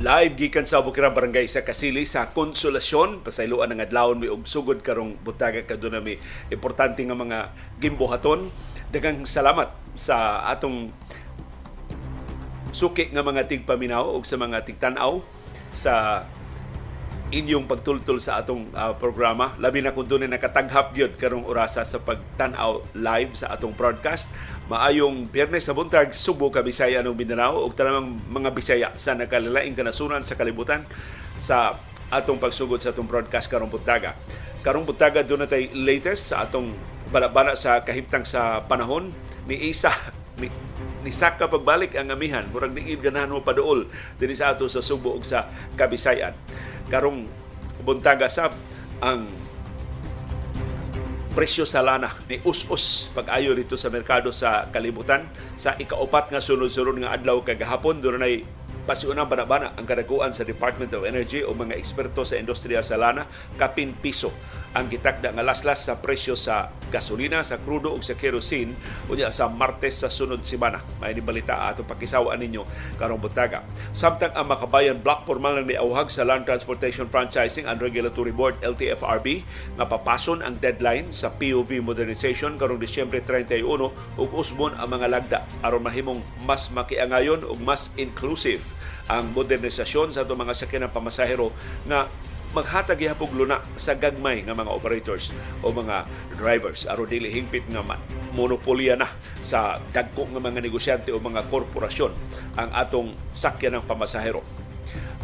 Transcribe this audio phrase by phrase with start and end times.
[0.00, 4.80] Live gikan sa Bukira Barangay sa Kasili sa Konsolasyon pasayloan ang adlawon mi og sugod
[4.80, 6.16] karong butaga kaduna mi
[6.48, 7.52] importante nga mga
[7.84, 8.48] gimbuhaton.
[8.88, 10.88] Daghang salamat sa atong
[12.72, 15.20] suki nga mga tigpaminaw og sa mga tigtanaw
[15.68, 16.24] sa
[17.30, 19.54] inyong pagtultol sa atong uh, programa.
[19.62, 24.26] Labi na kung doon nakataghap gyud karong orasa sa pagtan-aw live sa atong broadcast.
[24.66, 29.78] Maayong Biyernes sa buntag Subo ka Bisaya ng Mindanao ug tanang mga Bisaya sa nakalilaing
[29.78, 30.82] kanasuran sa kalibutan
[31.38, 31.78] sa
[32.10, 34.18] atong pagsugod sa atong broadcast karong buntaga.
[34.66, 36.74] Karong buntaga doon natay latest sa atong
[37.14, 39.14] balabana sa kahimtang sa panahon
[39.46, 39.94] ni Isa
[40.42, 40.50] ni,
[41.06, 43.86] ni Saka pagbalik ang amihan murag ni ganahan mo paduol
[44.18, 46.34] dinhi sa ato sa Subo ug sa Kabisayan
[46.90, 47.24] karong
[47.86, 48.52] buntaga sab
[49.00, 49.24] ang
[51.30, 55.24] presyo sa lana ni us-us pag-ayo dito sa merkado sa kalibutan.
[55.54, 58.42] Sa ikaupat nga sunod-sunod nga adlaw kagahapon doon ay
[58.84, 63.22] pasiunang bana-bana ang kadaguan sa Department of Energy o mga eksperto sa industriya sa lana
[63.54, 64.34] kapin piso
[64.70, 68.74] ang gitakda nga laslas sa presyo sa gasolina, sa krudo ug sa kerosene
[69.10, 70.78] unya sa Martes sa sunod semana.
[71.02, 72.62] May balita ato pakisawaan ninyo
[72.98, 73.66] karong butaga.
[73.90, 79.42] Samtang ang Makabayan Block formal nang niauhag sa Land Transportation Franchising and Regulatory Board LTFRB
[79.74, 85.38] nga papason ang deadline sa POV modernization karong Disyembre 31 ug usbon ang mga lagda
[85.66, 88.62] aron mahimong mas makiangayon ug mas inclusive
[89.10, 91.50] ang modernisasyon sa itong mga sakyanan pamasahero
[91.90, 92.06] nga
[92.50, 95.30] maghatag ihapog luna sa gagmay nga mga operators
[95.62, 96.02] o mga
[96.34, 97.82] drivers aron dili hingpit nga
[98.34, 99.06] monopolya na
[99.38, 102.10] sa dagko nga mga negosyante o mga korporasyon
[102.58, 104.42] ang atong sakyan ng pamasahero.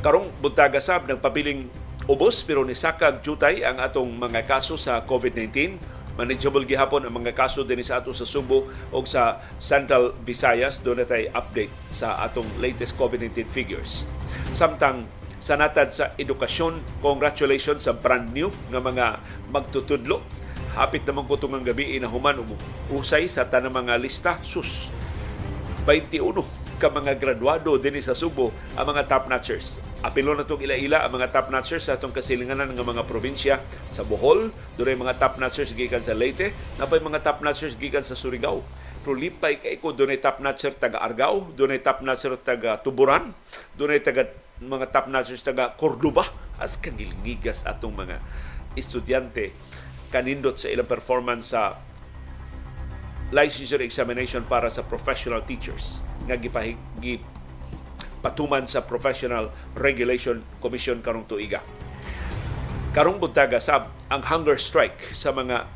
[0.06, 1.66] Karong buntaga sab nagpabiling
[2.06, 5.74] ubos pero ni sakag jutay ang atong mga kaso sa COVID-19
[6.16, 11.04] manageable gihapon ang mga kaso din sa ato sa Subo o sa Central Visayas doon
[11.04, 14.08] natay update sa atong latest COVID-19 figures.
[14.56, 15.04] Samtang
[15.40, 17.00] sa natad sa edukasyon.
[17.04, 19.06] Congratulations sa brand new nga mga
[19.52, 20.22] magtutudlo.
[20.76, 22.44] Hapit naman ko itong gabi inahuman
[22.92, 24.36] usay sa tanang mga lista.
[24.44, 24.92] Sus,
[25.88, 29.80] 21 ka mga graduado din sa Subo ang mga top notchers.
[30.04, 34.04] Apilo na itong ila-ila ang mga top notchers sa itong kasilinganan ng mga probinsya sa
[34.04, 38.60] Bohol, doon mga top notchers gikan sa Leyte, napay mga top notchers gikan sa Surigao.
[39.06, 43.32] Pero lipay kay ko doon top notcher taga Argao, doon top notcher taga Tuburan,
[43.78, 44.28] doon taga
[44.62, 46.24] mga top notchers taga Cordoba
[46.56, 48.16] as kanilngigas atong mga
[48.72, 49.52] estudyante
[50.08, 51.76] kanindot sa ilang performance sa
[53.34, 57.20] licensure examination para sa professional teachers nga gipahigi
[58.24, 61.62] patuman sa Professional Regulation Commission karong tuiga.
[62.90, 65.68] Karong buntaga sab ang hunger strike sa mga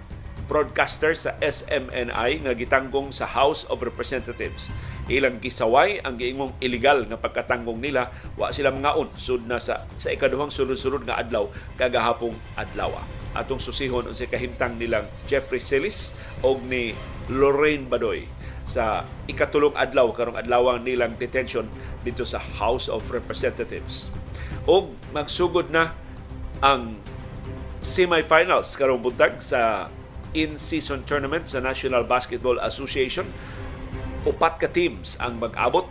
[0.50, 4.74] broadcaster sa SMNI nga gitanggong sa House of Representatives.
[5.10, 10.14] Ilang gisaway ang giingong illegal nga pagkatanggong nila wa sila mangaon sud na sa sa
[10.14, 12.94] ikaduhang sunod-sunod nga adlaw kagahapong adlaw.
[13.34, 16.14] Atong susihon unsay kahimtang nilang Jeffrey Celis
[16.46, 16.94] og ni
[17.26, 18.30] Lorraine Badoy
[18.70, 21.66] sa ikatulong adlaw karong adlawang nilang detention
[22.06, 24.14] dito sa House of Representatives.
[24.70, 25.90] Og magsugod na
[26.62, 26.94] ang
[27.82, 29.90] semifinals karong buntag sa
[30.30, 33.26] in-season tournament sa National Basketball Association.
[34.20, 35.88] Upat ka teams ang mag-abot.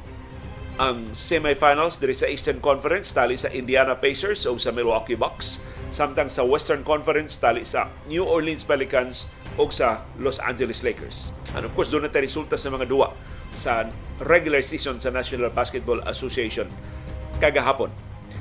[0.77, 5.57] Ang semifinals diri sa Eastern Conference tali sa Indiana Pacers o sa Milwaukee Bucks.
[5.89, 9.25] Samtang sa Western Conference tali sa New Orleans Pelicans
[9.57, 11.33] o sa Los Angeles Lakers.
[11.57, 13.17] And of course, doon na resulta sa mga duwa
[13.49, 13.89] sa
[14.21, 16.69] regular season sa National Basketball Association
[17.41, 17.89] kagahapon.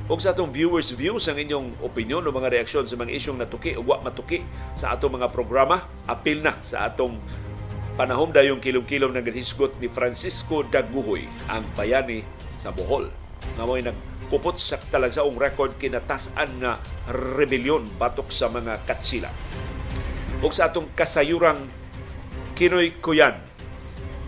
[0.09, 3.72] Ug sa atong viewers views ang inyong opinion o mga reaksyon sa mga isyong natuki
[3.76, 4.44] o wa matuki
[4.76, 5.84] sa atong mga programa.
[6.05, 7.16] Apil na sa atong
[7.98, 12.22] panahom dayong kilom-kilom ng hisgot ni Francisco Daguhoy ang bayani
[12.54, 13.10] sa Bohol.
[13.59, 16.78] Nga mo'y nagkupot sa talagsaong record kinatasan nga
[17.10, 19.26] rebelyon batok sa mga katsila.
[20.38, 21.67] Ug sa atong kasayurang
[22.55, 23.34] Kinoy Kuyan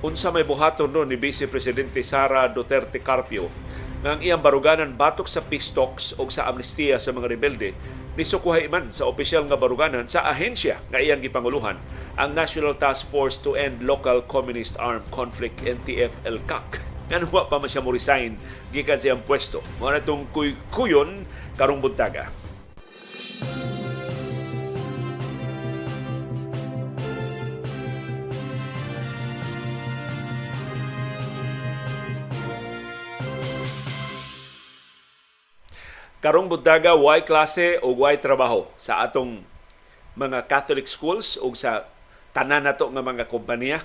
[0.03, 3.47] unsa may buhaton no ni Vice Presidente Sara Duterte Carpio
[4.01, 7.77] ang iyang baruganan batok sa peace talks o sa amnestiya sa mga rebelde
[8.17, 8.25] ni
[8.73, 11.77] man sa opisyal nga baruganan sa ahensya nga iyang gipanguluhan
[12.17, 16.81] ang National Task Force to End Local Communist Armed Conflict NTF-ELCAC
[17.13, 18.39] nga wa pa man siya mo resign
[18.71, 19.61] gikan siyang pwesto.
[19.83, 21.27] Mo na itong kuy-kuyon
[21.59, 22.31] karong buntaga
[36.21, 39.41] karong buntaga why klase o why trabaho sa atong
[40.13, 41.89] mga Catholic schools o sa
[42.37, 43.81] tanan nato nga mga kompanya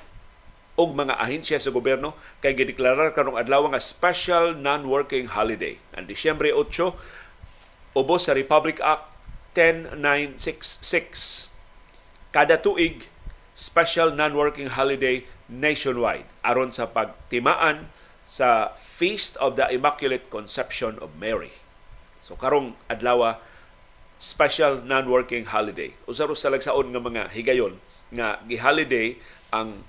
[0.75, 2.11] og mga ahensya sa gobyerno
[2.43, 5.79] kay gideklarar karong adlaw nga special non-working holiday.
[5.95, 9.07] Ang Disyembre 8 ubos sa Republic Act
[9.55, 11.55] 10966
[12.35, 13.07] kada tuig
[13.55, 17.87] special non-working holiday nationwide aron sa pagtimaan
[18.27, 21.63] sa Feast of the Immaculate Conception of Mary.
[22.25, 23.37] So karong adlaw
[24.17, 25.93] special non-working holiday.
[26.09, 27.77] Usa sa lagsaon nga mga higayon
[28.09, 29.13] nga gi-holiday
[29.53, 29.85] ang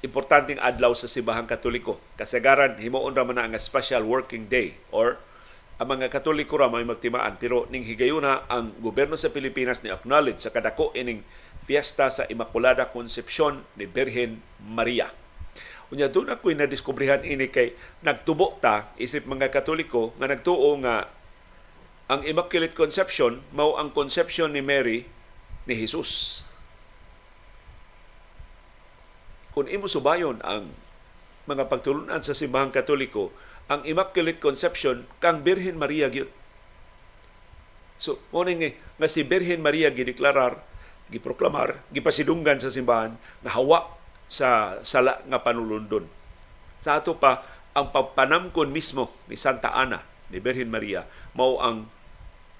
[0.00, 2.00] importanteng adlaw sa Sibahang Katoliko.
[2.16, 5.20] Kasagaran himuon ra man nga special working day or
[5.76, 10.40] ang mga Katoliko ra may magtimaan pero ning higayuna ang gobyerno sa Pilipinas ni acknowledge
[10.40, 11.20] sa kadako ining
[11.68, 15.12] piyesta sa Immaculada Concepcion ni Birhen Maria.
[15.92, 21.17] Unya doon ako'y nadiskubrihan ini kay nagtubo ta isip mga Katoliko nga nagtuo nga
[22.08, 25.04] ang Immaculate Conception mao ang conception ni Mary
[25.68, 26.44] ni Jesus.
[29.58, 30.70] kung imo subayon ang
[31.50, 33.34] mga pagtulunan sa simbahang katoliko,
[33.66, 36.30] ang Immaculate Conception kang Birhen Maria gyud.
[37.98, 40.62] So, mo nga, nga si Birhen Maria gideklarar,
[41.10, 43.98] giproklamar, gipasidunggan sa simbahan na hawa
[44.30, 46.06] sa sala nga panulundon.
[46.78, 47.42] Sa ato pa
[47.74, 51.02] ang pagpanamkon mismo ni Santa Ana ni Birhen Maria
[51.34, 51.90] mao ang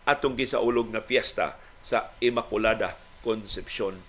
[0.08, 4.00] atong gisaulog nga fiesta sa Immaculada Concepcion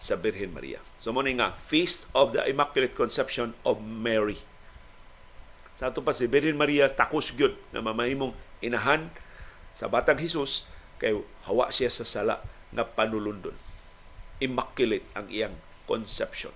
[0.00, 0.80] sa Birhen Maria.
[0.96, 4.40] So mo nga Feast of the Immaculate Conception of Mary.
[5.76, 8.32] Sa ato pa si Birhen Maria takos gyud na mamahimong
[8.64, 9.12] inahan
[9.76, 10.64] sa batang Hesus
[10.98, 11.14] kay
[11.46, 12.40] hawa siya sa sala
[12.72, 13.54] nga panulundon.
[14.42, 15.54] Immaculate ang iyang
[15.86, 16.50] conception.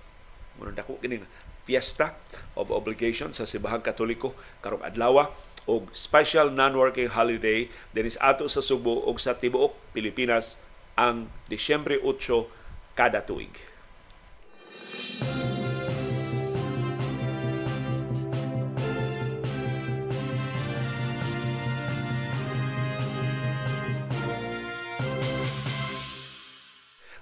[0.57, 1.23] Muna dako kini
[1.63, 2.19] fiesta
[2.59, 5.31] of obligation sa Sibahang Katoliko karong adlaw
[5.67, 10.59] og special non-working holiday dinis ato sa Subo ug sa tibuok Pilipinas
[10.99, 13.53] ang Disyembre 8 kada tuig.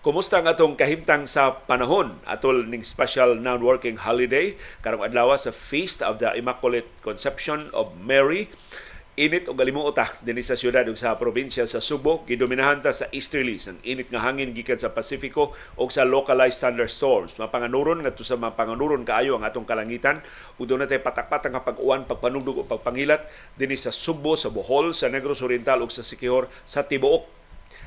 [0.02, 2.18] Kumusta ang atong kahimtang sa panahon?
[2.26, 8.50] Atol ning special non-working holiday karong adlaw sa Feast of the Immaculate Conception of Mary.
[9.14, 12.26] Init o galimuot ta dinhi sa syudad ug sa probinsya sa Subo.
[12.26, 17.38] Gidominahan ta sa easterlies ang init nga hangin gikan sa Pasifiko o sa localized thunderstorms.
[17.38, 20.26] Mapanganuron ngadto sa mapanganuron kaayo ang atong kalangitan.
[20.58, 25.14] Ug doon natay patak-patak nga pag-uwan, pagpanugdog o pagpangilat dinhi sa Subo, sa Bohol, sa
[25.14, 27.41] Negros Oriental ug sa Siquijor sa tibuok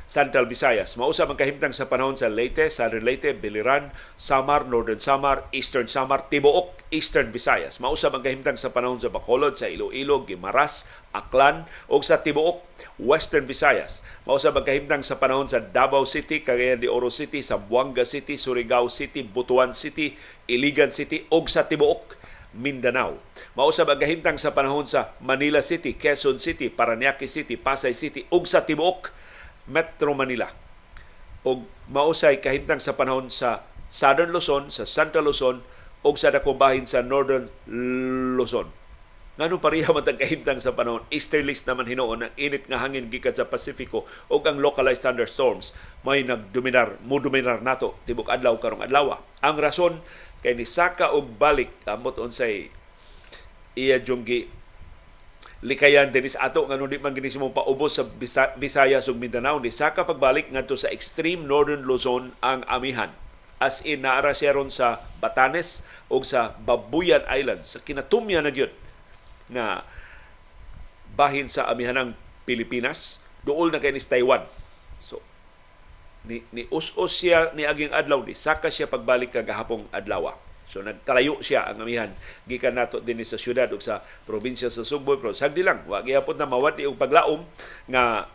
[0.05, 1.01] Central Visayas.
[1.01, 3.89] Mausa ang kahimtang sa panahon sa Leyte, Southern Leyte, Biliran,
[4.21, 7.81] Samar, Northern Samar, Eastern Samar, Tibuok, Eastern Visayas.
[7.81, 10.85] Mausa ang kahimtang sa panahon sa Bacolod, sa Iloilo, Gimaras,
[11.17, 12.61] Aklan, o sa Tibuok,
[13.01, 14.05] Western Visayas.
[14.29, 18.93] Mausa ang kahimtang sa panahon sa Davao City, Cagayan de Oro City, Zamboanga City, Surigao
[18.93, 20.15] City, Butuan City,
[20.45, 22.21] Iligan City, o sa Tibuok,
[22.55, 23.19] Mindanao.
[23.59, 28.47] Mausab ang gahimtang sa panahon sa Manila City, Quezon City, Paranaque City, Pasay City, ug
[28.47, 29.24] sa Tibuok,
[29.69, 30.49] Metro Manila.
[31.45, 35.61] O mausay kahintang sa panahon sa Southern Luzon, sa Central Luzon,
[36.05, 37.49] o sa dakong sa Northern
[38.37, 38.69] Luzon.
[39.35, 43.35] Ngano pareha man tag kahimtang sa panahon, easterlies naman hinuon ang init nga hangin gikan
[43.35, 45.75] sa Pasifiko o ang localized thunderstorms
[46.07, 49.19] may nagdominar, mo dominar nato tibok adlaw karong adlaw.
[49.43, 49.99] Ang rason
[50.39, 52.71] kay ni saka og balik amot unsay
[53.75, 54.47] iya junggi
[55.65, 58.05] likayan din sa ato nga di man ginisimo paubos sa
[58.61, 63.09] Visayas ug Mindanao ni saka pagbalik ngadto sa extreme northern Luzon ang amihan.
[63.57, 65.81] As in naara siya ron sa Batanes
[66.13, 67.75] o sa Babuyan Islands.
[67.75, 68.69] Sa kinatumya na gyud
[69.49, 69.89] nga
[71.17, 72.13] bahin sa amihanang
[72.45, 73.17] Pilipinas.
[73.41, 74.45] Duol na kay ni Taiwan.
[75.01, 75.25] So
[76.29, 80.37] ni, ni us-us siya ni aging adlaw ni saka siya pagbalik kagahapong adlaw
[80.75, 82.11] So nagkalayo siya ang amihan.
[82.51, 86.35] Gikan nato din sa syudad ug sa probinsya sa Subo pero sagdi lang wa gyapon
[86.35, 87.47] na mawati og paglaom
[87.87, 88.27] nga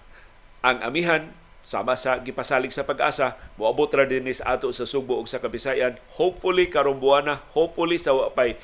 [0.63, 1.27] ang amihan
[1.59, 5.99] sama sa gipasalig sa pag-asa moabot ra din sa ato sa Subo ug sa Kabisayan
[6.15, 8.55] hopefully karong buwana hopefully sa pay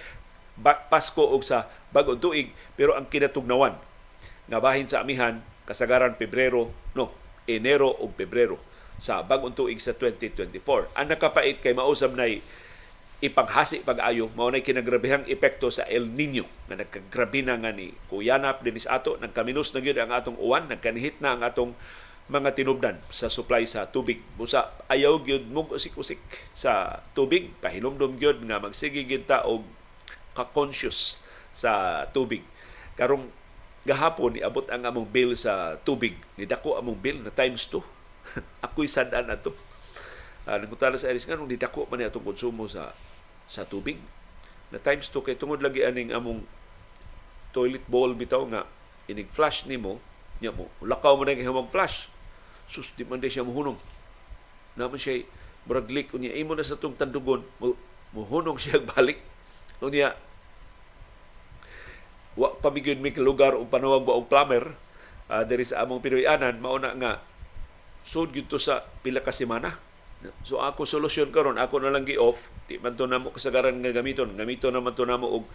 [0.63, 2.55] Pasko ug sa bag-ong tuig.
[2.79, 3.75] Pero ang kinatugnawan
[4.48, 7.12] nga bahin sa amihan kasagaran Pebrero no
[7.44, 8.55] Enero ug Pebrero
[8.96, 12.39] sa bag-ong tuig sa 2024 ang nakapait kay mausab nay
[13.25, 14.29] ipanghasi pag-ayo.
[14.38, 19.17] Mao nay kinagrabehang epekto sa El Nino na nagkagrabe na nga ni kuyanap dinis ato.
[19.17, 21.74] Nagkaminos na gyud ang atong uwan nagkanihit na ang atong
[22.25, 24.22] mga tinubdan sa supply sa tubig.
[24.38, 26.22] Busa ayaw gyud mug usik-usik
[26.53, 27.50] sa tubig.
[27.60, 29.65] Pahinumdom gyud nga magsige gyud ta og
[30.38, 31.17] ka-conscious
[31.50, 32.46] sa tubig.
[32.94, 33.27] Karong
[33.86, 36.17] gahapon niabot ang among bill sa tubig.
[36.38, 37.82] Ni dako among bill na times 2
[38.65, 39.53] ako'y sadan ato.
[40.46, 42.94] Uh, Nagkutala sa Iris nga, nung didako man atong konsumo sa
[43.46, 44.02] sa tubig.
[44.74, 46.44] Na times 2 kay tungod lagi aning among
[47.56, 48.68] toilet bowl bitaw nga
[49.08, 50.02] inig flush nimo
[50.44, 52.12] nya mo lakaw mo na gihimong flush
[52.68, 53.78] sus di man siya muhunong.
[54.75, 55.24] Naman siya
[55.64, 57.46] braglik unya imo na sa tong tandugon
[58.12, 59.22] muhunong siya balik.
[59.80, 60.18] Unya
[62.36, 64.75] wa pamigyon mi lugar o panawag ba og plumber
[65.32, 67.24] uh, diri sa among Pinoyanan mauna nga
[68.04, 69.80] sud gyud to sa pila ka semana
[70.41, 72.50] So ako solusyon karon ako na lang gi-off.
[72.65, 74.34] Di man to namo kasagaran nga gamiton.
[74.34, 75.45] Gamito naman to namo og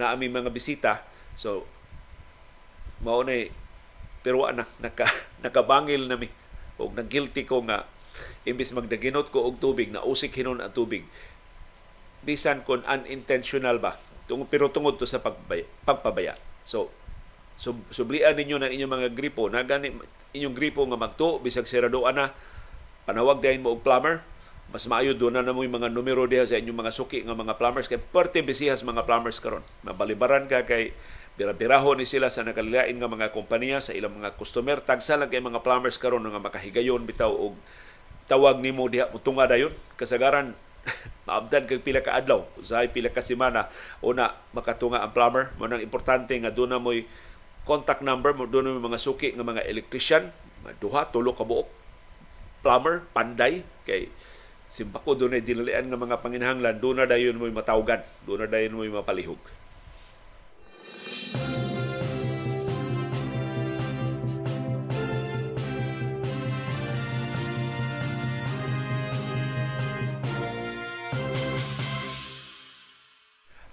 [0.00, 0.92] naami mga bisita.
[1.36, 1.68] So,
[3.04, 3.46] mao na
[4.26, 4.66] pero na.
[4.82, 5.06] Naka,
[5.44, 6.26] nakabangil na mi.
[6.80, 7.86] O nag-guilty ko nga
[8.48, 11.06] imbis magdaginot ko og tubig na usik hinon ang tubig.
[12.26, 13.94] Bisan kon unintentional ba?
[14.26, 16.34] Tung pero tungod to sa pagbaya, pagpabaya.
[16.66, 16.90] So
[17.54, 19.46] sub, sublian ninyo na inyong mga gripo.
[19.46, 19.94] Na gani
[20.34, 22.34] inyong gripo nga magto bisag siradoan na
[23.06, 24.20] panawag dayon mo og plumber.
[24.74, 27.86] Mas maayo do na namo mga numero diha sa inyong mga suki nga mga plumbers.
[27.86, 29.62] Kay parte bisihas mga plumbers karon.
[29.86, 30.90] Mabalibaran ka kay
[31.36, 34.80] Bira-biraho ni sila sa nakalilain nga mga kompanya sa ilang mga customer.
[34.80, 37.52] Tagsa lang kay mga plumbers karon nga makahigayon bitaw og
[38.24, 39.68] tawag nimo diha mutunga dayon.
[40.00, 40.56] Kasagaran
[41.28, 43.68] maabdan kag pila ka adlaw, usahay pila ka semana.
[44.00, 45.52] Una makatunga ang plumber.
[45.60, 47.04] Mo nang importante nga doon na mo'y
[47.68, 48.32] contact number.
[48.32, 50.32] Mo doon mga suki nga mga electrician,
[50.80, 51.85] duha tulo ka buok
[52.60, 54.08] plumber panday kay
[54.66, 58.74] simbako doon ay dinalian nga mga panginahanglan doon na dayon mo'y matawgan, doon na dayon
[58.74, 59.38] mo'y mapalihog.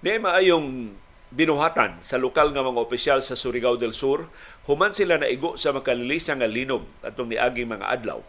[0.04, 1.00] Di maayong
[1.32, 4.28] binuhatan sa lokal nga mga opisyal sa Surigao del Sur,
[4.68, 8.20] human sila na igo sa makalilisa nga linog atong niaging mga adlaw.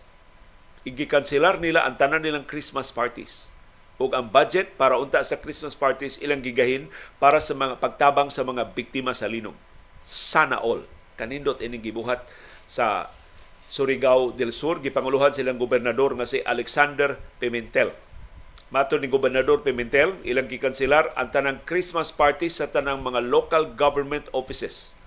[0.85, 3.53] Igikanselar nila ang tanan nilang Christmas parties
[3.97, 6.91] ug ang budget para unta sa Christmas parties ilang gigahin
[7.23, 9.55] para sa mga pagtabang sa mga biktima sa linog.
[10.05, 10.85] Sana all.
[11.15, 12.27] Kanindot ining gibuhat
[12.69, 13.09] sa
[13.65, 17.95] Surigao del Sur gipanguluhan silang gobernador nga si Alexander Pimentel
[18.75, 24.27] Mato ni Gobernador Pimentel, ilang gikanselar ang tanang Christmas party sa tanang mga local government
[24.35, 24.99] offices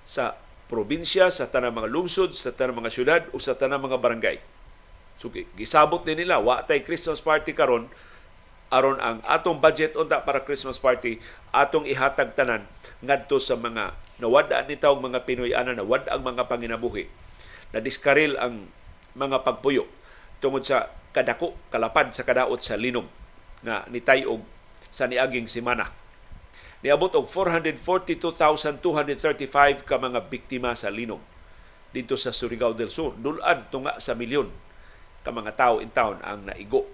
[0.00, 0.38] sa
[0.70, 4.40] probinsya, sa tanang mga lungsod, sa tanang mga syudad o sa tanang mga barangay.
[5.20, 7.92] So gisabot ni nila wa tay Christmas party karon
[8.72, 11.20] aron ang atong budget unta para Christmas party
[11.52, 12.64] atong ihatag tanan
[13.04, 17.04] ngadto sa mga nawad-an ni tawag mga Pinoy ana nawad ang mga panginabuhi
[17.76, 18.64] na diskaril ang
[19.12, 19.84] mga pagpuyo
[20.40, 23.04] tungod sa kadako kalapad sa kadaot sa linog
[23.60, 24.40] nga nitayog
[24.88, 25.92] sa niaging semana.
[26.80, 31.20] Niabot og 442,235 ka mga biktima sa linog
[31.92, 33.12] dito sa Surigao del Sur.
[33.20, 34.69] Dulan tunga sa milyon
[35.20, 36.86] ka mga tao in town ang naigo.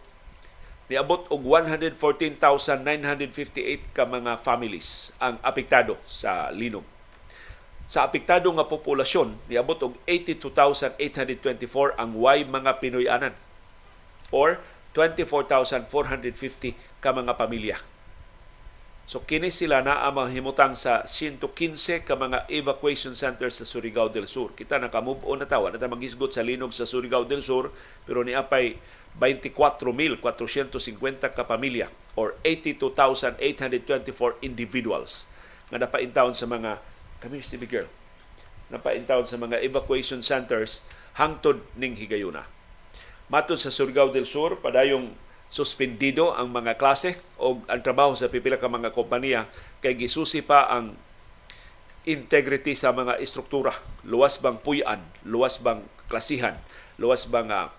[0.86, 6.86] Niabot og 114,958 ka mga families ang apektado sa linog.
[7.86, 13.34] Sa apektado nga populasyon, niabot og 82,824 ang way mga Pinoyanan
[14.30, 14.58] or
[14.94, 17.78] 24,450 ka mga pamilya.
[19.06, 24.26] So kini sila na ang himutang sa 115 ka mga evacuation centers sa Surigao del
[24.26, 24.50] Sur.
[24.50, 27.70] Kita naka-move on na tawa na magisgot sa linog sa Surigao del Sur
[28.02, 28.82] pero ni apay
[29.14, 30.18] 24,450
[31.22, 31.86] ka pamilya
[32.18, 35.30] or 82,824 individuals
[35.70, 36.82] nga napaintawon sa mga
[37.22, 37.86] kami si girl
[38.74, 40.82] napaintawon sa mga evacuation centers
[41.14, 42.42] hangtod ning higayuna.
[43.30, 45.14] Matod sa Surigao del Sur, padayong
[45.46, 49.46] suspendido ang mga klase o ang trabaho sa pipila ka mga kompanya
[49.78, 50.98] kay gisusi pa ang
[52.06, 53.74] integrity sa mga istruktura.
[54.06, 56.54] Luwas bang puyan, luwas bang klasihan,
[57.02, 57.70] luwas bang uh,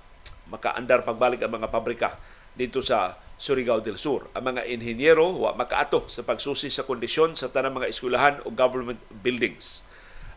[0.52, 2.20] makaandar pagbalik ang mga pabrika
[2.56, 4.28] dito sa Surigao del Sur.
[4.34, 9.00] Ang mga inhinyero wa makaato sa pagsusi sa kondisyon sa tanang mga eskwelahan o government
[9.22, 9.86] buildings.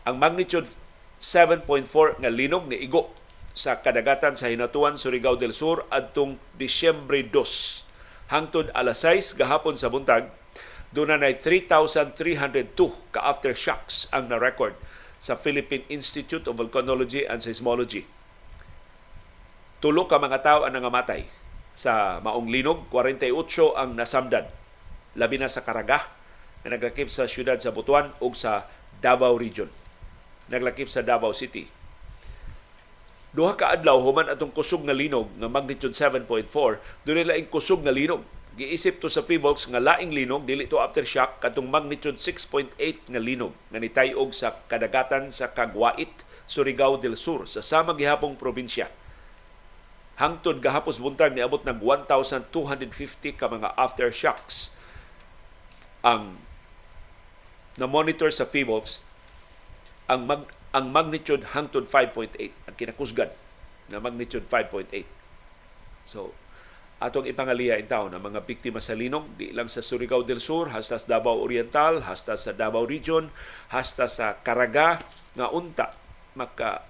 [0.05, 0.69] Ang magnitude
[1.17, 3.09] 7.4 nga linog ni igo
[3.51, 9.91] sa kadagatan sa Hinatuan, Surigao del Sur adtong Disyembre 2 hangtod alas 6 gahapon sa
[9.91, 10.31] buntag
[10.91, 12.15] doon na 3,302
[13.11, 14.75] ka aftershocks ang na-record
[15.19, 18.07] sa Philippine Institute of Volcanology and Seismology.
[19.79, 21.27] Tulo ka mga tao ang nangamatay
[21.75, 24.47] sa maong linog, 48 ang nasamdan.
[25.15, 26.07] Labi na sa Caraga
[26.63, 28.67] na naglakip sa siyudad sa Butuan ug sa
[28.99, 29.71] Davao Region.
[30.51, 31.80] Naglakip sa Davao City
[33.31, 36.27] duha ka adlaw human atong kusog nga linog nga magnitude 7.4
[37.07, 38.23] dunay laing kusog nga linog.
[38.51, 42.75] Giisip to sa PHIVOLCS nga laing linog dili to aftershock katong magnitude 6.8
[43.07, 43.55] nga linog.
[43.71, 46.11] Nga nitayog sa kadagatan sa Kagwait,
[46.43, 48.91] Surigao del Sur sa sama gihapong probinsya.
[50.21, 54.77] hangtod gahapos buntag niabot ng 1,250 ka mga aftershocks.
[56.05, 56.37] Ang
[57.79, 59.01] na monitor sa PHIVOLTS
[60.05, 63.31] ang mag, ang magnitude hangtod 5.8 ang kinakusgan
[63.91, 65.03] na magnitude 5.8
[66.07, 66.31] so
[67.01, 70.69] atong ipangaliya in taon ang mga biktima sa linog di lang sa Surigao del Sur
[70.69, 73.27] hasta sa Davao Oriental hasta sa Davao Region
[73.73, 75.01] hasta sa Caraga
[75.33, 75.97] nga unta
[76.37, 76.85] maka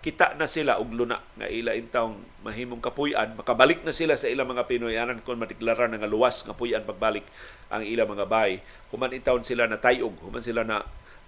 [0.00, 4.48] kita na sila og luna nga ila intawng mahimong kapuy-an makabalik na sila sa ilang
[4.48, 7.28] mga Pinoyanan kon madeklara nga luwas nga puy-an pagbalik
[7.68, 10.80] ang ilang mga bay human intawon sila na tayog human sila na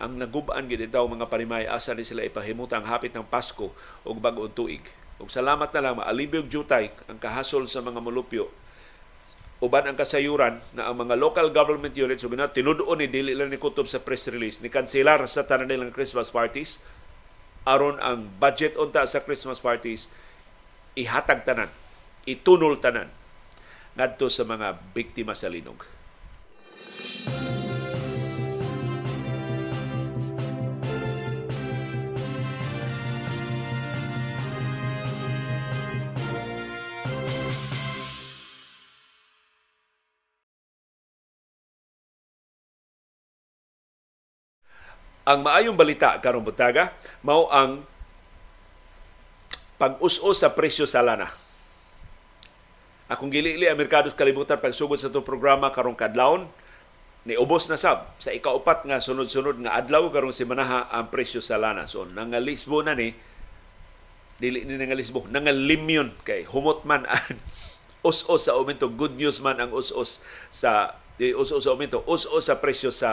[0.02, 3.70] ang naguban gid daw mga panimay asa ni sila ipahimutang hapit ng Pasko
[4.02, 4.82] ug bag-ong tuig
[5.22, 8.50] ug salamat na lang maalibyog jutay ang kahasol sa mga molupyo
[9.62, 13.46] uban ang kasayuran na ang mga local government units ug na tinuduon ni dili lang
[13.46, 16.82] ni kutob sa press release ni kanselar sa tanan nilang Christmas parties
[17.62, 20.10] aron ang budget unta sa Christmas parties
[20.98, 21.70] ihatag tanan,
[22.28, 23.08] itunol tanan
[23.96, 25.84] ngadto sa mga biktima sa linog.
[45.22, 46.90] Ang maayong balita karong butaga
[47.22, 47.86] mao ang
[49.78, 51.30] pag-us-us sa presyo sa lana.
[53.06, 56.50] Akong gilili ang merkados kalibutan pagsugod sa itong programa karong kadlawon
[57.22, 61.54] ni ubos na sab sa ikaupat nga sunod-sunod nga adlaw karong simanaha ang presyo sa
[61.54, 61.86] lana.
[61.86, 63.14] So nangalisbo na ni
[64.42, 67.38] dili ni nangalisbo, nangalimyon kay humot man ang
[68.10, 68.90] us-us sa aumento.
[68.90, 70.18] Good news man ang us-us
[70.50, 73.10] sa us-us sa aumento, us-us sa presyo sa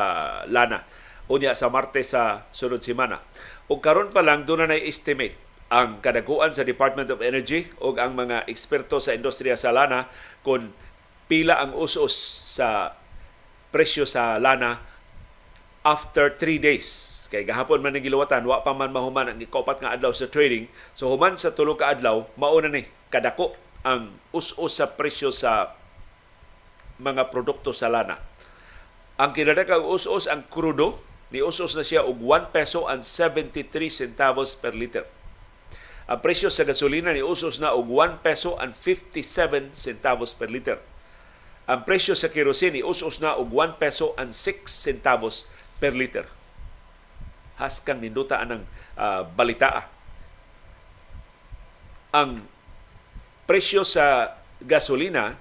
[0.50, 0.82] lana
[1.30, 3.22] unya sa Martes sa sunod semana.
[3.70, 5.38] O karon pa lang doon na estimate
[5.70, 10.10] ang kadaguan sa Department of Energy o ang mga eksperto sa industriya sa lana
[10.42, 10.74] kung
[11.30, 12.18] pila ang usos
[12.58, 12.98] sa
[13.70, 14.82] presyo sa lana
[15.86, 17.16] after 3 days.
[17.30, 20.66] Kay gahapon man giluwatan, wa pa man mahuman ang ikopat nga adlaw sa trading.
[20.98, 23.54] So human sa tulo ka adlaw, mauna ni kadako
[23.86, 25.78] ang us-us sa presyo sa
[26.98, 28.18] mga produkto sa lana.
[29.22, 30.98] Ang kinadakang us-us ang krudo
[31.30, 35.06] niusos na siya og 1 peso and 73 centavos per liter.
[36.10, 40.82] Ang presyo sa gasolina ni usos na og 1 peso and 57 centavos per liter.
[41.70, 45.46] Ang presyo sa kerosene ni usos na og 1 peso and 6 centavos
[45.78, 46.26] per liter.
[47.62, 48.66] Haskan ninduta anang
[48.98, 49.86] uh, balitaa.
[52.10, 52.42] Ang
[53.46, 54.34] presyo sa
[54.66, 55.38] gasolina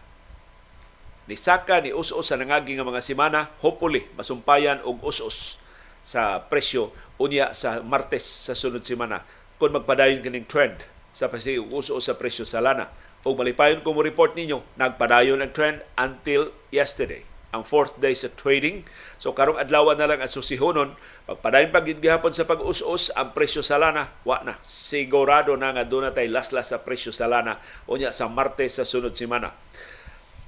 [1.24, 5.60] ni saka ni us-us sa nangagi nga mga semana hopefully masumpayan og us-us
[6.08, 9.20] sa presyo unya sa Martes sa sunod semana
[9.60, 10.80] kung magpadayon kining trend
[11.12, 12.88] sa pasiuso sa presyo sa lana.
[13.26, 18.28] O malipayon ko mo report ninyo, nagpadayon ang trend until yesterday ang fourth day sa
[18.28, 18.84] trading.
[19.16, 20.92] So karong adlaw na lang ang susihonon,
[21.24, 24.60] pagpadayon pag gihapon sa pag-us-us ang presyo sa lana, wa na.
[24.60, 27.56] Sigurado na nga tayo laslas sa presyo sa lana
[27.88, 29.56] unya sa Martes sa sunod semana.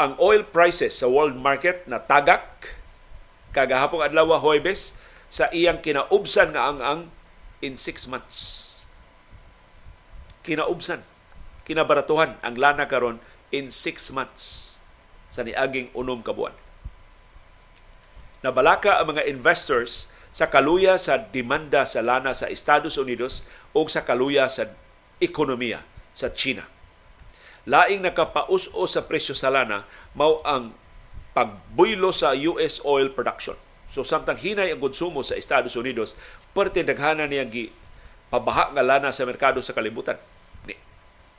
[0.01, 2.69] Ang oil prices sa world market na tagak
[3.53, 4.97] kagahapong adlaw Huwebes
[5.31, 7.01] sa iyang kinaubsan nga ang ang
[7.63, 8.67] in six months.
[10.43, 11.07] Kinaubsan,
[11.63, 13.23] kinabaratuhan ang lana karon
[13.55, 14.83] in six months
[15.31, 16.53] sa niaging unom ka buwan.
[18.43, 24.03] Nabalaka ang mga investors sa kaluya sa demanda sa lana sa Estados Unidos o sa
[24.03, 24.67] kaluya sa
[25.23, 26.67] ekonomiya sa China.
[27.71, 30.75] Laing nakapaus-o sa presyo sa lana mao ang
[31.37, 33.55] pagbuylo sa US oil production
[33.91, 36.15] So samtang hinay ang konsumo sa Estados Unidos,
[36.55, 37.75] parte daghana niya gi
[38.31, 40.15] pabaha nga lana sa merkado sa kalibutan.
[40.63, 40.79] Ni,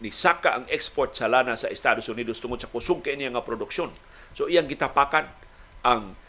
[0.03, 3.47] ni saka ang export sa lana sa Estados Unidos tungod sa kusog kay niya nga
[3.47, 3.95] produksyon.
[4.35, 5.31] So iyang gitapakan
[5.87, 6.19] ang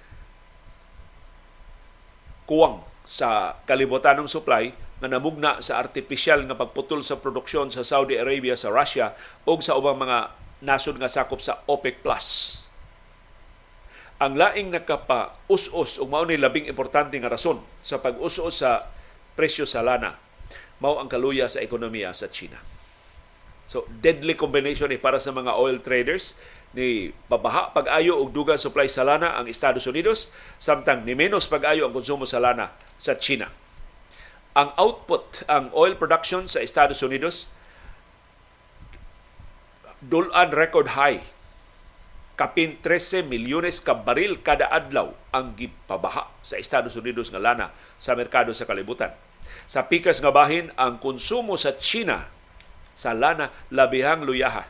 [2.47, 4.71] kuwang sa kalibutan ng supply
[5.03, 9.11] nga namugna sa artificial nga pagputol sa produksyon sa Saudi Arabia, sa Russia
[9.43, 10.31] o sa ubang mga
[10.63, 12.62] nasod nga sakop sa OPEC Plus
[14.23, 18.87] ang laing nakapa-us-us ug mao ni labing importante nga rason sa pag-us-us sa
[19.35, 20.15] presyo sa lana
[20.79, 22.59] mao ang kaluya sa ekonomiya sa China.
[23.67, 26.39] So deadly combination ni para sa mga oil traders
[26.75, 30.31] ni pabaha pag-ayo og dugang supply sa lana ang Estados Unidos
[30.63, 32.71] samtang ni menos pag-ayo ang konsumo sa lana
[33.03, 33.51] sa China.
[34.55, 37.51] Ang output, ang oil production sa Estados Unidos
[40.03, 41.23] dulan record high
[42.35, 48.17] kapin 13 milyones ka baril kada adlaw ang gipabaha sa Estados Unidos nga lana sa
[48.17, 49.13] merkado sa kalibutan.
[49.69, 52.27] Sa pikas nga bahin, ang konsumo sa China
[52.93, 54.65] sa lana labihang luyaha.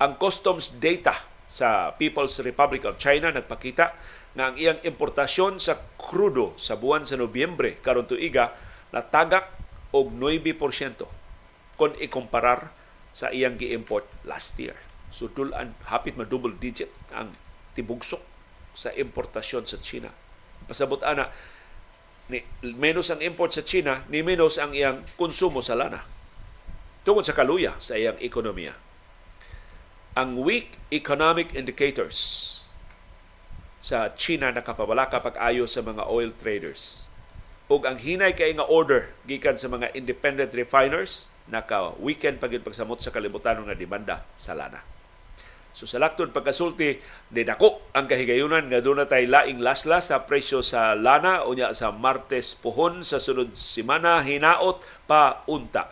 [0.00, 1.16] Ang customs data
[1.48, 3.94] sa People's Republic of China nagpakita
[4.34, 8.50] nga ang iyang importasyon sa krudo sa buwan sa Nobyembre karon tuiga
[8.90, 9.54] natagak
[9.94, 12.74] og 9% kung ikumparar
[13.14, 14.74] sa iyang gi-import last year.
[15.14, 17.38] So dulan hapit ma double digit ang
[17.78, 18.18] tibugsok
[18.74, 20.10] sa importasyon sa China.
[20.66, 21.30] Pasabot ana
[22.26, 22.42] ni
[22.74, 26.02] menos ang import sa China, ni menos ang iyang konsumo sa lana.
[27.06, 28.74] Tungod sa kaluya sa iyang ekonomiya.
[30.18, 32.50] Ang weak economic indicators
[33.84, 37.06] sa China nakapabalaka pag-ayo sa mga oil traders.
[37.68, 43.04] Ug ang hinay kay nga order gikan sa mga independent refiners naka weekend pagid pagsamot
[43.04, 44.93] sa kalibutan nga demanda sa lana.
[45.74, 47.02] So sa lakton pagkasulti
[47.34, 51.90] ni dako ang kahigayunan nga doon tay laing laslas sa presyo sa lana unya sa
[51.90, 54.78] Martes puhon sa sunod semana hinaot
[55.10, 55.90] pa unta.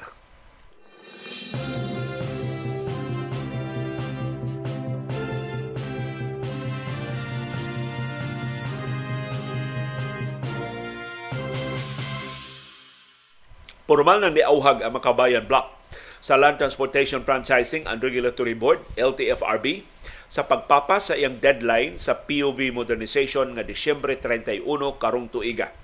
[13.83, 15.82] Formal na niauhag ang Makabayan Block
[16.23, 19.83] sa Land Transportation Franchising and Regulatory Board, LTFRB,
[20.31, 24.63] sa pagpapas sa iyang deadline sa POV modernization nga Disyembre 31
[25.03, 25.75] karong tuiga.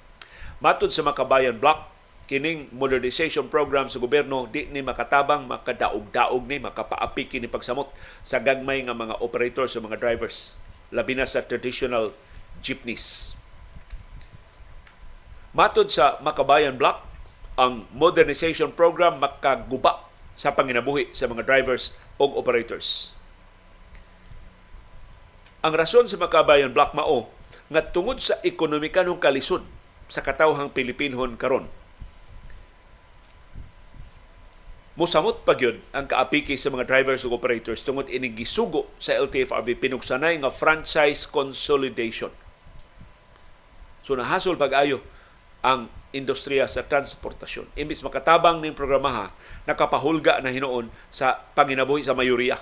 [0.63, 1.91] Matod sa Makabayan Block,
[2.31, 7.91] kining modernization program sa gobyerno di ni makatabang makadaog-daog ni makapaapi kini pagsamot
[8.23, 10.55] sa gagmay nga mga operator sa mga drivers
[10.95, 12.17] labi na sa traditional
[12.65, 13.37] jeepneys.
[15.53, 17.05] Matod sa Makabayan Block,
[17.59, 20.08] ang modernization program makaguba
[20.39, 23.19] sa panginabuhi sa mga drivers o operators.
[25.67, 27.27] Ang rason sa Makabayan Block Mao
[27.67, 29.67] nga tungod sa ekonomikanong kalisod
[30.07, 31.67] sa katawhang Pilipinon karon.
[34.95, 39.79] Musamot pa gyud ang kaapiki sa mga drivers ug operators tungod ining gisugo sa LTFRB
[39.79, 42.31] pinugsanay nga franchise consolidation.
[44.03, 45.03] So nahasol pag-ayo
[45.63, 47.69] ang industriya sa transportasyon.
[47.77, 49.33] Imbis makatabang ning programaha,
[49.69, 52.57] nakapahulga na hinoon sa panginabuhi sa mayoriya.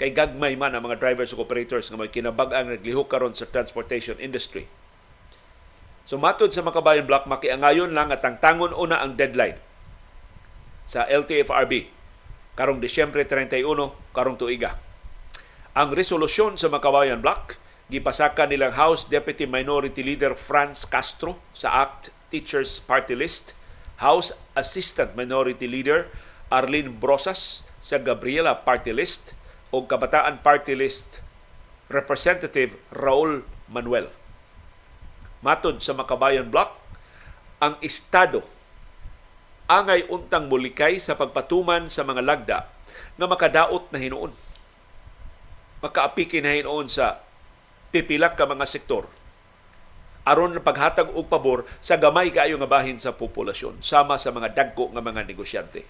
[0.00, 4.16] Kay gagmay man ang mga drivers ug operators nga may kinabag-ang naglihok karon sa transportation
[4.16, 4.64] industry.
[6.08, 9.60] So matod sa Makabayan Block, makiangayon lang at tangtangon una ang deadline
[10.88, 11.92] sa LTFRB
[12.58, 13.62] karong Disyembre 31
[14.16, 14.80] karong tuiga.
[15.76, 22.14] Ang resolusyon sa Makabayan Block gipasaka nilang House Deputy Minority Leader Franz Castro sa Act
[22.30, 23.52] Teachers Party List,
[23.98, 26.08] House Assistant Minority Leader
[26.48, 29.36] Arlene Brosas sa Gabriela Party List
[29.70, 31.20] o Kabataan Party List
[31.90, 34.08] Representative Raul Manuel.
[35.42, 36.74] Matod sa Makabayan Block,
[37.60, 38.40] ang Estado
[39.70, 42.58] angay untang mulikay sa pagpatuman sa mga lagda
[43.14, 44.34] nga makadaot na hinuon.
[45.84, 47.22] Makaapiki na hinuon sa
[47.94, 49.06] pipilak ka mga sektor
[50.24, 54.92] aron paghatag og pabor sa gamay kaayo nga bahin sa populasyon sama sa mga dagko
[54.92, 55.84] nga mga negosyante.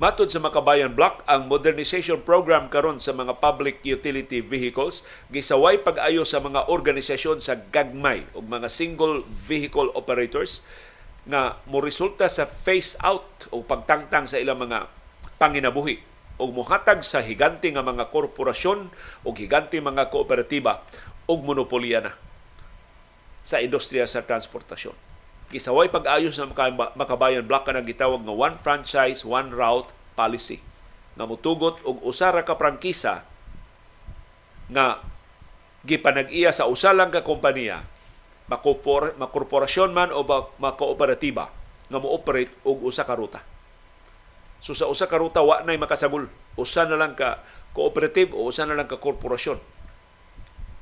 [0.00, 6.24] Matod sa Makabayan Block, ang modernization program karon sa mga public utility vehicles gisaway pag-ayo
[6.24, 10.64] sa mga organisasyon sa gagmay ug mga single vehicle operators
[11.28, 14.88] nga mo resulta sa phase out o pagtangtang sa ilang mga
[15.36, 16.00] panginabuhi
[16.40, 18.88] o muhatag sa higante nga mga korporasyon
[19.28, 20.80] o higante mga kooperatiba
[21.30, 22.12] og monopolya na
[23.46, 24.98] sa industriya sa transportasyon.
[25.50, 26.54] Gisaway pag-ayos ng
[26.98, 30.62] Makabayan Block ka gitawag nga one franchise, one route policy
[31.18, 33.26] nga mutugot og usa ra ka prangkisa
[34.70, 35.02] nga
[35.82, 37.82] gipanag-iya sa usa lang ka kompanya
[38.46, 40.22] makopor makorporasyon man o
[40.62, 41.50] makooperatiba
[41.90, 43.42] nga mo-operate og usa ka ruta.
[44.62, 46.30] So sa usa ka ruta wa nay makasagol.
[46.54, 47.42] Usa na lang ka
[47.74, 49.58] cooperative o usa na lang ka korporasyon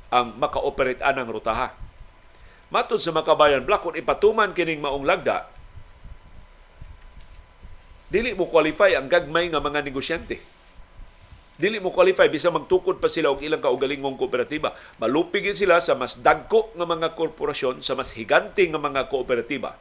[0.08, 1.72] ang maka-operate anang rutaha.
[2.68, 5.48] Matod sa Makabayan Black, kung ipatuman kining maong lagda,
[8.12, 10.40] dili mo qualify ang gagmay nga mga negosyante.
[11.58, 14.78] Dili mo qualify bisa magtukod pa sila og ilang kaugalingong kooperatiba.
[15.02, 19.74] Malupigin sila sa mas dagko nga mga korporasyon, sa mas higante nga mga kooperatiba.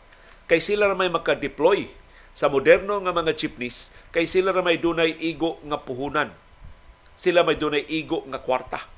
[0.48, 1.86] Kay sila ra may maka-deploy
[2.34, 6.32] sa moderno nga mga jeepneys, kay sila ra may dunay igo nga puhunan.
[7.14, 8.97] Sila may dunay igo nga kwarta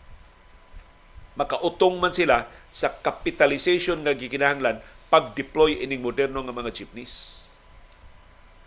[1.40, 7.48] makautong man sila sa capitalization nga gikinahanglan pag-deploy ining moderno nga mga jeepneys.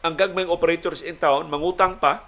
[0.00, 2.24] Ang gagmayng operators in town mangutang pa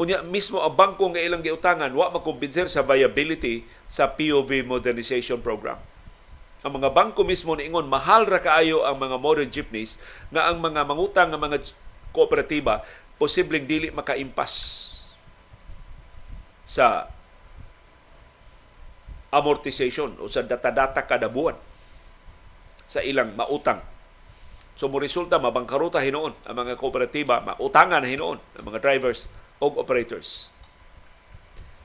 [0.00, 5.78] unya mismo ang bangko nga ilang giutangan wa makumbinser sa viability sa POV modernization program.
[6.60, 9.96] ang mga bangko mismo niingon mahal ra kaayo ang mga modern jeepneys
[10.28, 11.72] nga ang mga mangutang nga mga
[12.12, 12.84] kooperatiba
[13.16, 14.52] posibleng dili makaimpas
[16.68, 17.08] sa
[19.30, 21.54] amortization o sa data-data kada buwan
[22.90, 23.78] sa ilang mautang.
[24.74, 29.30] So mo resulta mabangkaruta hinoon ang mga kooperatiba, mautangan hinoon ang mga drivers
[29.62, 30.50] o operators.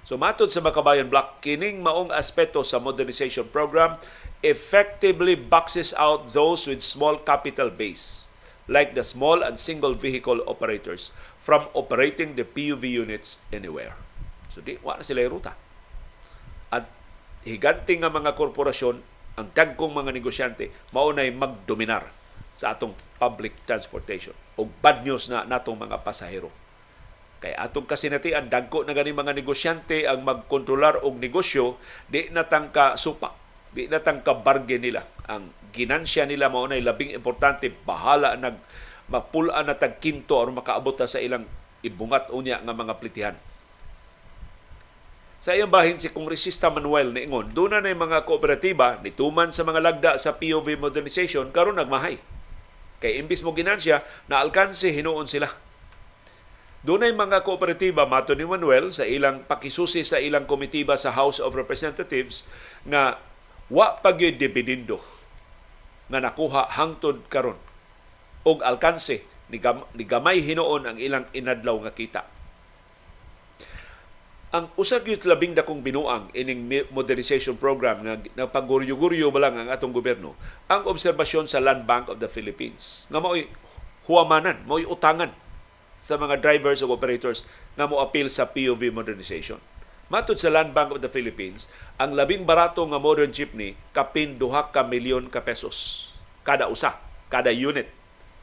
[0.06, 3.98] So matod sa Makabayan Block, kining maong aspeto sa modernization program
[4.46, 8.30] effectively boxes out those with small capital base
[8.70, 13.94] like the small and single vehicle operators from operating the PUV units anywhere.
[14.50, 15.65] So di wala sila ruta.
[17.46, 18.98] At higanti nga mga korporasyon,
[19.38, 22.10] ang dagkong mga negosyante, maunay magdominar
[22.58, 24.34] sa atong public transportation.
[24.58, 26.50] O bad news na natong mga pasahero
[27.46, 31.78] Kay atong kasinatian dagko na gani mga negosyante ang magkontrolar og negosyo
[32.10, 33.38] di natangka supak,
[33.70, 35.06] di natangka bargain nila.
[35.30, 38.58] Ang ginansya nila mao nay labing importante bahala nag
[39.14, 41.46] mapulaan na tag kinto aron makaabot sa ilang
[41.86, 43.38] ibungat unya nga mga plitihan.
[45.46, 50.12] Sa iyang bahin si Kongresista Manuel niingon, doon na mga kooperatiba nituman sa mga lagda
[50.18, 52.18] sa POV modernization karon nagmahay.
[52.98, 55.54] Kay imbis mo ginansya, naalkanse hinuon sila
[56.86, 61.58] Dunay mga kooperatiba mato ni Manuel sa ilang pakisusi sa ilang komitiba sa House of
[61.58, 62.46] Representatives
[62.86, 63.18] nga
[63.74, 65.02] wa pagyud dibidindo
[66.14, 67.58] nga nakuha hangtod karon
[68.46, 72.22] og alkanse ni, gam, ni gamay hinuon ang ilang inadlaw nga kita.
[74.56, 79.92] Ang usa gyud labing dakong binuang ining modernization program nga nagpaguryo-guryo ba lang ang atong
[79.92, 80.32] gobyerno
[80.72, 83.52] ang obserbasyon sa Land Bank of the Philippines nga mao'y
[84.08, 85.36] huamanan, mao'y utangan
[86.00, 87.44] sa mga drivers o operators
[87.76, 89.60] nga mo appeal sa POV modernization.
[90.08, 91.68] Matod sa Land Bank of the Philippines,
[92.00, 96.08] ang labing barato nga modern jeepney kapin duha ka milyon ka pesos
[96.48, 96.96] kada usa,
[97.28, 97.92] kada unit.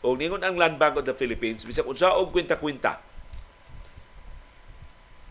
[0.04, 3.00] O ningon ang Land Bank of the Philippines, bisag unsa og kwinta-kwinta,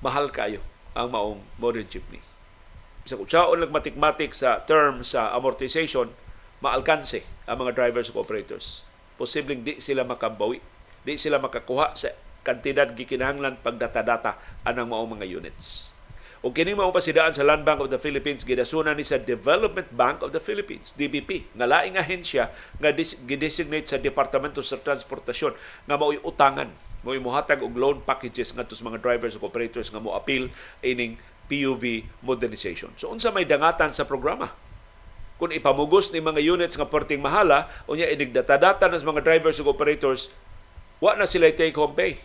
[0.02, 0.60] mahal kayo
[0.98, 2.20] ang maong modern jeepney.
[3.06, 6.10] Bisag unsa og nagmatik-matik sa term sa amortization,
[6.62, 8.86] maalkanse ang mga drivers o operators.
[9.18, 10.62] Posibleng di sila makabawi
[11.02, 12.14] di sila makakuha sa
[12.46, 15.94] kantidad gikinahanglan pagdata-data anang maong mga units.
[16.42, 20.26] O kini mao pasidaan sa Land Bank of the Philippines gidasuna ni sa Development Bank
[20.26, 22.50] of the Philippines DBP nga laing ahensya
[22.82, 22.90] nga
[23.30, 25.54] gidesignate sa Departamento sa Transportasyon
[25.86, 30.02] nga mao'y utangan mo muhatag og loan packages ngadto sa mga drivers ug operators nga
[30.02, 30.50] mo appeal
[30.86, 31.18] ining
[31.50, 32.94] PUV modernization.
[32.96, 34.54] So unsa may dangatan sa programa?
[35.42, 40.30] Kung ipamugos ni mga units nga perting mahala, unya inigdata-data ng mga drivers ug operators
[41.02, 42.22] Wa na sila take home pay.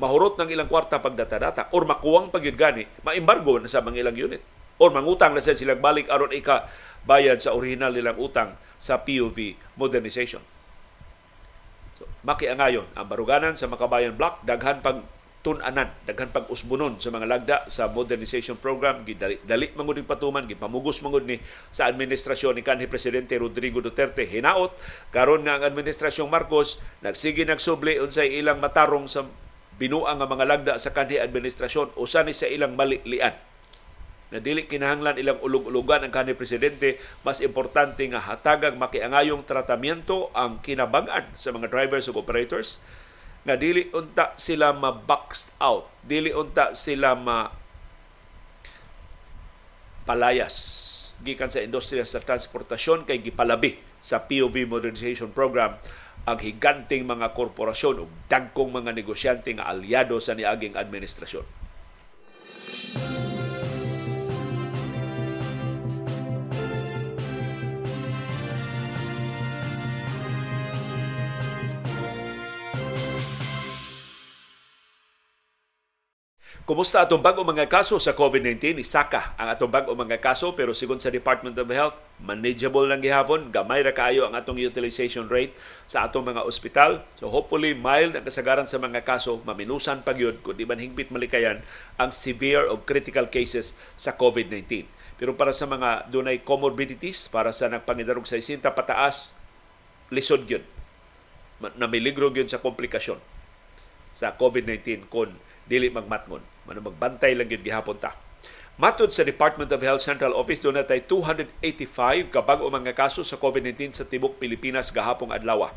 [0.00, 4.42] Mahurot ng ilang kwarta pagdata-data or makuwang pagyud gani, maembargo na sa mga ilang unit.
[4.80, 6.66] Or mangutang na sila silang balik aron ika
[7.04, 10.40] bayad sa original nilang utang sa POV modernization.
[12.24, 15.04] Makiangayon ang baruganan sa Makabayan Block, daghan pag
[15.44, 19.04] tunanan daghan pag usbunon sa mga lagda sa modernization program.
[19.04, 21.36] Gidali dali mangud patuman gipamugos mangud ni
[21.68, 24.24] sa administrasyon ni kanhi presidente Rodrigo Duterte.
[24.24, 24.72] Hinaot
[25.12, 29.28] karon nga ang administrasyong Marcos nagsige nagsubli unsay ilang matarong sa
[29.76, 33.36] binuang nga mga lagda sa kanhi administrasyon usa ni sa ilang malilian
[34.34, 40.58] na dili kinahanglan ilang ulog-ulugan ang kanhi presidente mas importante nga hatagang makiangayong tratamiento ang
[40.58, 42.82] kinabag-an sa mga drivers ug operators
[43.46, 47.52] nga dili unta sila ma-boxed out, dili unta sila ma
[50.08, 50.56] palayas
[51.22, 55.78] gikan sa industriya sa transportasyon kay gipalabi sa POV modernization program
[56.24, 61.44] ang higanting mga korporasyon ug dagkong mga negosyante nga aliado sa niaging administrasyon.
[76.64, 78.80] Kumusta atong bag mga kaso sa COVID-19?
[78.80, 81.92] Isaka ang atong bag mga kaso pero sigon sa Department of Health,
[82.24, 85.52] manageable lang gihapon, gamay ra kaayo ang atong utilization rate
[85.84, 87.04] sa atong mga ospital.
[87.20, 91.12] So hopefully mild ang kasagaran sa mga kaso, maminusan pa gyud kun di man hingpit
[91.12, 91.60] malikayan
[92.00, 94.88] ang severe o critical cases sa COVID-19.
[95.20, 99.36] Pero para sa mga dunay comorbidities, para sa nagpangidarog sa isinta pataas,
[100.08, 100.64] lisod gyud.
[101.76, 103.20] Namiligro gyud sa komplikasyon
[104.16, 105.28] sa COVID-19 kung
[105.68, 108.16] dili magmatngon Mano magbantay lang gyud gihapon ta.
[108.74, 113.38] Matod sa Department of Health Central Office doon natay 285 kabag o mga kaso sa
[113.38, 115.70] COVID-19 sa tibok Pilipinas gahapong adlaw.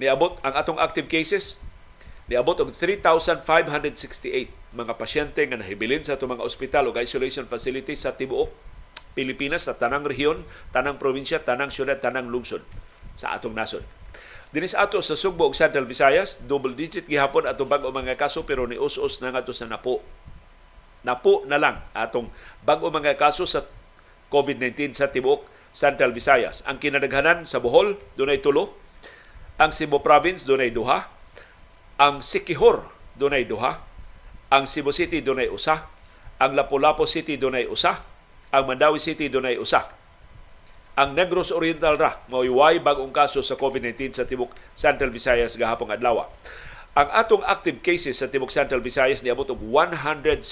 [0.00, 1.60] Niabot ang atong active cases
[2.24, 3.44] niabot og 3,568
[4.72, 8.48] mga pasyente nga nahibilin sa atong mga ospital o isolation facilities sa tibuok
[9.14, 10.42] Pilipinas sa tanang rehiyon,
[10.74, 12.66] tanang probinsya, tanang syudad, tanang lungsod
[13.14, 13.86] sa atong nasod.
[14.54, 18.70] Dinis ato sa Sugbo ug Central Visayas, double digit gihapon ato bag-o mga kaso pero
[18.70, 19.98] ni us-us na nga sa napo.
[21.02, 22.30] Napo na lang atong
[22.62, 23.66] bag-o mga kaso sa
[24.30, 26.62] COVID-19 sa tibuok Central Visayas.
[26.70, 28.78] Ang kinadaghanan sa Bohol dunay tulo,
[29.58, 31.02] ang Cebu Province dunay duha,
[31.98, 32.86] ang Sikihor
[33.18, 33.82] dunay duha,
[34.54, 35.90] ang Cebu City dunay usa,
[36.38, 38.06] ang Lapu-Lapu City dunay usa,
[38.54, 40.03] ang Mandawi City dunay usa
[40.94, 45.90] ang Negros Oriental ra mao way bagong kaso sa COVID-19 sa tibok Central Visayas gahapon
[45.90, 46.30] adlaw.
[46.94, 50.46] Ang atong active cases sa tibok Central Visayas niabot og 161.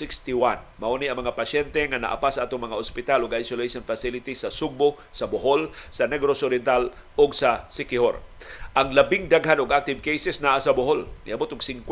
[0.82, 4.50] Mao ni ang mga pasyente nga naapa sa atong mga ospital ug isolation facilities sa
[4.50, 8.18] Sugbo, sa Bohol, sa Negros Oriental ug sa Siquijor.
[8.74, 11.06] Ang labing daghan og active cases naa sa Bohol.
[11.22, 11.86] Niabot og 50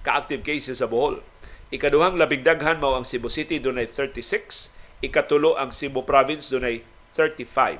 [0.00, 1.20] ka active cases sa Bohol.
[1.68, 4.72] Ikaduhang labing daghan mao ang Cebu City dunay 36,
[5.04, 7.78] ikatulo ang Cebu Province dunay 35.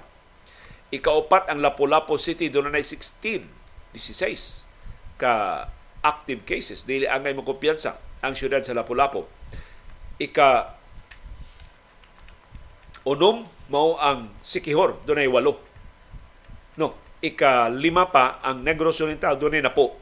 [0.95, 3.43] Ikaapat ang Lapu-Lapu City doon na 16,
[3.91, 5.67] 16 ka
[6.07, 6.87] active cases.
[6.87, 9.27] Dili angay mo kumpiyansa ang syudad sa Lapu-Lapu.
[10.23, 10.79] Ika
[13.05, 15.59] unom mao ang Sikihor doon ay walo.
[16.79, 19.99] No, ika lima pa ang Negros Oriental doon ay napo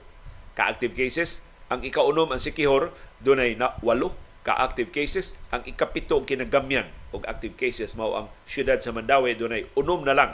[0.53, 1.41] ka active cases.
[1.73, 2.93] Ang ikaunom ang Sikihor
[3.25, 4.13] doon ay na walo
[4.45, 5.41] ka active cases.
[5.49, 10.33] Ang ikapito kinagamyan og active cases mao ang syudad sa Mandawi dunay unom na lang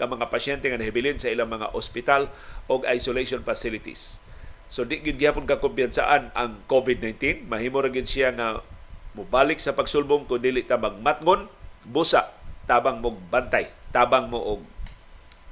[0.00, 2.32] ka mga pasyente nga nahibilin sa ilang mga ospital
[2.72, 4.24] o isolation facilities.
[4.70, 8.64] So di gid gyapon ka kumpiyansaan ang COVID-19, mahimo ra gid siya nga
[9.12, 11.50] mobalik sa pagsulbong kun dili ta magmatngon,
[11.84, 12.32] busa
[12.64, 14.60] tabang mo bantay, tabang mo og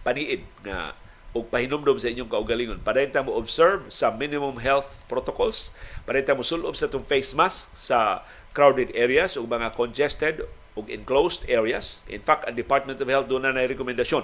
[0.06, 0.94] paniid nga
[1.36, 2.80] og pahinumdom sa inyong kaugalingon.
[2.80, 5.76] Padayon ta mo observe sa minimum health protocols,
[6.08, 8.24] padayon ta mo sulob sa tong face mask sa
[8.56, 10.46] crowded areas o mga congested
[10.78, 12.06] og enclosed areas.
[12.06, 14.22] In fact, ang Department of Health doon na rekomendasyon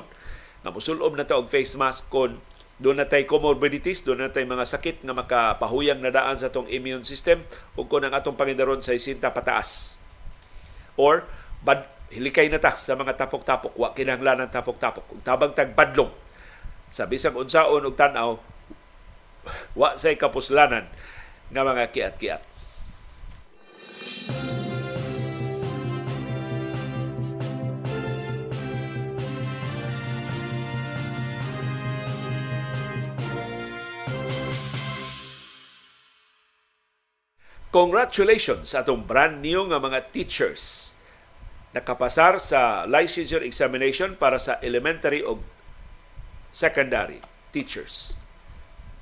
[0.63, 2.39] na musulob na ta og face mask kon
[2.79, 6.67] doon na tay comorbidities, doon na tay mga sakit nga makapahuyang na daan sa tong
[6.67, 7.43] immune system
[7.79, 9.99] ug kon ang atong pangindaron sa isinta pataas.
[10.95, 11.27] Or
[11.63, 15.05] bad hilikay na ta sa mga tapok-tapok, wa kinahanglan ng tapok-tapok.
[15.11, 16.11] Ug tabang tagbadlong
[16.91, 18.39] sa bisag unsaon og tan-aw
[19.75, 20.87] wa say kapuslanan
[21.51, 22.43] nga mga kiat-kiat.
[37.75, 40.95] Congratulations sa atong brand new nga mga teachers.
[41.75, 45.43] Nakapasar sa licensure examination para sa elementary o
[46.55, 47.19] secondary
[47.51, 48.15] teachers.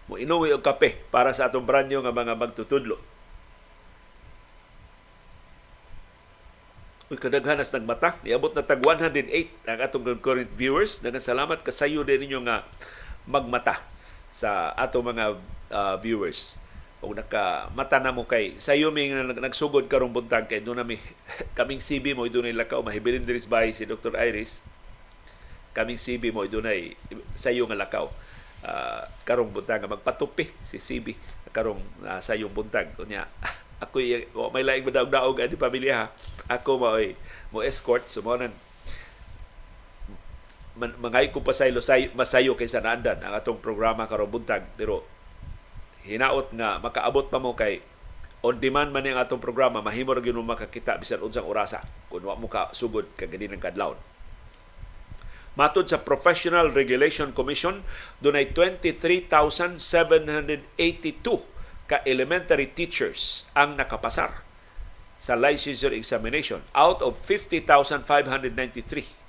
[0.09, 2.97] Mo inuwi og kape para sa atong brand new nga mga magtutudlo.
[7.13, 8.17] Uy, kadaghanas nagmata.
[8.25, 10.97] Niabot na tag 108 ang atong current viewers.
[11.05, 12.65] Dagan salamat kasayo din ninyo nga
[13.29, 13.85] magmata
[14.33, 15.37] sa atong mga
[15.69, 16.57] uh, viewers
[17.03, 21.03] o nakamata na mo kay sayo mi nga nagsugod karong buntag kay doon nami
[21.59, 24.15] kaming CB mo doon lakaw mahibilin diris bahay si Dr.
[24.15, 24.63] Iris.
[25.75, 26.95] Kaming CB mo doon ay
[27.35, 28.07] sayo nga lakaw
[28.63, 31.19] uh, karong buntag magpatupi si CB
[31.51, 32.95] karong uh, sayong buntag.
[32.95, 33.27] Kunya
[33.85, 33.99] ako
[34.39, 36.07] oh, may laing madaog-daog ani pamilya ha?
[36.47, 36.95] Ako mo
[37.51, 38.07] mo escort
[40.73, 41.69] man, mangay ko pa sa
[42.17, 45.05] masayo kaysa naandan ang atong programa karong buntag pero
[46.03, 47.79] hinaot nga makaabot pa mo kay
[48.43, 51.87] on demand man ang atong programa mahimo ra gyud makakita bisan unsang orasa.
[52.11, 53.99] Kun wa mo ka sugod kag ng kadlawon.
[55.53, 57.85] Matod sa Professional Regulation Commission,
[58.25, 59.85] dunay 23,782
[61.85, 64.49] ka elementary teachers ang nakapasar
[65.23, 68.09] sa licensure examination out of 50,593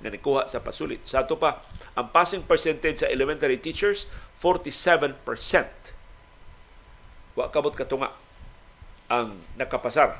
[0.00, 1.04] na nikuha sa pasulit.
[1.06, 1.60] Sa ato pa,
[1.94, 4.08] ang passing percentage sa elementary teachers,
[4.40, 5.83] 47%
[7.34, 8.14] wa kabot katunga
[9.10, 10.14] ang nakapasar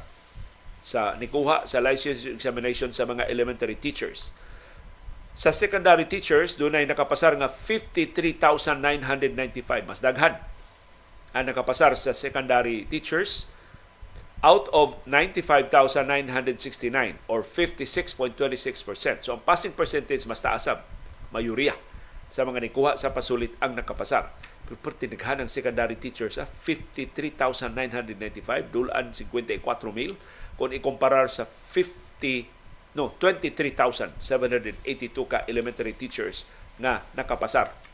[0.84, 4.36] sa nikuha sa license examination sa mga elementary teachers.
[5.34, 9.82] Sa secondary teachers, doon ay nakapasar nga 53,995.
[9.82, 10.38] Mas daghan
[11.34, 13.50] ang nakapasar sa secondary teachers
[14.44, 19.26] out of 95,969 or 56.26%.
[19.26, 20.84] So ang passing percentage mas taasab,
[21.34, 21.74] mayuriya
[22.28, 24.30] sa mga nikuha sa pasulit ang nakapasar.
[24.64, 30.16] Perti naghanang secondary teachers, ah, 53,995, dulaan 54,000.
[30.56, 32.48] Kung ikumparar sa 50,
[32.96, 34.24] no, 23,782
[35.28, 36.48] ka elementary teachers
[36.80, 37.84] na nakapasar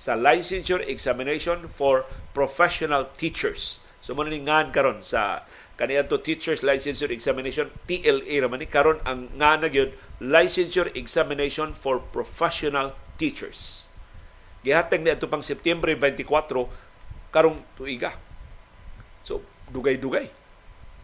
[0.00, 3.84] sa licensure examination for professional teachers.
[4.00, 5.44] So mo ngan karon sa
[5.76, 12.04] kaniadto teachers licensure examination TLA ra man karon ang nga na gyud Licensure Examination for
[12.12, 13.88] Professional Teachers.
[14.60, 16.68] Gihatag ni pang Setyembre 24
[17.32, 18.12] karong tuiga.
[19.24, 19.40] So,
[19.72, 20.28] dugay-dugay.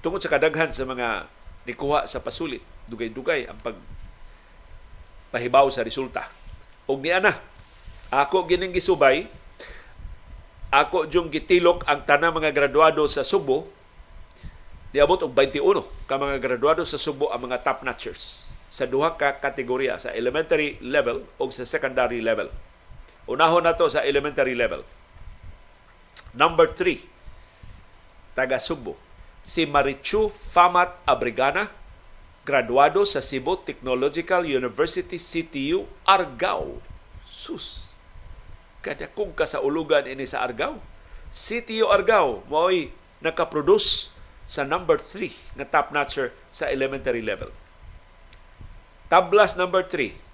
[0.04, 1.30] Tungod sa kadaghan sa mga
[1.64, 3.76] nikuha sa pasulit, dugay-dugay ang pag
[5.34, 6.28] pahibaw sa resulta.
[6.86, 7.34] Og niya na,
[8.12, 9.26] ako gining gisubay,
[10.70, 13.66] ako yung gitilok ang tanang mga graduado sa Subo,
[14.94, 19.40] niabot og 21 ka mga graduado sa Subo ang mga top notchers sa duha ka
[19.40, 22.52] kategorya sa elementary level o sa secondary level.
[23.26, 24.86] Unahon nato sa elementary level.
[26.30, 27.02] Number 3,
[28.38, 28.94] taga Subo,
[29.42, 31.66] si Marichu Famat Abrigana,
[32.46, 36.78] graduado sa Cebu Technological University CTU, Argao.
[37.26, 37.98] Sus!
[38.78, 40.78] Kada kung kasaulugan ini sa Argao.
[41.34, 44.14] CTU Argao, mo'y nakaproduce
[44.46, 47.50] sa number 3 na top notcher sa elementary level.
[49.10, 50.25] Tablas number 3.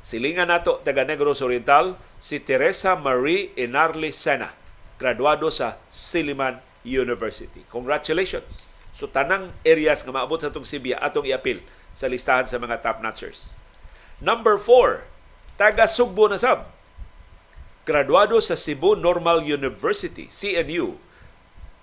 [0.00, 4.56] Silingan nato taga Negros Oriental si Teresa Marie Enarli Sena,
[4.96, 7.64] graduado sa Siliman University.
[7.68, 8.68] Congratulations!
[8.96, 11.60] So tanang areas nga maabot sa itong Sibia atong iapil
[11.92, 13.56] sa listahan sa mga top notchers.
[14.20, 15.04] Number 4,
[15.56, 16.68] taga Sugbo na sab.
[17.88, 21.00] Graduado sa Cebu Normal University, CNU.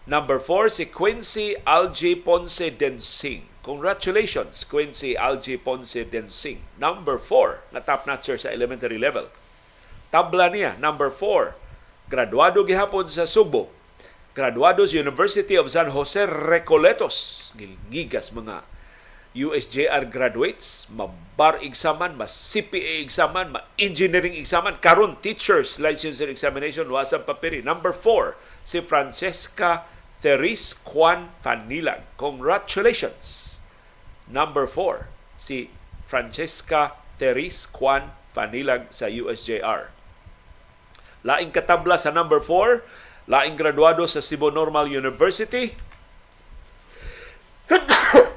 [0.06, 6.64] Number 4, si Quincy Algie Ponce Densing Congratulations, Quincy Algie Ponce Densing.
[6.80, 9.28] Number 4 na top notcher sa elementary level.
[10.08, 11.52] Tabla niya, number 4.
[12.08, 13.68] Graduado gihapon sa Subo.
[14.32, 17.52] Graduado sa University of San Jose Recoletos.
[17.92, 18.64] Gigas mga
[19.36, 24.80] USJR graduates, ma-bar examan, ma-CPA examan, ma-engineering examan.
[24.80, 27.60] Karon teachers licensure examination, wasang papiri.
[27.60, 29.84] Number 4, si Francesca
[30.24, 32.08] Therese Juan Fanilag.
[32.16, 33.57] Congratulations!
[34.28, 35.08] Number 4,
[35.40, 35.72] si
[36.04, 39.90] Francesca Teres Juan Panilag sa USJR.
[41.24, 42.84] Laing katabla sa number 4,
[43.26, 45.74] laing graduado sa Cebu Normal University.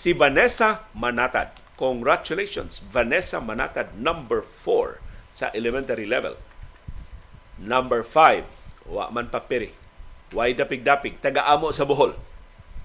[0.00, 1.50] si Vanessa Manatad.
[1.74, 5.02] Congratulations, Vanessa Manatad, number 4
[5.34, 6.38] sa elementary level.
[7.58, 9.74] Number 5, wa man papiri.
[10.30, 12.29] Way dapig-dapig, taga-amo sa Bohol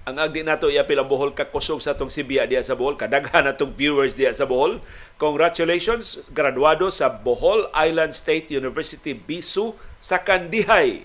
[0.06, 3.74] ang agdi nato iapil ang Bohol kakusog sa tong Sibia diya sa Bohol kadaghan natong
[3.74, 4.78] viewers diya sa Bohol.
[5.18, 11.02] Congratulations graduado sa Bohol Island State University Bisu sa Kandihay.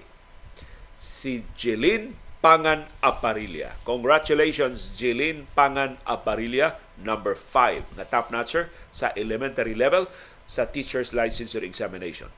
[0.94, 2.14] Si Jeline
[2.46, 10.06] Pangan Aparilia congratulations Jeline Pangan Aparilia number 5 na top notcher sa elementary level
[10.46, 12.30] sa teacher's licensure examination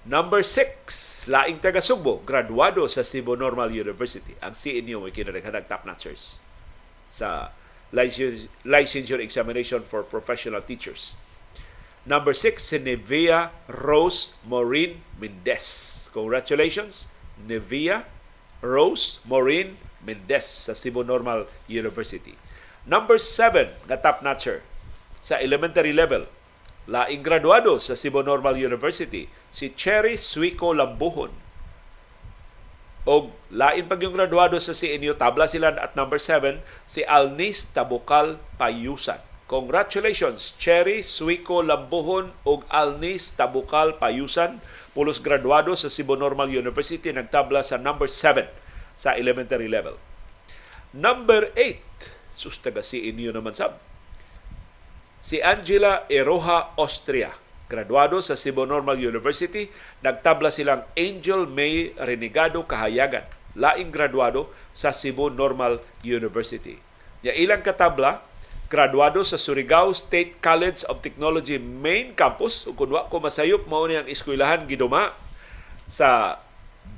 [0.00, 4.32] Number 6, laing taga Sugbo, graduado sa Cebu Normal University.
[4.40, 6.40] Ang CNU may kinaraghanag top notchers
[7.12, 7.52] sa
[8.64, 11.20] licensure examination for professional teachers.
[12.08, 16.08] Number 6, si Nevia Rose Maureen Mendez.
[16.16, 17.04] Congratulations,
[17.36, 18.08] Nevia
[18.64, 22.40] Rose Maureen Mendez sa Cebu Normal University.
[22.88, 24.64] Number 7, nga top notcher
[25.20, 26.24] sa elementary level,
[26.90, 31.30] laing graduado sa Cebu Normal University si Cherry Suico Lambuhon.
[33.06, 38.36] O lain pag yung graduado sa CNU, tabla sila at number 7, si Alnis Tabukal
[38.60, 39.22] Payusan.
[39.48, 44.60] Congratulations, Cherry Suico Lambuhon o Alnis Tabukal Payusan,
[44.92, 48.46] pulos graduado sa Cebu Normal University, nagtabla sa number 7
[48.98, 49.96] sa elementary level.
[50.92, 53.78] Number 8, sustaga CNU naman sab,
[55.20, 57.32] si Angela Eroha Austria
[57.70, 59.70] graduado sa Cebu Normal University,
[60.02, 63.22] nagtabla silang Angel May Renegado Kahayagan,
[63.54, 66.82] laing graduado sa Cebu Normal University.
[67.22, 68.26] Ya ilang katabla,
[68.66, 73.94] graduado sa Surigao State College of Technology main campus, ug kun ko masayop mao ni
[73.94, 75.14] ang eskwelahan giduma
[75.86, 76.42] sa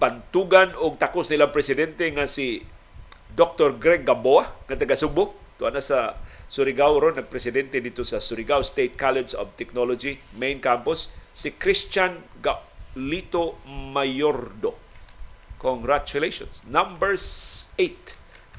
[0.00, 2.64] bantugan og takos nilang presidente nga si
[3.36, 3.76] Dr.
[3.76, 6.16] Greg Gamboa nga taga Subo, tuwa na sa
[6.52, 13.56] Surigao ron nagpresidente dito sa Surigao State College of Technology main campus si Christian Galito
[13.64, 14.76] Mayordo.
[15.56, 16.60] Congratulations.
[16.68, 17.80] Number 8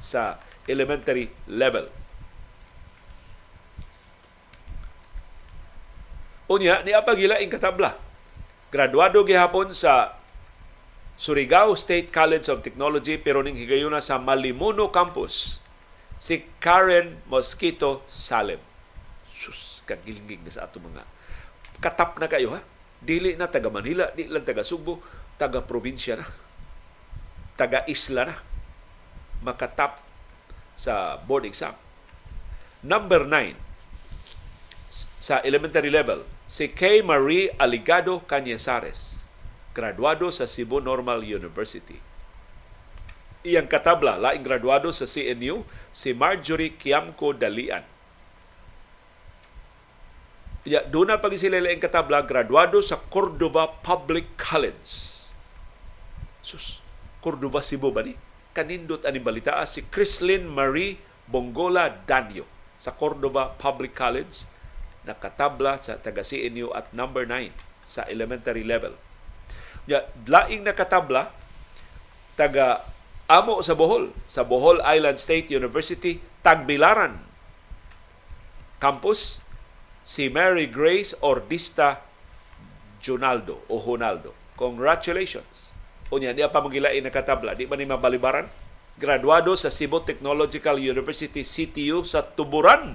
[0.02, 1.86] sa elementary level.
[6.50, 7.94] Unya, ni apagila ing katabla.
[8.74, 10.18] Graduado gihapon sa
[11.14, 15.63] Surigao State College of Technology pero ning higayuna sa Malimuno Campus
[16.24, 18.64] si Karen Mosquito Salem.
[19.28, 21.04] Sus, kagilingig na sa ato mga
[21.84, 22.64] katap na kayo ha.
[23.04, 25.04] Dili na taga Manila, di lang taga Subo,
[25.36, 26.26] taga probinsya na.
[27.60, 28.36] Taga isla na.
[29.44, 30.00] Makatap
[30.80, 31.76] sa board exam.
[32.80, 33.60] Number 9
[35.20, 39.28] sa elementary level, si Kay Marie Aligado Cañazares,
[39.76, 42.13] graduado sa Cebu Normal University.
[43.44, 47.84] Iyang katabla, laing graduado sa CNU, si Marjorie Kiamco Dalian.
[50.64, 54.88] Ya, doon na pag sila laing katabla, graduado sa Cordova Public College.
[56.40, 56.80] Sus,
[57.20, 58.16] Cordova, Cebu ba ni?
[58.56, 62.48] Kanindot ani balita si Chrislyn Marie Bongola Danyo
[62.80, 64.46] sa Cordova Public College
[65.04, 67.52] nakatabla sa taga CNU at number 9
[67.84, 68.96] sa elementary level.
[69.84, 71.32] Ya, laing nakatabla
[72.40, 72.88] taga
[73.34, 77.18] amo sa Bohol, sa Bohol Island State University, Tagbilaran
[78.78, 79.40] campus
[80.04, 82.04] si Mary Grace Ordista
[83.00, 84.36] Junaldo o Honaldo.
[84.60, 85.72] Congratulations.
[86.12, 88.46] Unya niya pa magilain nakatabla, di ba ni mabalibaran?
[89.00, 92.94] Graduado sa Cebu Technological University CTU sa Tuburan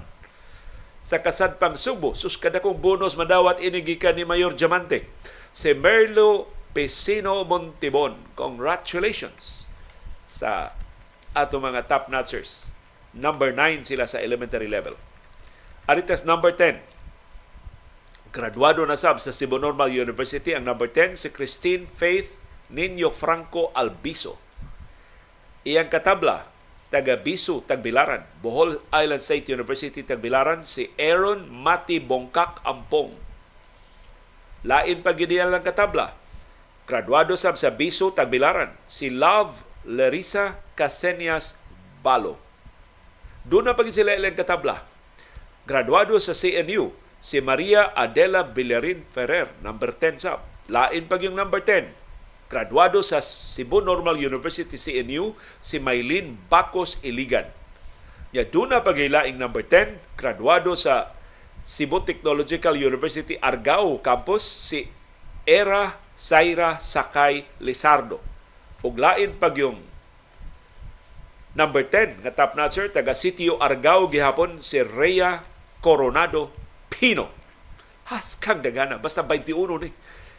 [1.01, 2.13] sa Kasadpang Subo.
[2.15, 5.09] Sus kada kong bonus madawat inigikan ni Mayor Diamante.
[5.51, 8.15] Si Merlo Pesino Montibon.
[8.37, 9.68] Congratulations
[10.39, 10.71] sa
[11.35, 12.71] ato mga top notchers.
[13.11, 14.95] Number 9 sila sa elementary level.
[15.91, 16.79] Aritas number 10.
[18.31, 22.39] Graduado na sab sa Cebu Normal University ang number 10 si Christine Faith
[22.71, 24.39] Nino Franco Albiso.
[25.67, 26.47] Iyang katabla
[26.89, 33.13] taga Bisu, Tagbilaran, Bohol Island State University, Tagbilaran, si Aaron Mati Bongkak Ampong.
[34.65, 36.17] Lain pa lang katabla.
[36.89, 41.57] Graduado sab sa Bisu, Tagbilaran, si Love Larissa Casenias
[42.05, 42.37] Balo.
[43.49, 44.85] Doon na pagin sila ilang katabla.
[45.65, 50.45] Graduado sa CNU, si Maria Adela Villarin Ferrer, number 10 sab.
[50.69, 51.89] Lain pag yung number 10,
[52.49, 57.45] Graduado sa Cebu Normal University CNU, si Maylin Bacos Iligan.
[58.33, 61.13] Ya duna pagilaing number 10, graduado sa
[61.61, 64.89] Cebu Technological University Argao campus si
[65.45, 68.28] Era Saira Sakay Lizardo.
[68.79, 69.83] Ug lain pag yung
[71.51, 75.43] number 10 nga top notcher taga Sitio Argao gihapon si Rhea
[75.83, 76.53] Coronado
[76.87, 77.27] Pino.
[78.07, 79.89] Haskang dagana basta 21 ni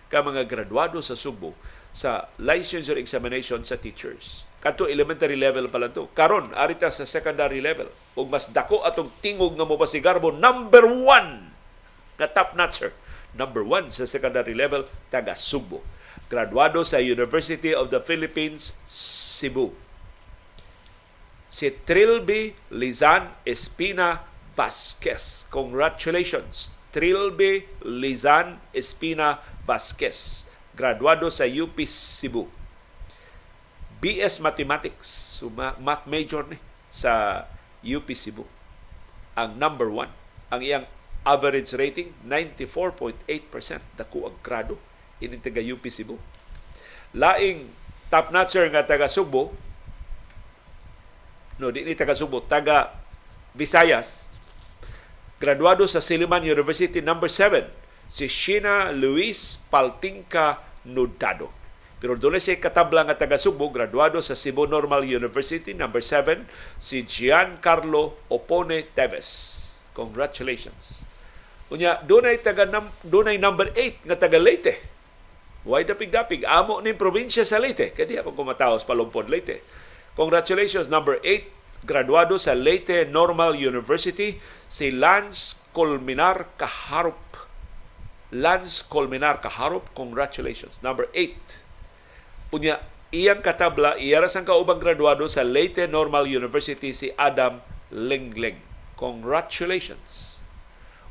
[0.09, 1.53] ka mga graduado sa Subo
[1.93, 4.49] sa licensure examination sa teachers.
[4.61, 6.09] Kato elementary level pa lang to.
[6.17, 7.89] Karon arita sa secondary level.
[8.17, 11.53] Ug mas dako atong tingog nga mopasigarbo number one
[12.17, 12.93] na top notcher.
[13.37, 15.81] Number one sa secondary level, taga Subo.
[16.31, 19.75] Graduado sa University of the Philippines, Cebu.
[21.51, 24.23] Si Trilby Lizan Espina
[24.55, 25.51] Vasquez.
[25.51, 26.71] Congratulations.
[26.95, 30.47] Trilby Lizan Espina Vasquez
[30.81, 32.49] graduado sa UP Cebu.
[34.01, 36.57] BS Mathematics, so math major ni
[36.89, 37.45] sa
[37.85, 38.49] UP Cebu.
[39.37, 40.09] Ang number one.
[40.49, 40.87] Ang iyang
[41.23, 43.29] average rating, 94.8%.
[44.01, 44.81] Dako ang grado.
[45.21, 46.17] Ini taga UP Cebu.
[47.13, 47.69] Laing
[48.09, 49.55] top notcher nga taga Subo,
[51.61, 52.97] no, di ni taga Subo, taga
[53.55, 54.33] Visayas,
[55.39, 57.69] graduado sa Siliman University number 7,
[58.11, 60.59] si Sheena Luis Paltingka
[60.89, 61.53] Nudado.
[62.01, 66.49] Pero doon siya katabla nga taga Subo, graduado sa Cebu Normal University, number 7,
[66.81, 69.29] si Giancarlo Opone Teves.
[69.93, 71.05] Congratulations.
[71.69, 72.65] Unya, doon ay, taga,
[73.05, 74.81] doon ay number 8 nga taga Leyte.
[75.65, 76.45] Why dapig-dapig?
[76.49, 77.93] Amo ni probinsya sa Leyte.
[77.93, 79.61] Kaya ako kumataos palumpod Leyte.
[80.17, 87.31] Congratulations, number 8, graduado sa Leyte Normal University, si Lance Colminar Kaharup
[88.31, 90.79] Lance Colmenar Kaharop, congratulations.
[90.87, 92.55] Number 8.
[92.55, 92.79] Unya,
[93.11, 97.59] iyang katabla, iyara sang kaubang graduado sa Leyte Normal University si Adam
[97.91, 98.63] Lengleng.
[98.95, 100.43] Congratulations.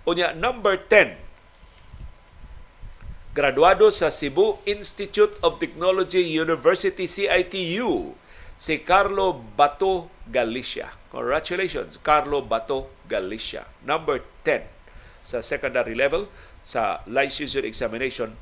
[0.08, 1.20] Unya, number 10.
[3.40, 8.12] Graduado sa Cebu Institute of Technology University CITU
[8.60, 10.92] si Carlo Bato Galicia.
[11.08, 13.64] Congratulations, Carlo Bato Galicia.
[13.88, 14.68] Number 10
[15.24, 16.28] sa secondary level
[16.68, 18.36] sa licensure examination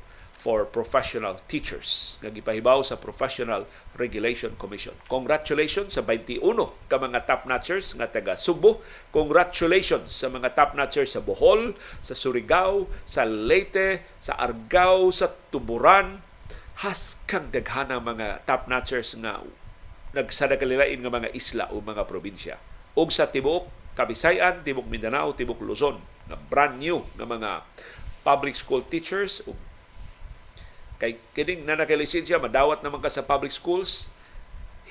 [0.48, 3.68] for professional teachers nga gipahibaw sa Professional
[4.00, 4.96] Regulation Commission.
[5.04, 6.40] Congratulations sa 21
[6.88, 8.80] ka mga top notchers nga taga Subo.
[9.12, 16.24] Congratulations sa mga top notchers sa Bohol, sa Surigao, sa Leyte, sa Argao, sa Tuburan.
[16.80, 19.44] Haskang daghana mga top notchers nga
[20.16, 22.56] nagsadagalilain nga mga isla o mga probinsya.
[22.96, 27.50] ug sa tibuok Kabisayan, Tibok Mindanao, Tibok Luzon, na brand new nga mga
[28.22, 29.42] public school teachers
[30.98, 34.10] Kay kining na nakalisensya, madawat naman ka sa public schools,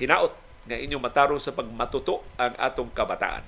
[0.00, 0.32] hinaot
[0.64, 3.44] nga inyong matarong sa pagmatuto ang atong kabataan.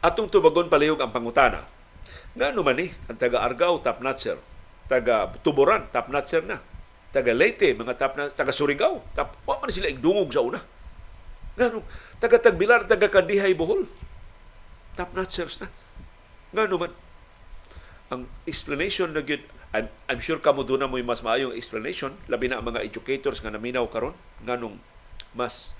[0.00, 1.68] Atong tubagon palihog ang pangutana.
[2.32, 4.55] Nga ano naman ni, eh, ang taga-argaw top-notcher
[4.86, 6.62] Taga Tuboran, top notcher na.
[7.10, 10.62] Taga Leyte, mga top na, taga Surigao, top, wa man sila igdungog sa una.
[11.58, 11.86] Nga nung,
[12.22, 13.88] taga Tagbilar, taga Kandihay, Bohol.
[14.94, 15.68] Top notchers na.
[16.54, 16.92] Nga naman,
[18.12, 19.42] ang explanation na gyud
[19.74, 23.42] I'm, I'm sure kamo doon na mo mas maayong explanation labi na ang mga educators
[23.42, 24.14] nga naminaw karon
[24.46, 24.78] nganong
[25.34, 25.74] mas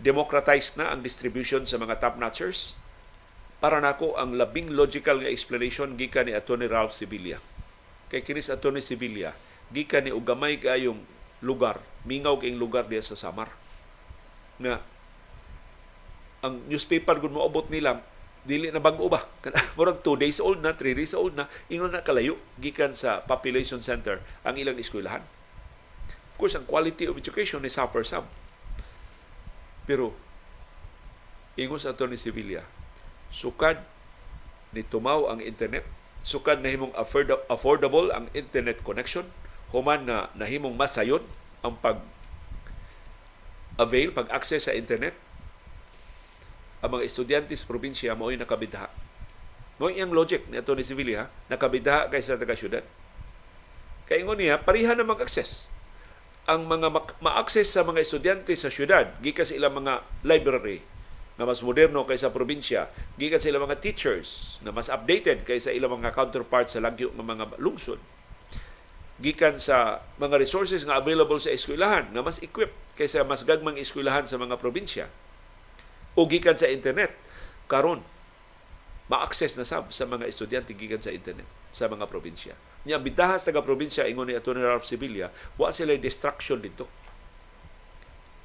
[0.00, 2.80] democratized na ang distribution sa mga top notchers
[3.60, 7.36] para nako ang labing logical nga explanation gikan ni Attorney Ralph Sibilia
[8.12, 9.34] kay kinis Attorney Sibilia.
[9.74, 10.98] Gikan ni ugamay kayong
[11.42, 11.82] lugar.
[12.06, 13.50] Mingaw kayong lugar diya sa Samar.
[14.62, 14.80] Nga
[16.44, 17.98] ang newspaper gud moabot nila
[18.46, 19.26] dili na bag-o ba?
[19.76, 23.82] Murag 2 days old na 3 days old na ingon na kalayo gikan sa population
[23.82, 25.26] center ang ilang eskwelahan.
[26.30, 28.28] Of course ang quality of education ni suffer some
[29.86, 30.12] pero
[31.54, 32.66] ingon sa ni Sevilla
[33.30, 33.80] sukad
[34.74, 35.86] ni tumaw ang internet
[36.26, 36.90] sukad na himong
[37.46, 39.22] affordable ang internet connection
[39.70, 41.22] human na nahimong masayon
[41.62, 42.02] ang pag
[43.78, 45.14] avail pag access sa internet
[46.82, 48.90] ang mga estudyante sa probinsya mao'y nakabidha.
[49.76, 50.84] Mo iyang logic ni Atty.
[50.84, 52.84] Sevilla, nakabidha kaysa taga syudad.
[54.08, 55.68] Kay ingon niya, pariha na mag-access.
[56.46, 60.80] Ang mga ma-access sa mga estudyante sa syudad, gikan sa ilang mga library
[61.36, 62.88] na mas moderno kaysa probinsya,
[63.20, 67.24] gikan sa ilang mga teachers na mas updated kaysa ilang mga counterparts sa lagyo ng
[67.24, 68.00] mga lungsod,
[69.20, 74.24] gikan sa mga resources nga available sa eskwelahan na mas equipped kaysa mas gagmang eskwelahan
[74.28, 75.08] sa mga probinsya
[76.16, 77.12] o gikan sa internet
[77.68, 78.00] karon
[79.06, 82.56] ma-access na sab sa mga estudyante gikan sa internet sa mga probinsya.
[82.88, 85.30] Nya bidahas taga probinsya ingon ni Attorney Ralph Sevilla,
[85.60, 86.88] wa sila distraction dito.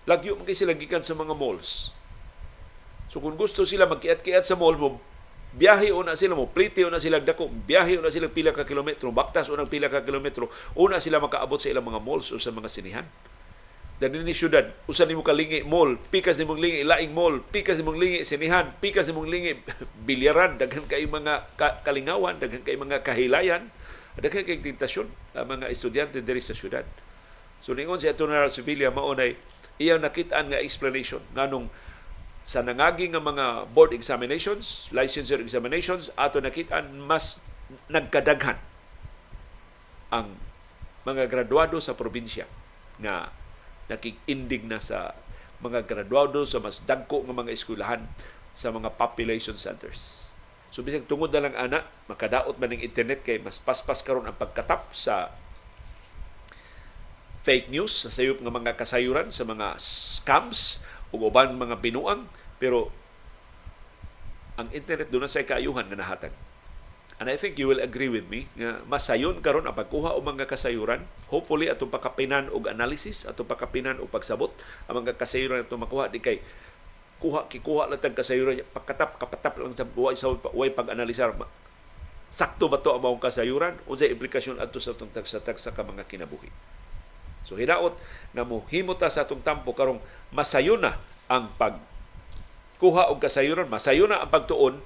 [0.06, 1.94] Lagyo man sila gikan sa mga malls.
[3.12, 4.80] So kung gusto sila magkiat-kiat sa mall
[5.52, 9.52] biyahe una sila mo, plite una sila dako, biyahe una sila pila ka kilometro, baktas
[9.52, 10.48] unang pila ka kilometro,
[10.80, 13.04] una sila makaabot sa ilang mga malls o sa mga sinihan.
[14.02, 18.26] Dali ni syudad usa nimo kalingi mall pikas nimong lingi laing mall pikas nimong lingi
[18.26, 19.62] sinihan pikas nimong lingi
[20.10, 23.70] bilyaran daghan kay mga ka, kalingawan daghan kay mga kahilayan
[24.18, 25.06] daghan kay tentasyon
[25.38, 26.82] ang mga estudyante diri sa syudad
[27.62, 29.38] so ningon si Attorney Sevilla mao nay
[29.78, 31.70] iyang nakit-an nga explanation nganong
[32.52, 37.40] sa nangagi nga mga board examinations, licensure examinations, ato nakita mas
[37.88, 38.60] nagkadaghan
[40.12, 40.36] ang
[41.08, 42.44] mga graduado sa probinsya
[43.00, 43.32] nga
[43.88, 45.16] nakik-indig na sa
[45.64, 48.04] mga graduado sa mas dagko nga mga eskwelahan
[48.52, 50.28] sa mga population centers.
[50.76, 54.36] So bisag tungod na lang ana, makadaot man ng internet kay mas paspas karon ang
[54.36, 55.32] pagkatap sa
[57.48, 60.84] fake news sa sayop nga mga kasayuran sa mga scams
[61.16, 62.28] ug uban mga binuang
[62.62, 62.94] pero
[64.62, 66.32] ang internet doon na sa kaayuhan na nahatag
[67.22, 70.50] And I think you will agree with me nga masayon karon ang pagkuha og mga
[70.50, 71.06] kasayuran.
[71.30, 74.50] Hopefully atong pakapinan og analysis, atong pakapinan og pagsabot
[74.90, 76.42] ang mga kasayuran atong makuha di kay
[77.22, 81.38] kuha kikuha lang tag kasayuran pagkatap kapatap lang sa buhay sa way pag-analisar
[82.34, 86.50] sakto ba to ang mong kasayuran unsay implikasyon adto sa atong tagsa-tagsa ka mga kinabuhi.
[87.46, 88.02] So hinaot
[88.34, 90.02] nga mo himota sa atong tampo karong
[90.34, 90.98] masayon na
[91.30, 91.78] ang pag
[92.82, 94.82] kuha og kasayuran, masayon na ang pagtuon,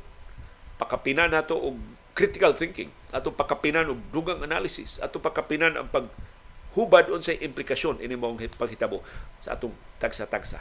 [0.75, 1.79] pakapinan nato og
[2.11, 8.43] critical thinking, ato pakapinan og dugang analysis, ato pakapinan ang paghubad unsay implikasyon ini mong
[8.59, 8.99] paghitabo
[9.39, 9.71] sa atong
[10.03, 10.59] tagsa-tagsa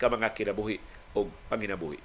[0.00, 0.80] ka mga kinabuhi
[1.12, 2.00] o panginabuhi.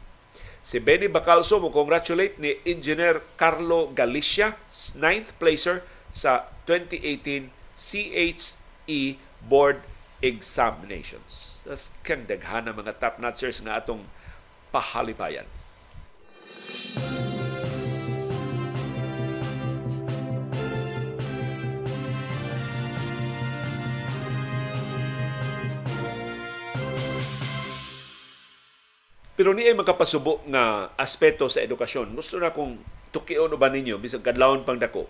[0.65, 4.59] Si Benny Bacalso mo congratulate ni Engineer Carlo Galicia,
[4.99, 9.79] ninth placer sa 2018 CHE Board
[10.19, 11.61] Examinations.
[11.63, 14.03] Das kang daghana mga top notchers nga atong
[14.75, 15.47] pahalipayan.
[29.35, 32.11] Pero ni ay makapasubo nga aspeto sa edukasyon.
[32.15, 32.79] Gusto na kong
[33.15, 35.07] tukion ba ninyo bisag kadlawon pang dako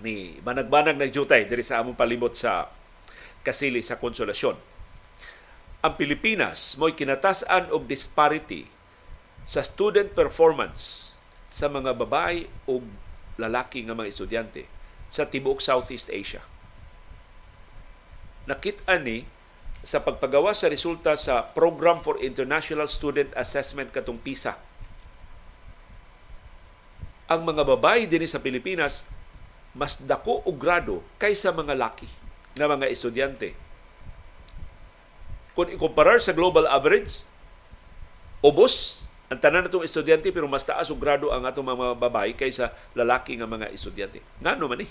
[0.00, 2.68] ni banag-banag nagjutay diri sa among palimot sa
[3.44, 4.73] kasili sa konsolasyon.
[5.84, 8.64] Ang Pilipinas mo'y kinatasan og disparity
[9.44, 11.14] sa student performance
[11.52, 12.80] sa mga babae o
[13.36, 14.64] lalaki nga mga estudyante
[15.12, 16.40] sa tibuok Southeast Asia.
[18.48, 19.28] Nakit-an ni
[19.84, 24.56] sa pagpagawa sa resulta sa Program for International Student Assessment katong PISA.
[27.28, 29.04] Ang mga babae din sa Pilipinas
[29.76, 32.08] mas dako og grado kaysa mga laki
[32.56, 33.63] na mga estudyante.
[35.54, 37.22] Kung ikumparar sa global average,
[38.42, 42.74] ubos ang tanan natong estudyante pero mas taas og grado ang atong mga babae kaysa
[42.92, 44.20] lalaki nga mga estudyante.
[44.42, 44.88] Ngano man ni?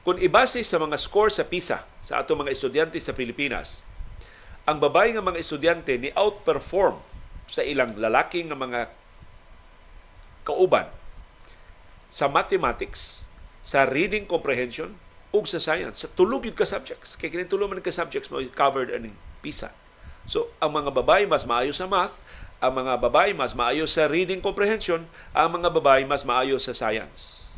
[0.00, 3.84] Kung ibase sa mga score sa PISA sa atong mga estudyante sa Pilipinas,
[4.64, 6.96] ang babae nga mga estudyante ni outperform
[7.50, 8.88] sa ilang lalaki nga mga
[10.46, 10.88] kauban
[12.10, 13.26] sa mathematics,
[13.60, 14.96] sa reading comprehension,
[15.30, 16.02] ug sa science.
[16.04, 17.14] Sa tulog ka subjects.
[17.14, 19.70] Kaya kini tulo man ka subjects mo covered aning PISA.
[20.26, 22.18] So, ang mga babae mas maayo sa math,
[22.60, 27.48] ang mga babae mas maayo sa reading comprehension, ang mga babae mas maayo sa science.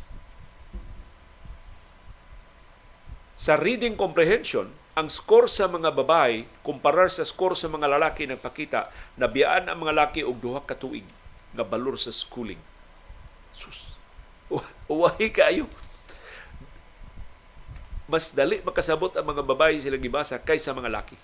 [3.35, 8.93] Sa reading comprehension, ang score sa mga babae kumparar sa score sa mga lalaki nagpakita
[9.19, 11.03] na biyaan ang mga lalaki og duha ka tuig
[11.51, 12.61] nga balor sa schooling.
[13.51, 13.97] Sus.
[14.93, 15.65] Uwahi kayo.
[18.13, 21.17] Mas dali makasabot ang mga babae sila gibasa kaysa mga laki.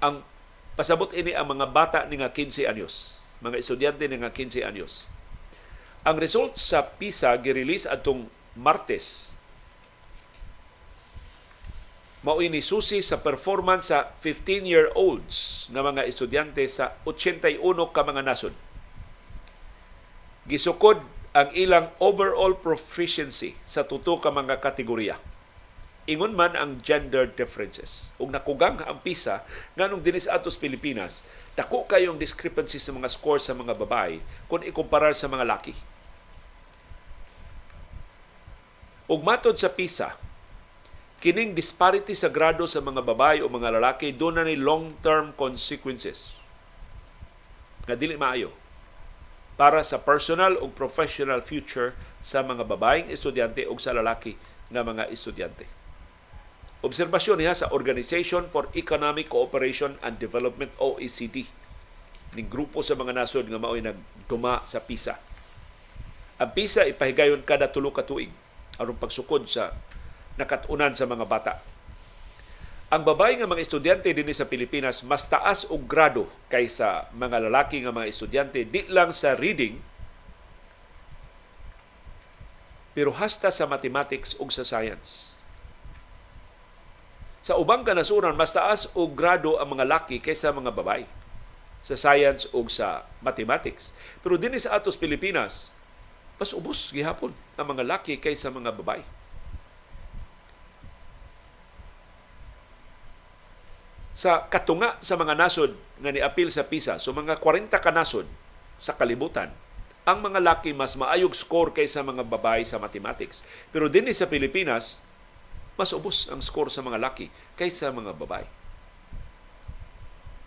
[0.00, 0.24] Ang
[0.72, 5.12] pasabot ini ang mga bata ni nga 15 anyos, mga estudyante ni nga 15 anyos.
[6.00, 8.24] Ang result sa PISA gi-release atong
[8.56, 9.36] Martes
[12.18, 17.62] mao ini susi sa performance sa 15-year-olds nga mga estudyante sa 81
[17.94, 18.54] ka mga nasod.
[20.48, 20.98] Gisukod
[21.38, 25.14] ang ilang overall proficiency sa tuto ka mga kategorya.
[26.10, 28.10] Ingon man ang gender differences.
[28.18, 29.46] Ug nakugang ang PISA
[29.78, 31.22] nganong dinis atos Pilipinas,
[31.54, 34.18] dako kayong discrepancy sa mga score sa mga babae
[34.50, 35.78] kung ikumparar sa mga laki.
[39.06, 40.18] Ug matod sa PISA,
[41.22, 46.34] kining disparity sa grado sa mga babae o mga lalaki doon na ni long-term consequences
[47.86, 48.52] nga dili maayo
[49.58, 54.38] para sa personal o professional future sa mga babaeng estudyante o sa lalaki
[54.70, 55.66] nga mga estudyante.
[56.78, 61.42] Obserbasyon niya sa Organization for Economic Cooperation and Development OECD
[62.38, 65.18] ning grupo sa mga nasod nga mao'y nagduma sa PISA.
[66.38, 68.30] Ang PISA ipahigayon kada tulo ka tuig
[68.78, 69.74] aron pagsukod sa
[70.38, 71.58] nakatunan sa mga bata.
[72.88, 77.84] Ang babae nga mga estudyante dinhi sa Pilipinas mas taas og grado kaysa mga lalaki
[77.84, 79.76] nga mga estudyante di lang sa reading
[82.96, 85.36] pero hasta sa mathematics ug sa science.
[87.44, 91.04] Sa ubang kanasuran mas taas og grado ang mga laki kaysa mga babae
[91.84, 93.92] sa science ug sa mathematics.
[94.24, 95.76] Pero dinhi sa atos Pilipinas
[96.40, 99.17] mas ubos gihapon ang mga laki kaysa mga babae.
[104.18, 108.26] Sa katunga sa mga nasod nga niapil sa PISA, so mga 40 ka nasod
[108.82, 109.46] sa kalibutan,
[110.02, 113.46] ang mga laki mas maayog score kaysa mga babae sa mathematics.
[113.70, 114.98] Pero dinhi sa Pilipinas,
[115.78, 118.46] mas ubos ang score sa mga laki kaysa mga babae.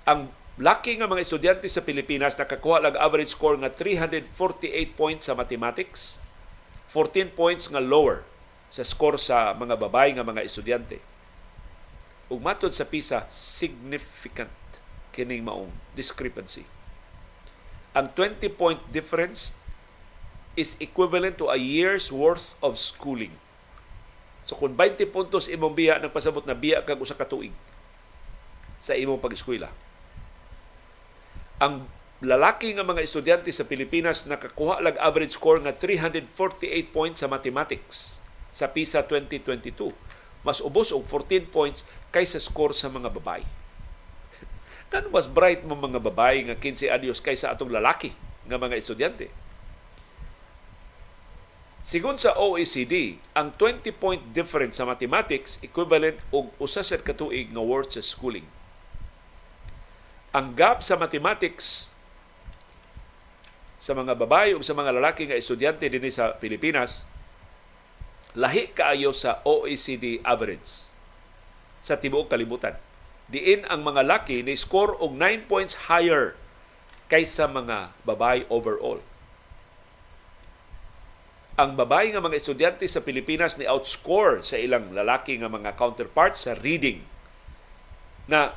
[0.03, 0.27] Ang
[0.59, 6.19] laki nga mga estudyante sa Pilipinas nakakuha lag average score nga 348 points sa mathematics,
[6.91, 8.27] 14 points nga lower
[8.67, 11.10] sa score sa mga babae nga mga estudyante
[12.31, 14.55] ug matod sa PISA significant
[15.11, 16.63] kining maong discrepancy.
[17.91, 19.51] Ang 20 point difference
[20.55, 23.35] is equivalent to a year's worth of schooling.
[24.47, 27.51] So kung 20 puntos imong biya nagpasabot na biya kag usa ka tuig
[28.79, 29.67] sa imong pag-eskwela.
[31.59, 31.85] Ang
[32.23, 36.31] lalaki nga mga estudyante sa Pilipinas nakakuha lag average score nga 348
[36.95, 38.23] points sa mathematics
[38.55, 39.93] sa PISA 2022
[40.41, 43.43] mas ubos og 14 points kaysa score sa mga babae.
[44.91, 48.11] Kano mas bright mo mga babae nga 15 anyos kaysa atong lalaki
[48.43, 49.31] nga mga estudyante?
[51.81, 57.63] Sigon sa OECD, ang 20 point difference sa mathematics equivalent og usa sa katuig nga
[57.63, 58.45] worth sa schooling.
[60.35, 61.95] Ang gap sa mathematics
[63.81, 67.09] sa mga babae ug sa mga lalaki nga estudyante dinhi sa Pilipinas
[68.37, 70.90] lahi kaayo sa OECD average
[71.81, 72.77] sa tibuok kalibutan.
[73.27, 76.37] Diin ang mga laki ni score og 9 points higher
[77.09, 79.01] kaysa mga babae overall.
[81.59, 86.47] Ang babae nga mga estudyante sa Pilipinas ni outscore sa ilang lalaki nga mga counterparts
[86.47, 87.03] sa reading
[88.27, 88.55] na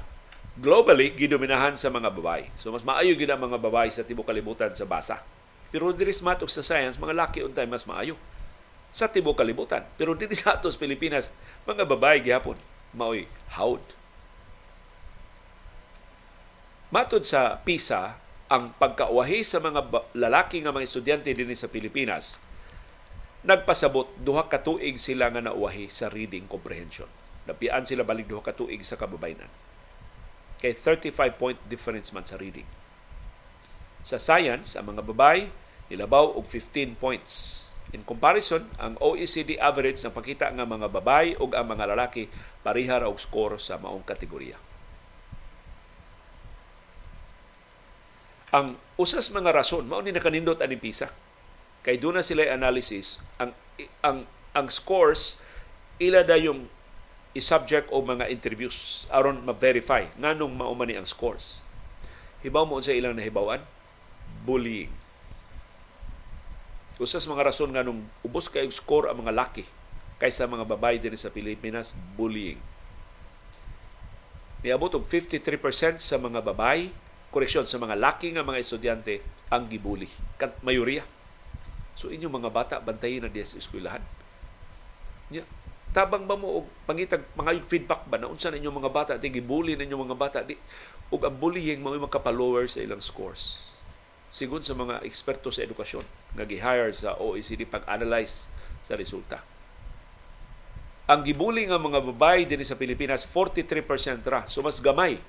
[0.54, 2.46] globally gidominahan sa mga babae.
[2.62, 5.18] So mas maayo gid ang mga babae sa tibuok kalibutan sa basa.
[5.74, 8.14] Pero diri matok sa science, mga laki untay mas maayo
[8.94, 9.82] sa tibuok kalibutan.
[9.98, 11.34] Pero dito sa atos Pilipinas,
[11.66, 12.54] mga babae gihapon
[12.94, 13.28] maoy
[13.58, 13.82] hawd.
[16.94, 18.16] Matod sa PISA,
[18.46, 22.38] ang pagkauwahi sa mga lalaki nga mga estudyante dinhi sa Pilipinas
[23.44, 27.08] nagpasabot duha ka tuig sila nga nauwahi sa reading comprehension.
[27.44, 29.50] Napian sila balik duha ka tuig sa kababaynan.
[30.64, 32.64] kay 35 point difference man sa reading.
[34.00, 35.52] Sa science, ang mga babay
[35.92, 37.63] nilabaw og 15 points.
[37.94, 42.26] In comparison, ang OECD average ng pakita nga mga babay ug ang mga lalaki
[42.66, 44.58] pareha og score sa maong kategorya.
[48.50, 51.14] Ang usas mga rason mao ni nakanindot ani PISA.
[51.86, 53.54] Kay doon na sila analysis ang
[54.02, 55.38] ang ang scores
[56.02, 56.66] ila da yung
[57.34, 61.62] i-subject o mga interviews aron ma-verify nganong mao man ang scores.
[62.42, 63.62] Hibaw mo sa ilang nahibawan?
[64.42, 65.03] Bullying
[67.02, 69.66] Usas mga rason nga nung ubos kay score ang mga laki
[70.22, 72.62] kaysa mga babae din sa Pilipinas, bullying.
[74.62, 76.88] Niabot og 53% sa mga babae,
[77.34, 79.20] koreksyon, sa mga laki nga mga estudyante
[79.50, 80.06] ang gibuli.
[80.38, 81.02] Kan mayoriya.
[81.98, 84.00] So inyong mga bata, bantayin na diya sa eskwelahan.
[85.34, 85.44] Yeah.
[85.90, 89.74] Tabang ba mo og pangitag mga feedback ba na unsa inyong mga bata di gibuli
[89.74, 90.58] na inyong mga bata di
[91.10, 93.73] ug ang bullying mao makapalower sa ilang scores
[94.34, 96.02] sigon sa mga eksperto sa edukasyon
[96.34, 98.50] nga gi-hire sa OECD pag-analyze
[98.82, 99.38] sa resulta.
[101.06, 104.42] Ang gibuli nga mga babae din sa Pilipinas 43% ra.
[104.50, 105.22] So mas gamay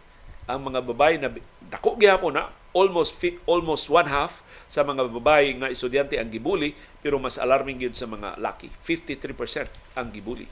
[0.50, 1.30] ang mga babae na
[1.70, 6.74] dako gyapon na almost almost one half sa mga babae nga estudyante ang gibuli
[7.06, 8.74] pero mas alarming gyud sa mga laki.
[8.82, 10.50] 53% ang gibuli.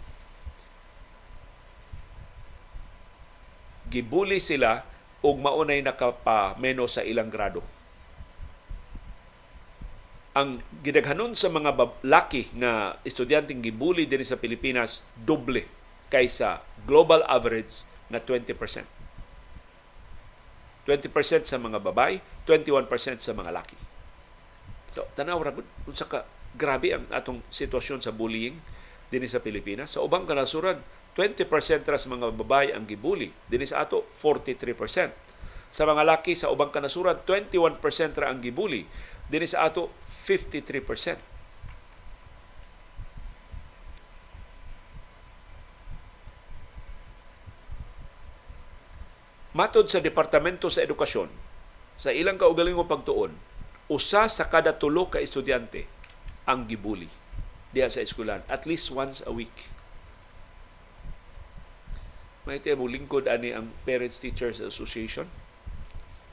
[3.89, 4.86] Gibuli sila
[5.26, 7.66] ug maunay nakapameno sa ilang grado
[10.34, 15.70] ang gidaghanon sa mga laki nga estudyanteng gibuli dinhi sa Pilipinas doble
[16.10, 18.58] kaysa global average na 20%.
[20.84, 22.20] 20% sa mga babay,
[22.50, 22.90] 21%
[23.22, 23.78] sa mga laki.
[24.92, 28.58] So, tanaw ra gud unsa ka grabe ang atong sitwasyon sa bullying
[29.10, 29.98] dinhi sa Pilipinas.
[29.98, 30.82] Sa ubang kanasuran,
[31.18, 31.46] 20%
[31.86, 33.30] ra sa mga babay ang gibuli.
[33.50, 35.14] Dinhi sa ato 43%.
[35.74, 37.82] Sa mga laki sa ubang kanasuran, 21%
[38.18, 38.86] ra ang gibuli.
[39.30, 39.90] Dinhi sa ato
[40.24, 41.19] 53%.
[49.53, 51.30] Matod sa Departamento sa Edukasyon,
[51.99, 53.36] sa ilang kaugalingong pagtuon,
[53.91, 55.86] usa sa kada tulo ka estudyante
[56.47, 57.11] ang gibuli
[57.76, 59.69] diya sa eskwelahan at least once a week.
[62.49, 65.30] May mo lingkod ani ang Parents Teachers Association.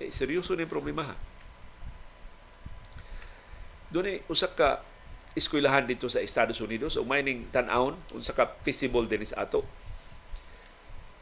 [0.01, 1.30] Eh, seryoso ni problema ha
[3.91, 4.83] doon ay usak ka
[5.35, 6.99] eskwelahan dito sa Estados Unidos.
[6.99, 9.63] O may ning tan-awon unsa ka feasible din sa ato.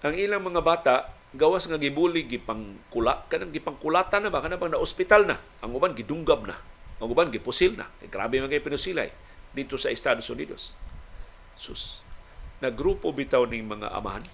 [0.04, 0.94] Ang ilang mga bata
[1.34, 4.40] gawas nga gibuli gipang kula kanang gipangkulatan na ba?
[4.40, 5.36] Kanang na ospital na?
[5.60, 6.56] Ang uban gidunggab na.
[7.02, 7.90] Ang uban gipusil na.
[8.00, 9.12] E, grabe man kay pinusilay
[9.52, 10.72] dito sa Estados Unidos.
[11.58, 12.00] Sus.
[12.62, 14.24] Na grupo bitaw ning mga amahan.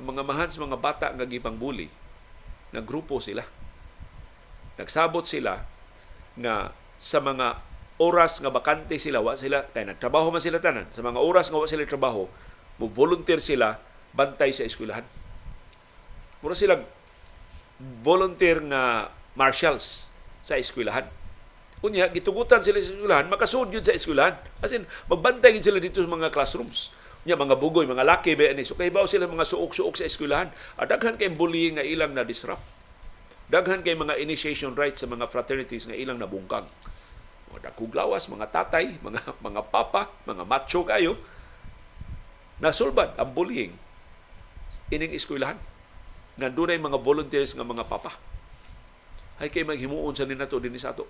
[0.00, 1.88] Ang mga amahan sa mga bata nga gipangbuli
[2.74, 3.46] na grupo sila.
[4.76, 5.62] Nagsabot sila
[6.36, 7.60] nga sa mga
[7.96, 11.60] oras nga bakante sila wa sila kay nagtrabaho man sila tanan sa mga oras nga
[11.60, 12.28] wa sila trabaho
[12.76, 13.80] mo volunteer sila
[14.12, 15.04] bantay sa eskwelahan.
[16.44, 16.76] Mura sila
[18.04, 20.12] volunteer nga marshals
[20.44, 21.08] sa eskwelahan.
[21.80, 24.36] Unya gitugutan sila sa eskwelahan makasud sa eskwelahan.
[24.60, 26.92] As in magbantay sila dito sa mga classrooms.
[27.24, 30.52] Nya mga bugoy mga laki ba ani so kay sila mga suok-suok sa eskwelahan.
[30.76, 32.75] Adaghan kay bullying nga ilang na disrupt
[33.46, 36.66] daghan kay mga initiation rights sa mga fraternities nga ilang nabungkag
[37.56, 41.16] mga dakuglawas, mga tatay, mga mga papa, mga macho kayo,
[42.60, 43.72] nasulbad ang bullying
[44.90, 45.56] ining eskwelahan.
[46.36, 48.12] Nga dunay mga volunteers nga mga papa.
[49.40, 51.08] Hay kay maghimuon sa ninato din sa ato.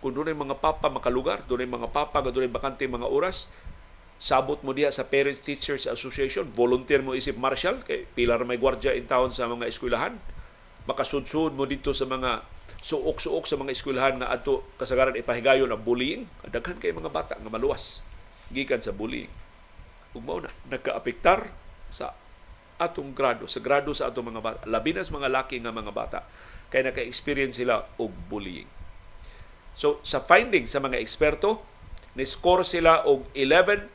[0.00, 3.52] Kung dunay mga papa makalugar, dunay mga papa nga dunay bakante mga oras,
[4.16, 8.96] sabot mo diya sa Parents Teachers Association, volunteer mo isip marshal, kay pilar may gwardya
[8.96, 10.16] in town sa mga eskwelahan,
[10.90, 12.42] makasudsud mo dito sa mga
[12.80, 16.24] suok-suok sa mga eskwelahan nga ato kasagaran ipahigayon ang bullying.
[16.48, 18.00] Daghan kay mga bata nga maluwas
[18.50, 19.30] gikan sa bullying.
[20.16, 21.52] Ug mao na nagkaapektar
[21.92, 22.16] sa
[22.80, 24.60] atong grado, sa grado sa atong mga bata.
[24.64, 26.20] Labi na mga laki nga mga bata
[26.72, 28.66] kay naka-experience sila og bullying.
[29.76, 31.60] So sa findings sa mga eksperto,
[32.16, 33.86] ni-score sila og 11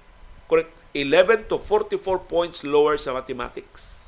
[0.45, 4.04] correct 11 to 44 points lower sa mathematics.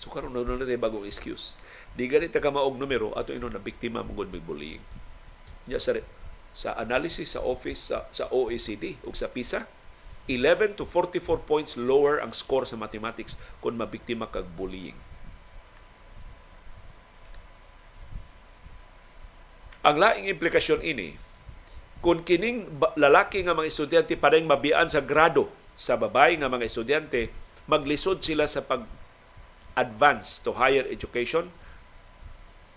[0.00, 1.60] So karon na na bagong excuse
[1.92, 4.80] Di ganit ka maog numero ato ino na biktima mong mig bullying.
[5.68, 5.92] Nya sa
[6.50, 9.68] sa analysis sa office sa, sa OECD ug sa PISA
[10.30, 14.94] 11 to 44 points lower ang score sa mathematics kung mabiktima kag bullying.
[19.80, 21.16] Ang laing implikasyon ini,
[22.04, 22.68] kung kining
[23.00, 27.32] lalaki nga mga estudyante padayong mabian sa grado sa babae nga mga estudyante,
[27.64, 28.84] maglisod sila sa pag
[29.76, 31.52] advance to higher education,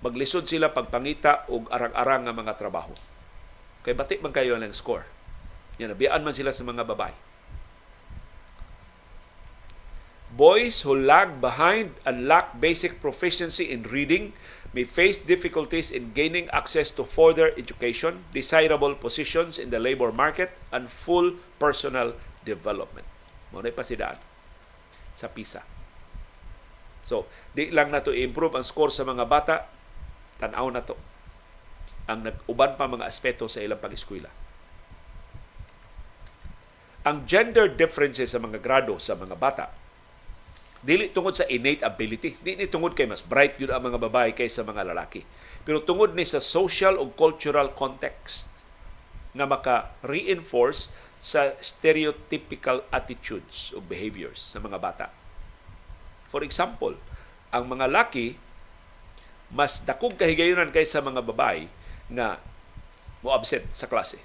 [0.04, 2.94] maglisod sila pagpangita og arang-arang nga mga trabaho.
[3.88, 5.08] Kay bati man kayo ang score.
[5.80, 7.16] Yan, nabiyaan man sila sa mga babae.
[10.34, 14.34] Boys who lag behind and lack basic proficiency in reading
[14.74, 20.58] may face difficulties in gaining access to further education, desirable positions in the labor market,
[20.74, 23.06] and full personal development.
[23.54, 24.18] Muna pasidaan
[25.14, 25.73] sa PISA.
[27.04, 29.68] So, di lang na to improve ang score sa mga bata,
[30.40, 30.96] tanaw na to.
[32.08, 34.32] Ang nag-uban pa mga aspeto sa ilang pag-eskwela.
[37.04, 39.68] Ang gender differences sa mga grado sa mga bata
[40.84, 44.36] dili tungod sa innate ability di ni tungod kay mas bright gyud ang mga babae
[44.36, 45.24] kaysa mga lalaki.
[45.64, 48.52] Pero tungod ni sa social o cultural context
[49.32, 50.92] nga maka reinforce
[51.24, 55.23] sa stereotypical attitudes o behaviors sa mga bata
[56.34, 56.98] for example
[57.54, 58.34] ang mga laki
[59.54, 61.70] mas dakog kahigayonan kaysa mga babae
[62.10, 62.42] nga
[63.22, 64.18] mo absent sa klase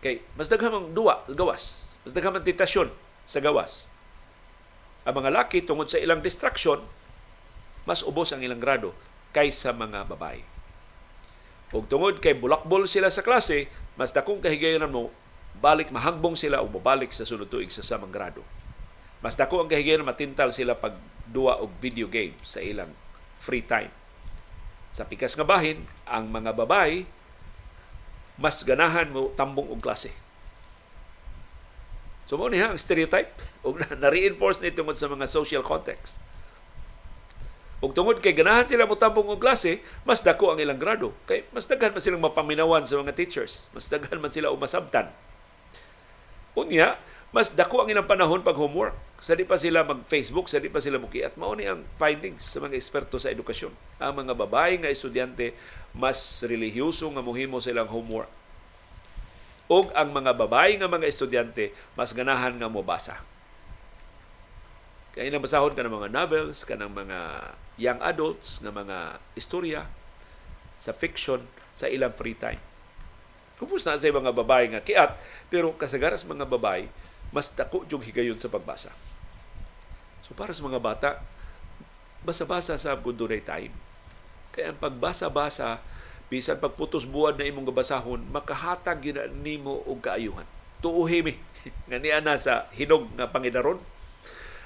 [0.00, 2.88] kay mas daghan mang duwa gawas mas daghan man titasyon
[3.28, 3.92] sa gawas
[5.04, 6.80] ang mga laki tungod sa ilang distraction,
[7.84, 8.96] mas ubos ang ilang grado
[9.36, 10.40] kaysa mga babae.
[11.76, 13.68] Ug tungod kay bulakbol sila sa klase,
[14.00, 15.12] mas dakong kahigayonan mo
[15.60, 18.40] balik mahagbong sila o mabalik sa sunod tuig sa samang grado.
[19.24, 20.92] Mas dako ang kahigayonan matintal sila pag
[21.24, 22.92] duwa og video game sa ilang
[23.40, 23.88] free time.
[24.92, 27.08] Sa pikas nga bahin, ang mga babae
[28.36, 30.10] mas ganahan mo tambong og klase
[32.24, 33.30] So mo ang stereotype
[33.66, 36.16] ug na-reinforce na tungod sa mga social context.
[37.84, 41.12] Ug tungod kay ganahan sila mo tambong og klase, mas dako ang ilang grado.
[41.28, 45.12] Kay mas daghan man silang mapaminawan sa mga teachers, mas daghan man sila og masabtan.
[46.56, 46.96] Unya,
[47.34, 48.94] mas dako ang ilang panahon pag homework.
[49.18, 51.34] Sa di pa sila mag-Facebook, sa di pa sila mukiat.
[51.34, 53.74] Mao ni ang findings sa mga eksperto sa edukasyon.
[53.98, 55.50] Ang mga babae nga estudyante
[55.90, 58.30] mas relihiyoso nga mohimo silang homework
[59.64, 63.16] ug ang mga babae nga mga estudyante mas ganahan nga mobasa.
[65.14, 67.18] Kaya nabasahon ka ng mga novels, ka ng mga
[67.78, 68.98] young adults nga mga
[69.38, 69.86] istorya
[70.76, 71.40] sa fiction
[71.72, 72.60] sa ilang free time.
[73.56, 75.16] Kupos na sa mga babae nga kiat,
[75.46, 76.90] pero kasagaras mga babae,
[77.34, 78.94] mas dako jug higayon sa pagbasa.
[80.22, 81.10] So para sa mga bata,
[82.22, 83.74] basa-basa sa good time.
[84.54, 85.82] Kaya ang pagbasa-basa
[86.32, 90.48] bisan pagputos buwan na imong gabasahon makahatag gyud nimo og kaayuhan
[90.80, 91.34] tuuhi mi
[91.88, 93.78] nga niya na sa hinog nga pangidaron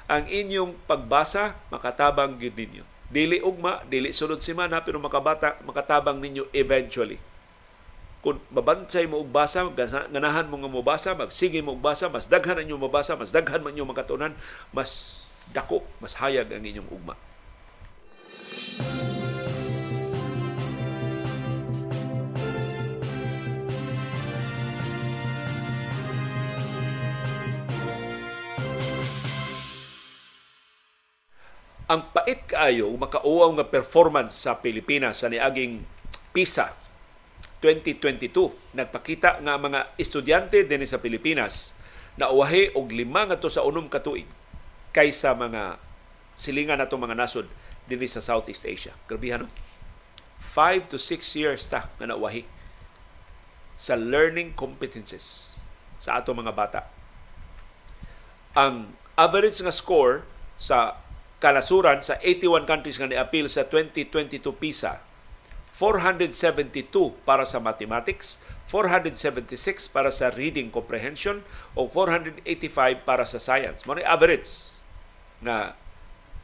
[0.08, 6.48] ang inyong pagbasa makatabang gyud ninyo dili ugma dili sunod semana pero makabata makatabang ninyo
[6.54, 7.18] eventually
[8.28, 12.60] kung mabansay mo og basa ganahan mo nga mobasa magsige mo og basa mas daghan
[12.60, 14.36] ang inyong mabasa mas daghan man inyong makatunan
[14.68, 15.24] mas
[15.56, 17.16] dako mas hayag ang inyong ugma.
[31.88, 35.88] Ang pait kaayo makauaw nga performance sa Pilipinas sa niaging
[36.36, 36.87] PISA
[37.60, 41.74] 2022 nagpakita nga mga estudyante dinhi sa Pilipinas
[42.14, 44.26] na uwahi og lima nga to sa unom ka tuig
[44.94, 45.78] kaysa mga
[46.38, 47.50] silingan nato mga nasod
[47.90, 48.94] dinhi sa Southeast Asia.
[49.10, 49.50] Grabe no?
[50.54, 52.46] 5 to 6 years ta nga nauwahi
[53.78, 55.58] sa learning competences
[56.02, 56.80] sa ato mga bata.
[58.54, 60.26] Ang average nga score
[60.58, 60.98] sa
[61.38, 64.98] kanasuran sa 81 countries nga ni-appeal sa 2022 PISA.
[65.78, 71.46] 472 para sa mathematics, 476 para sa reading comprehension
[71.78, 73.86] o 485 para sa science.
[73.86, 74.82] Mo average
[75.38, 75.78] na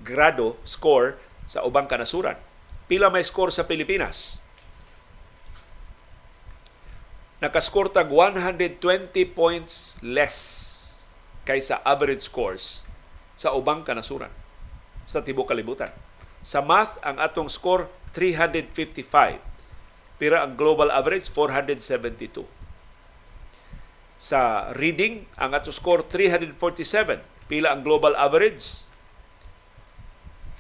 [0.07, 1.19] grado score
[1.51, 2.39] sa ubang kanasuran.
[2.87, 4.39] Pila may score sa Pilipinas?
[7.43, 8.79] Nakascore tag 120
[9.35, 10.39] points less
[11.45, 12.87] kaysa average scores
[13.35, 14.31] sa ubang kanasuran
[15.05, 15.91] sa tibok kalibutan.
[16.41, 19.43] Sa math, ang atong score 355.
[20.17, 22.47] Pira ang global average 472.
[24.15, 27.19] Sa reading, ang atong score 347.
[27.51, 28.87] Pila ang global average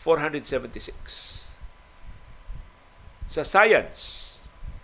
[0.02, 1.48] 476.
[3.24, 4.02] Sa science,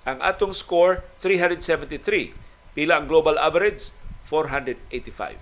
[0.09, 2.33] ang atong score 373.
[2.73, 3.93] Pila ang global average
[4.31, 5.37] 485.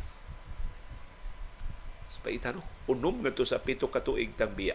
[2.09, 2.65] Sa paita no?
[2.89, 4.75] unom nga sa pito katuig tangbiya.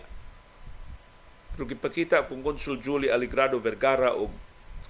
[1.54, 4.34] Pero gipakita kung Consul Julie Aligrado Vergara og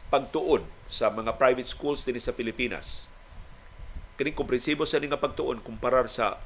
[0.07, 3.11] pagtuon sa mga private schools dinhi sa Pilipinas.
[4.14, 6.38] Kini komprensibo sa nga pagtuon kumparar sa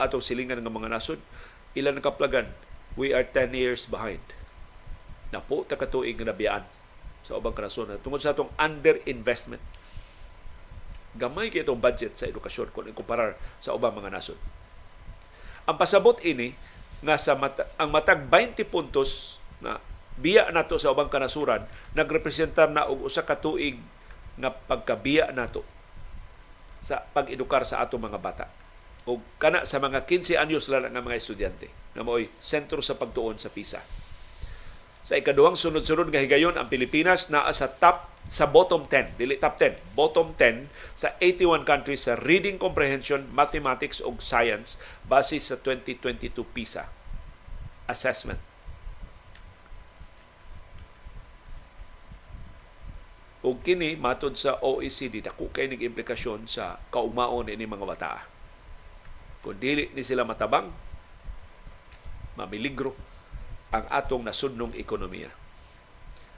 [0.00, 1.20] atong silingan nga mga nasod
[1.76, 2.50] ilan nakaplagan,
[2.98, 4.22] we are 10 years behind.
[5.30, 6.66] Napo ta katuig nga nabiyaan
[7.22, 9.62] sa ubang kanasunan tungod sa atong underinvestment.
[11.14, 14.38] Gamay kay itong budget sa edukasyon kung ikumparar sa ubang mga nasod.
[15.66, 16.54] Ang pasabot ini
[17.02, 19.80] nga sa mata, ang matag 20 puntos na
[20.20, 21.64] biya nato sa ubang kanasuran
[21.96, 23.80] nagrepresentar na og usa ka tuig
[24.36, 25.64] nga pagkabiya nato
[26.80, 28.46] sa pag-edukar sa atong mga bata
[29.08, 33.40] o kana sa mga 15 anyos lang nga mga estudyante nga mo'y sentro sa pagtuon
[33.40, 33.82] sa PISA.
[35.00, 39.56] Sa ikaduhang sunod-sunod nga higayon ang Pilipinas naa sa top sa bottom 10, dili top
[39.56, 44.76] 10, bottom 10 sa 81 countries sa reading comprehension, mathematics ug science
[45.08, 46.84] base sa 2022 PISA
[47.88, 48.49] assessment.
[53.40, 58.12] Ug kini matod sa OECD dako kay nig implikasyon sa kaugmaon ini mga bata.
[59.40, 60.68] Kung dili ni sila matabang,
[62.36, 62.92] mamiligro
[63.72, 65.32] ang atong nasudnong ekonomiya.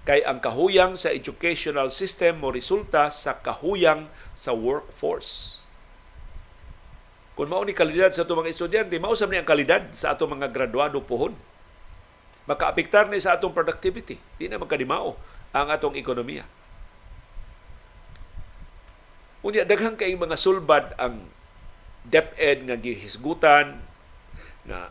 [0.07, 5.59] Kay ang kahuyang sa educational system mo resulta sa kahuyang sa workforce.
[7.34, 10.55] Kung mao ni kalidad sa atong mga estudyante, mao ni ang kalidad sa atong mga
[10.55, 11.34] graduado pohon.
[12.46, 14.18] Makaapektar ni sa atong productivity.
[14.38, 15.14] Di na magkadimao
[15.55, 16.46] ang atong ekonomiya
[19.43, 21.26] Unya daghang kay mga sulbad ang
[22.07, 23.82] DepEd nga gihisgutan
[24.62, 24.90] na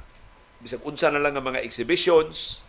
[0.60, 2.60] bisag unsa na lang ang mga exhibitions.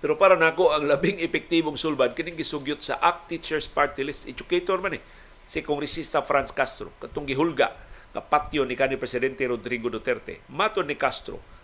[0.00, 4.80] Pero para nako ang labing epektibong sulbad kining gisugyot sa ACT Teachers Party List educator
[4.80, 5.02] man eh
[5.48, 6.92] si Kongresista Franz Castro.
[6.96, 7.76] Katong gihulga
[8.16, 11.58] nga patio ni kanhi presidente Rodrigo Duterte mato ni Castro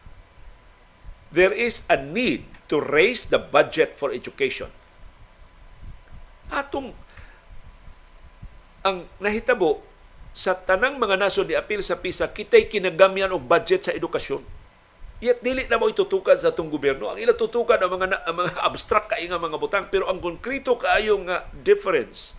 [1.34, 4.70] there is a need to raise the budget for education.
[6.54, 6.94] Atong
[8.84, 9.80] ang nahitabo
[10.36, 14.44] sa tanang mga nasod ni apil sa PISA kitay kinagamyan og budget sa edukasyon.
[15.24, 17.08] Yet dili na mo itutukan sa atong gobyerno.
[17.08, 21.16] Ang ila tutukan ang mga ang mga abstract kay mga butang pero ang konkreto kaayo
[21.24, 22.36] nga difference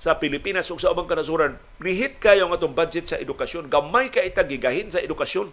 [0.00, 3.70] sa Pilipinas ug sa ubang kanasuran nihit kayo ang atong budget sa edukasyon.
[3.70, 5.52] Gamay kay itagigahin sa edukasyon.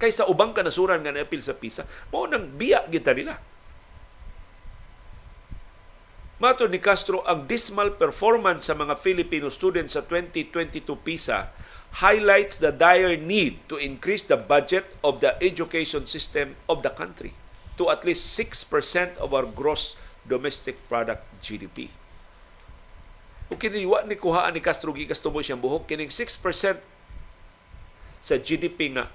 [0.00, 3.36] Kay sa ubang kanasuran nga naapil sa PISA, mao nang biya kita nila
[6.40, 11.52] Mato ni Castro, ang dismal performance sa mga Filipino students sa 2022 PISA
[12.00, 17.36] highlights the dire need to increase the budget of the education system of the country
[17.76, 21.92] to at least 6% of our gross domestic product GDP.
[23.52, 26.80] O kiniwa ni kuhaan ni Castro gigas tumo siyang buhok kining 6%
[28.16, 29.12] sa GDP nga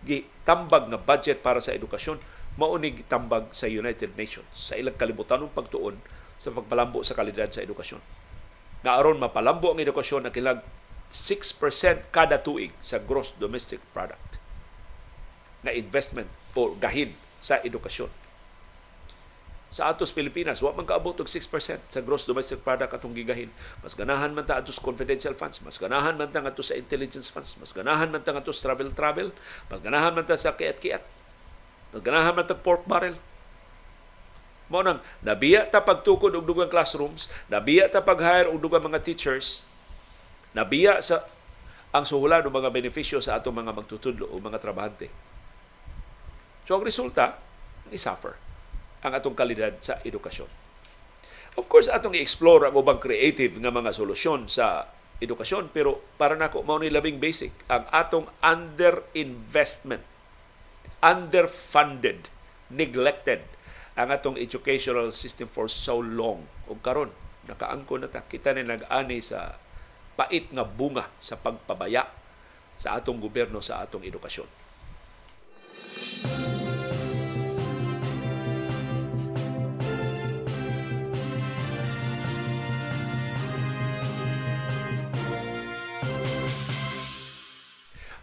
[0.00, 2.16] gitambag nga budget para sa edukasyon
[2.56, 6.00] maunig tambag sa United Nations sa ilang kalibutanong pagtuon
[6.40, 8.00] sa pagpalambo sa kalidad sa edukasyon.
[8.84, 10.64] Na aron mapalambo ang edukasyon na kilag
[11.12, 14.40] 6% kada tuig sa gross domestic product
[15.62, 18.10] na investment o gahin sa edukasyon.
[19.76, 21.52] Sa atos Pilipinas, wa man kaabot og 6%
[21.92, 23.52] sa gross domestic product atong gigahin.
[23.84, 27.60] Mas ganahan man ta atos confidential funds, mas ganahan man ta atos sa intelligence funds,
[27.60, 29.36] mas ganahan man ta atos travel travel,
[29.68, 31.15] mas ganahan man ta sa kiat-kiat
[31.96, 33.16] Naganahan man tag pork barrel.
[34.68, 39.64] Mo nang nabiya ta pagtukod og dugang classrooms, nabiya ta pag-hire og dugang mga teachers,
[40.52, 41.24] nabiya sa
[41.94, 45.08] ang suhulan ng mga benepisyo sa atong mga magtutudlo o mga trabahante.
[46.68, 47.40] So ang resulta,
[47.88, 48.36] ni suffer
[49.00, 50.50] ang atong kalidad sa edukasyon.
[51.56, 54.90] Of course, atong i-explore ang ubang creative nga mga solusyon sa
[55.22, 60.15] edukasyon, pero para nako mao ni labing basic ang atong underinvestment
[61.00, 62.28] underfunded,
[62.72, 63.44] neglected
[63.96, 66.44] ang atong educational system for so long.
[66.68, 67.12] O karon
[67.48, 69.56] nakaangko na ta kita ni nag-ani sa
[70.16, 72.04] pait nga bunga sa pagpabaya
[72.76, 74.48] sa atong gobyerno sa atong edukasyon.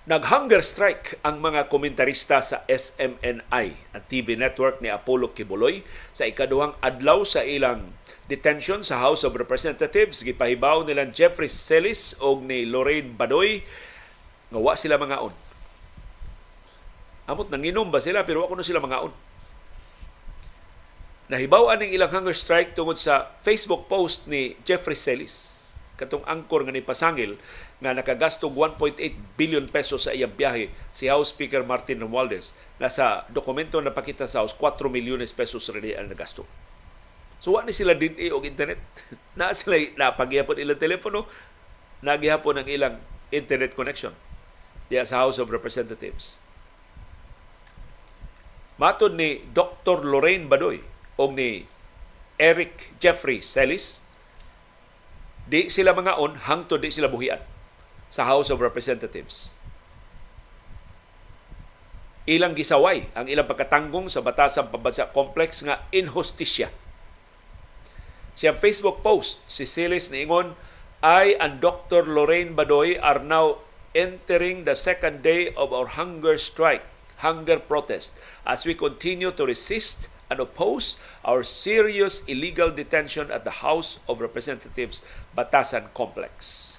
[0.03, 5.79] Nag-hunger strike ang mga komentarista sa SMNI, ang TV network ni Apollo Kibuloy,
[6.11, 7.87] sa ikaduhang adlaw sa ilang
[8.27, 10.19] detention sa House of Representatives.
[10.19, 13.63] Gipahibaw nilang Jeffrey Celis o ni Lorraine Badoy
[14.51, 15.31] nga wa sila mga on.
[17.23, 19.15] Amot nanginom ba sila pero wa kuno sila mga on.
[21.31, 25.63] Nahibaw aning ilang hunger strike tungod sa Facebook post ni Jeffrey Celis
[25.93, 27.37] katong angkor nga ni pasangil
[27.81, 29.01] nga nakagastong 1.8
[29.35, 34.23] billion pesos sa iyang biyahe si House Speaker Martin Romualdez na sa dokumento na pakita
[34.23, 36.47] sa House 4 milyones pesos rin ang nagasto.
[37.43, 38.79] So wa ni sila din og internet.
[39.37, 41.27] na sila napagihapon ilang telepono,
[41.99, 42.95] nagihapon ang ilang
[43.35, 44.15] internet connection.
[44.87, 46.39] diya sa House of Representatives.
[48.77, 50.05] Matod ni Dr.
[50.05, 50.83] Lorraine Badoy
[51.17, 51.65] o ni
[52.37, 54.03] Eric Jeffrey Celis,
[55.47, 57.41] di sila mga on hangtod di sila buhian
[58.13, 59.57] sa House of Representatives.
[62.29, 66.69] Ilang gisaway ang ilang pagkatanggong sa batasang pambansa complex nga inhustisya.
[68.37, 70.53] Siyang Facebook post, si Silis niingon,
[71.01, 72.05] I and Dr.
[72.05, 73.65] Lorraine Badoy are now
[73.97, 76.85] entering the second day of our hunger strike,
[77.25, 78.13] hunger protest,
[78.45, 80.95] as we continue to resist and oppose
[81.25, 85.01] our serious illegal detention at the House of Representatives
[85.35, 86.72] Batasan Complex.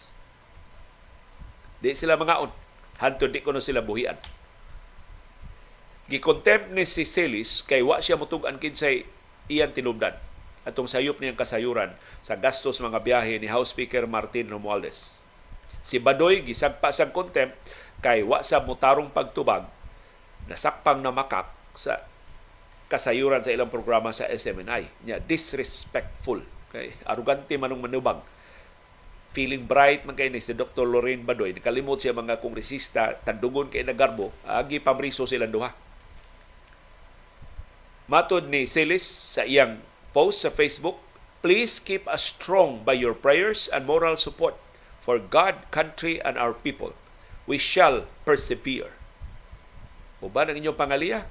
[1.78, 2.52] Di sila mga on.
[3.02, 4.14] Hantod di ko na sila buhian.
[6.06, 9.08] Gikontempt ni si Celis kay wa siya mutugan kinsay
[9.48, 10.14] iyan tinubdan
[10.64, 11.92] atong sayop niyang kasayuran
[12.24, 15.20] sa gastos mga biyahe ni House Speaker Martin Romualdez.
[15.84, 17.56] Si Badoy gisagpa sa contempt
[18.00, 19.68] kay wa sa mutarong pagtubag
[20.44, 22.04] nasakpang na makak sa
[22.88, 25.08] kasayuran sa ilang programa sa SMNI.
[25.08, 28.20] Nya disrespectful kay arugante manong manubag
[29.34, 30.86] feeling bright man kay ni si Dr.
[30.86, 35.74] Lorraine Badoy nakalimot siya mga kongresista tandugon kay nagarbo agi pamriso silang duha
[38.04, 39.80] Matod ni Silis sa iyang
[40.12, 41.00] post sa Facebook
[41.44, 44.56] Please keep us strong by your prayers and moral support
[45.04, 46.96] for God, country, and our people.
[47.44, 48.96] We shall persevere.
[50.24, 51.28] Uban ang inyong pangaliya,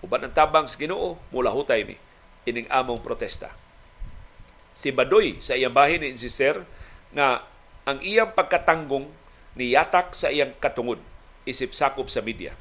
[0.00, 2.00] uban ang tabang sa ginoo, mula hutay mi,
[2.48, 3.52] ining among protesta.
[4.72, 6.64] Si Badoy sa iyang bahin ni insister
[7.12, 7.44] nga
[7.84, 9.08] ang iyang pagkatanggong
[9.56, 11.00] niyatak sa iyang katungod
[11.44, 12.56] isip sakop sa media.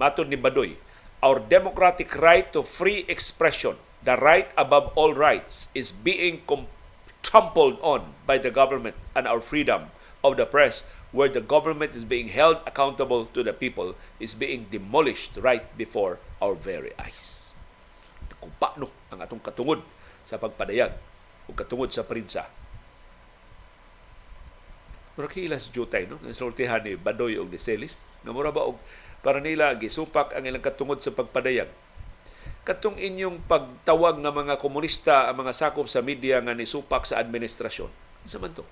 [0.00, 0.74] Matod ni Badoy,
[1.22, 6.66] our democratic right to free expression, the right above all rights, is being com-
[7.22, 9.94] trampled on by the government and our freedom
[10.26, 10.82] of the press
[11.14, 16.18] where the government is being held accountable to the people is being demolished right before
[16.40, 17.54] our very eyes.
[18.42, 19.84] Kung paano ang atong katungod
[20.26, 20.96] sa pagpadayag
[21.46, 22.48] o katungod sa prinsa
[25.22, 26.18] Mura kilas jutay, no?
[26.26, 28.18] Nasultihan ni Badoy o ni Celis.
[28.26, 28.82] Nga mura ba og
[29.22, 31.70] para nila gisupak ang ilang katungod sa pagpadayag.
[32.66, 37.86] Katong inyong pagtawag nga mga komunista ang mga sakop sa media nga nisupak sa administrasyon.
[38.26, 38.66] Sa man to?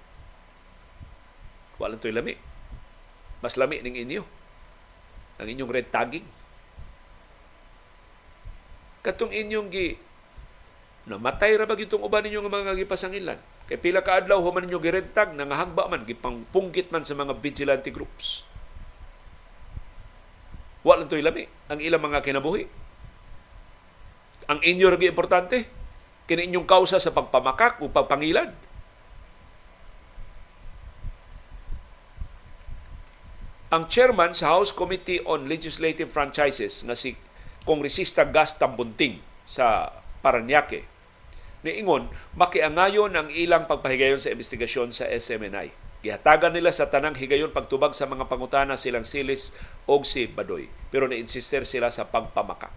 [1.79, 2.35] Walang to'y lami.
[3.47, 4.27] Mas lami ning inyo.
[5.39, 6.27] Ang inyong red tagging.
[9.07, 9.95] Katong inyong gi
[11.11, 14.83] namatay ra ba gitong uban ninyo nga mga gipasangilan Kay pila ka adlaw human ninyo
[14.83, 18.43] girentag nangahagba man gipangpunggit man sa mga vigilante groups.
[20.83, 22.67] Wa lang to'y lami ang ilang mga kinabuhi.
[24.51, 25.71] Ang inyo rin importante,
[26.27, 28.51] kini inyong kausa sa pagpamakak o pagpangilan.
[33.71, 37.15] Ang chairman sa House Committee on Legislative Franchises nga si
[37.63, 39.95] Kongresista Gas Tambunting sa
[40.27, 40.90] Paranaque
[41.61, 45.73] niingon makiangayon ang ilang pagpahigayon sa investigasyon sa SMNI.
[46.01, 49.53] Gihatagan nila sa tanang higayon pagtubag sa mga pangutana silang Silis
[49.85, 50.73] o si Badoy.
[50.89, 52.73] Pero na-insister sila sa pagpamaka.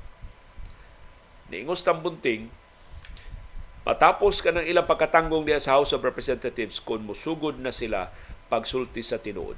[1.47, 2.51] Niingos tambunting,
[3.87, 8.11] matapos ka ng ilang pagkatanggong niya sa House of Representatives kung musugod na sila
[8.51, 9.55] pagsulti sa tinuod.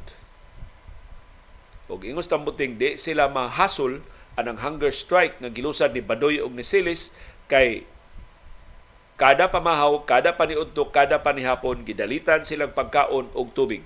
[1.85, 4.01] O ingos tambunting, di sila mahasol
[4.35, 7.13] anang hunger strike nga gilusad ni Badoy o ni Silis
[7.45, 7.85] kay
[9.15, 13.79] kada pamahaw, kada paniudto, kada panihapon gidalitan silang pagkaon og tubig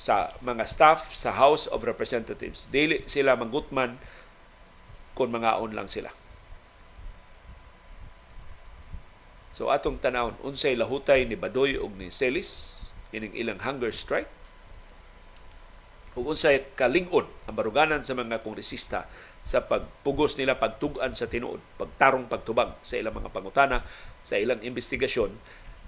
[0.00, 2.64] sa mga staff sa House of Representatives.
[2.72, 4.00] Dili sila manggutman
[5.12, 6.08] kung mga on lang sila.
[9.52, 12.80] So atong tanawon unsay lahutay ni Badoy og ni Celis
[13.12, 14.30] ining ilang hunger strike
[16.16, 19.04] ug unsay kalingod ang baruganan sa mga kongresista
[19.40, 23.84] sa pagpugos nila pagtugan sa tinuod, pagtarong pagtubag sa ilang mga pangutana
[24.22, 25.32] sa ilang investigasyon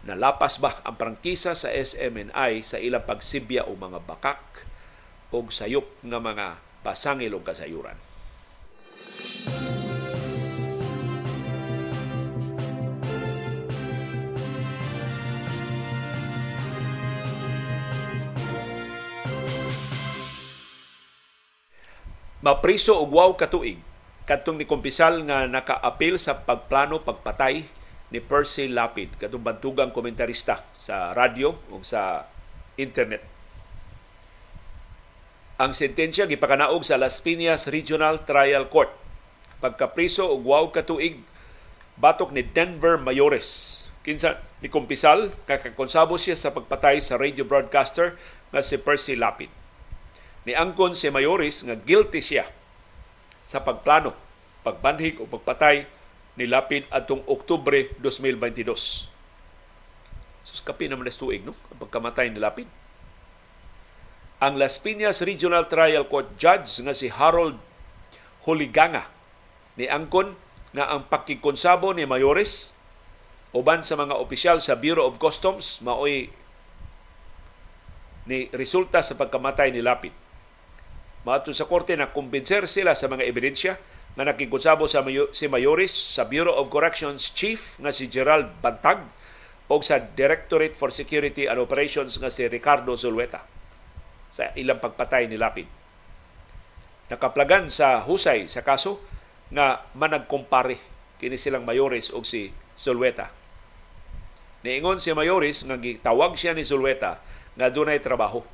[0.03, 4.67] na lapas ba ang prangkisa sa SMNI sa ilang pagsibya o mga bakak
[5.31, 7.97] o sayop ng mga pasangil o kasayuran.
[22.43, 23.79] Mapriso og wow katuig
[24.27, 27.63] kadtong ni kumpisal nga naka-apil sa pagplano pagpatay
[28.13, 32.29] ni Percy Lapid, katong bantugang komentarista sa radyo o sa
[32.77, 33.25] internet.
[35.57, 38.93] Ang sentensya gipakanaog sa Las Piñas Regional Trial Court.
[39.65, 41.25] Pagkapriso og wow katuig
[41.97, 43.81] batok ni Denver Mayores.
[44.05, 48.19] Kinsa ni kumpisal kakakonsabo siya sa pagpatay sa radio broadcaster
[48.53, 49.49] nga si Percy Lapid.
[50.45, 52.45] Ni angkon si Mayoris nga guilty siya
[53.47, 54.13] sa pagplano,
[54.67, 55.87] pagbanhig o pagpatay
[56.37, 59.09] ni Lapid atong Oktubre 2022.
[60.43, 61.55] Sus kapi naman na tuig, no?
[61.77, 62.69] Pagkamatay ni Lapid.
[64.43, 67.55] Ang Las Piñas Regional Trial Court Judge nga si Harold
[68.43, 69.07] Huliganga
[69.79, 70.35] ni angkon
[70.75, 72.75] nga ang pakikonsabo ni Mayores
[73.55, 76.33] uban sa mga opisyal sa Bureau of Customs maoy
[78.27, 80.15] ni resulta sa pagkamatay ni Lapid.
[81.23, 83.79] Maato sa korte na kumbinser sila sa mga ebidensya
[84.13, 85.01] nga nakikonsabo sa
[85.33, 89.01] si Mayores sa Bureau of Corrections Chief nga si Gerald Bantag
[89.73, 93.41] o sa Directorate for Security and Operations nga si Ricardo Zulueta
[94.29, 95.69] sa ilang pagpatay ni Lapid.
[97.09, 99.01] Nakaplagan sa husay sa kaso
[99.53, 100.77] nga managkumpare
[101.17, 103.33] kini silang Mayores o si Zulueta.
[104.65, 107.21] Niingon si Mayores nga gitawag siya ni Zulueta
[107.57, 108.45] nga dunay trabaho.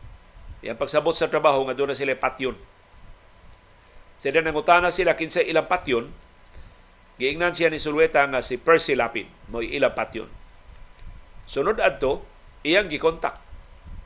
[0.63, 2.59] Yang pagsabot sa trabaho nga dunay sila patyon.
[4.19, 6.11] Sila nangutana sila kinsa ilang patyon,
[7.23, 10.27] giingnan siya ni Zulueta nga si Percy Lapid mo ilang patyon.
[11.47, 12.27] Sunod adto,
[12.67, 13.39] iyang gikontak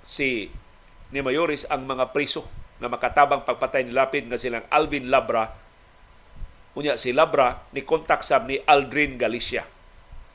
[0.04, 0.52] si
[1.12, 2.44] ni Mayores ang mga priso
[2.80, 5.48] na makatabang pagpatay ni Lapid nga silang Alvin Labra
[6.72, 9.68] unya si Labra ni kontak sab ni Aldrin Galicia.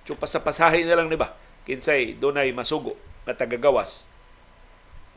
[0.05, 1.33] So pasapasahin na lang ni ba
[1.65, 2.93] kinsay dunay masugo
[3.25, 4.05] nga tagagawas.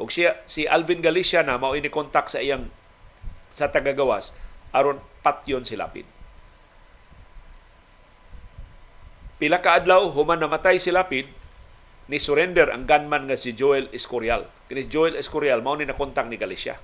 [0.00, 2.72] Og siya si Alvin Galicia na mao ini kontak sa iyang
[3.52, 4.32] sa tagagawas
[4.70, 6.06] aron patyon si Lapid.
[9.40, 11.30] Pila ka adlaw human namatay si Lapid
[12.10, 14.44] ni surrender ang gunman nga si Joel Escorial.
[14.68, 16.76] Kini Joel Escorial mao ni nakontak ni Galicia.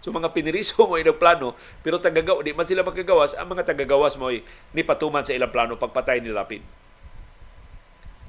[0.00, 4.16] So mga piniriso mo ilang plano pero tagagaw di man sila magkagawas ang mga tagagawas
[4.16, 6.64] mo ni patuman sa ilang plano pagpatay ni Lapid.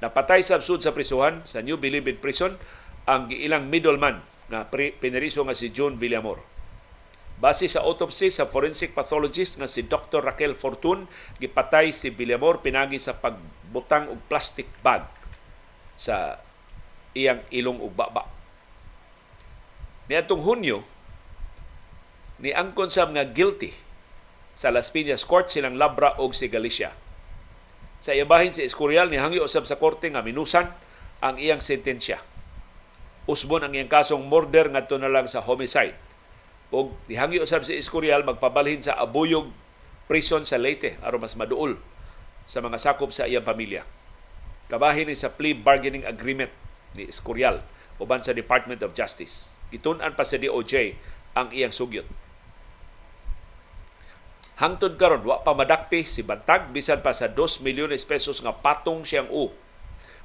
[0.01, 2.57] Napatay sa sud sa prisuhan sa New Bilibid Prison
[3.05, 4.19] ang ilang middleman
[4.51, 6.50] na piniriso nga si John Villamor.
[7.41, 10.21] Base sa autopsy sa forensic pathologist nga si Dr.
[10.21, 11.09] Raquel Fortun,
[11.41, 15.09] gipatay si Villamor pinagi sa pagbutang og plastic bag
[15.97, 16.37] sa
[17.17, 18.29] iyang ilong ug baba.
[20.05, 20.85] Niadtong Hunyo,
[22.37, 23.73] ni angkon sab nga guilty
[24.53, 26.93] sa Las Piñas Court silang Labra og si Galicia.
[28.05, 30.69] Sa iyang bahin si Escorial ni hangi usab sa korte nga minusan
[31.25, 32.21] ang iyang sentensya.
[33.25, 36.10] Usbon ang iyang kasong murder ngadto na lang sa homicide.
[36.71, 39.51] Og nihangi usab si Escorial magpabalhin sa abuyog
[40.07, 41.75] prison sa Leyte aron mas maduol
[42.47, 43.83] sa mga sakop sa iyang pamilya.
[44.71, 46.51] Kabahin ni sa plea bargaining agreement
[46.95, 47.59] ni Escorial
[47.99, 49.51] uban sa Department of Justice.
[49.67, 50.95] Gitun-an pa sa DOJ
[51.35, 52.07] ang iyang sugyot.
[54.63, 59.03] Hangtod karon wa pa madakpi si Bantag bisan pa sa 2 milyones pesos nga patong
[59.03, 59.51] siyang u.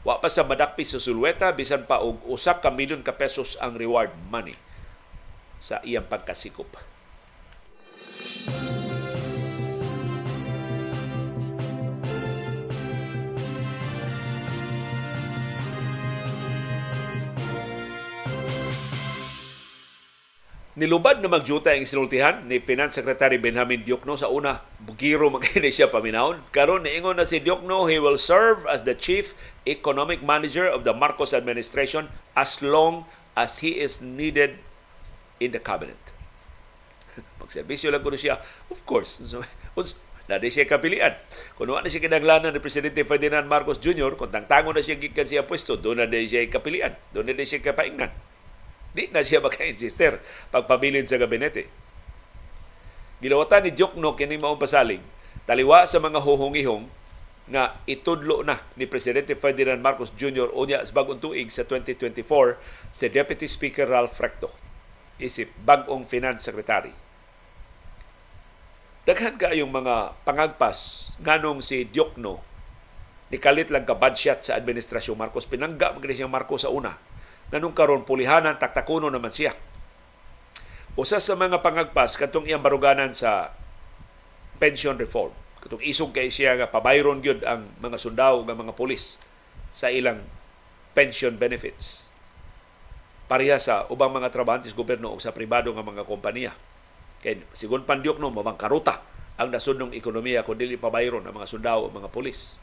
[0.07, 3.75] Wa pa sa madakpi sa Sulweta bisan pa og usa ka milyon ka pesos ang
[3.75, 4.55] reward money
[5.61, 6.97] sa iyang pagkasikop.
[20.77, 25.89] Nilubad na magjuta ang sinultihan ni Finance Secretary Benjamin Diokno sa una, bugiro magkini siya
[25.89, 26.45] paminahon.
[26.53, 29.33] Karon niingon na si Diokno, he will serve as the Chief
[29.65, 34.61] Economic Manager of the Marcos administration as long as he is needed
[35.41, 35.99] in the cabinet.
[37.41, 38.41] Magserbisyo lang kuno siya.
[38.69, 39.21] Of course.
[40.27, 41.15] na di siya kapilian.
[41.55, 45.23] Kung wala na siya kinaglanan ni Presidente Ferdinand Marcos Jr., kung tangtango na siya gikan
[45.23, 46.99] siya pwesto, doon na di siya kapilian.
[47.15, 48.11] Doon na di siya kapaingnan.
[48.91, 50.19] Di na siya maka-insister
[50.51, 51.71] pagpabilin sa gabinete.
[53.23, 55.01] Gilawatan ni Jokno kini maong pasaling,
[55.49, 56.85] taliwa sa mga huhungihong
[57.47, 60.51] nga itudlo na ni Presidente Ferdinand Marcos Jr.
[60.51, 62.19] unya sa bagong tuig sa 2024
[62.91, 64.66] si Deputy Speaker Ralph Recto
[65.17, 66.93] isip bagong Finance Secretary.
[69.07, 72.43] Daghan kayong mga pangagpas nganong si Diokno
[73.31, 76.95] nikalit lang ka budget sa administrasyon Marcos pinangga magani siya Marcos sa una
[77.51, 79.55] nganong karon pulihanan taktakuno naman siya.
[80.99, 83.53] Usa sa mga pangagpas katong iyang baruganan sa
[84.57, 85.31] pension reform.
[85.61, 89.21] Katong isog kay siya nga pabayron gyud ang mga sundao nga mga pulis
[89.71, 90.25] sa ilang
[90.97, 92.06] pension benefits.
[93.27, 96.55] Pareha sa ubang mga trabahantes gobyerno o sa pribado nga mga kompanya.
[97.19, 99.03] Kay sigon pandiok no mabangkaruta
[99.37, 102.57] ang nasudnong ekonomiya kung dili pabayron ang mga sundao o mga pulis.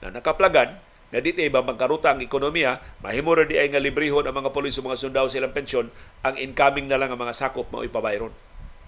[0.00, 0.78] Na nakaplagan
[1.12, 4.80] na di ba magkaruta ang ekonomiya, mahimo ra di ay nga librehon ang mga pulis
[4.80, 5.92] o mga sundao sa ilang pensyon,
[6.24, 8.32] ang incoming na lang ang mga sakop mao ipabayron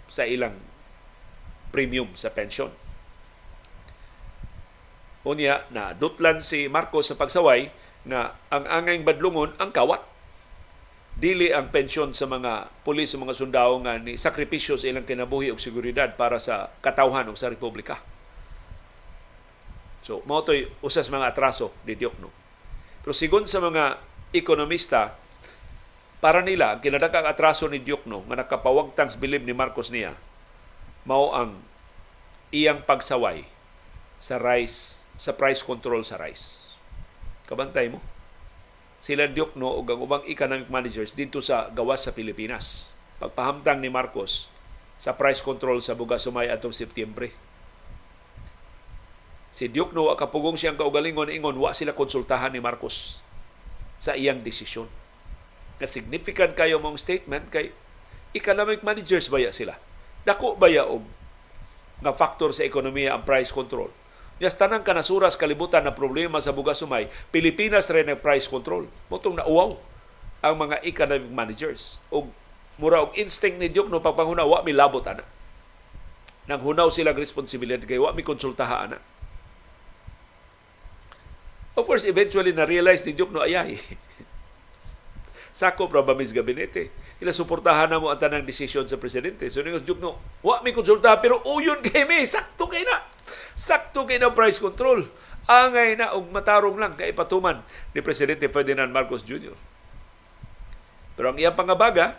[0.09, 0.57] sa ilang
[1.69, 2.73] premium sa pensyon.
[5.27, 7.69] Unya na dutlan si Marcos sa pagsaway
[8.09, 10.14] na ang angay badlungon ang kawat.
[11.15, 15.55] Dili ang pensyon sa mga pulis sa mga sundao nga ni sakripisyo sa ilang kinabuhi
[15.55, 18.03] og seguridad para sa katawhan og sa republika.
[20.05, 22.29] So, mao to'y usas mga atraso ni Diokno.
[23.01, 24.03] Pero sigon sa mga
[24.37, 25.17] ekonomista,
[26.21, 30.13] para nila, ang kinadakang atraso ni Diokno nga nakapawagtang sa bilib ni Marcos niya,
[31.09, 31.57] mao ang
[32.53, 33.49] iyang pagsaway
[34.21, 36.75] sa rice, sa price control sa rice.
[37.49, 38.01] Kabantay mo?
[39.05, 42.97] Sila Diokno o ang ubang economic managers dito sa gawas sa Pilipinas.
[43.21, 44.49] Pagpahamtang ni Marcos
[44.97, 47.37] sa price control sa bugas sumay atong Setyembre
[49.55, 53.23] Si Diokno wa kapugong siyang kaugalingon ingon wa sila konsultahan ni Marcos
[54.03, 54.91] sa iyang desisyon.
[55.79, 57.71] Na significant kayo mong statement kay
[58.35, 59.79] economic managers baya sila.
[60.27, 61.07] Dako baya og
[62.03, 63.95] nga factor sa ekonomiya ang price control.
[64.43, 68.91] Yas tanang kanasuras kalibutan na problema sa bugas sumay, Pilipinas rin ang price control.
[69.07, 69.79] Motong nauwaw
[70.43, 72.03] ang mga economic managers.
[72.11, 72.29] Og
[72.77, 75.23] mura og instinct ni Diokno pagpanghuna wa mi labot ana.
[76.51, 78.99] Nang hunaw sila responsibilidad kay wa mi konsultaha ana
[81.75, 83.83] Of course, eventually na-realize ni Duke no ayay.
[85.55, 86.91] Sako pra ba mis gabinete?
[87.23, 89.47] Ila suportahan na mo ang tanang desisyon sa presidente.
[89.47, 93.07] So ningon Duke no, wa mi konsulta pero uyon kay mi, sakto kay na.
[93.55, 95.07] Sakto kay na price control.
[95.47, 97.63] Angay na og matarong lang kay patuman
[97.95, 99.55] ni presidente Ferdinand Marcos Jr.
[101.15, 102.19] Pero ang iyang pangabaga,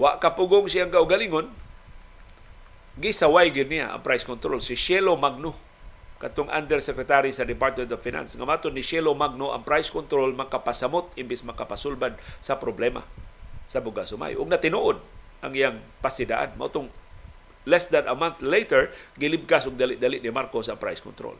[0.00, 1.52] wa kapugong siyang kaugalingon,
[2.96, 5.52] gisaway gyud niya ang price control si Shelo Magno
[6.22, 8.38] katong undersecretary sa Department of Finance.
[8.38, 13.02] Nga mato ni Shelo Magno ang price control makapasamot imbis makapasulbad sa problema
[13.66, 15.00] sa bugas sumay ug natinuod
[15.44, 16.56] ang iyang pasidaan.
[16.56, 16.88] Mao tong
[17.68, 21.36] less than a month later gilibkas og dali-dali ni Marcos ang price control.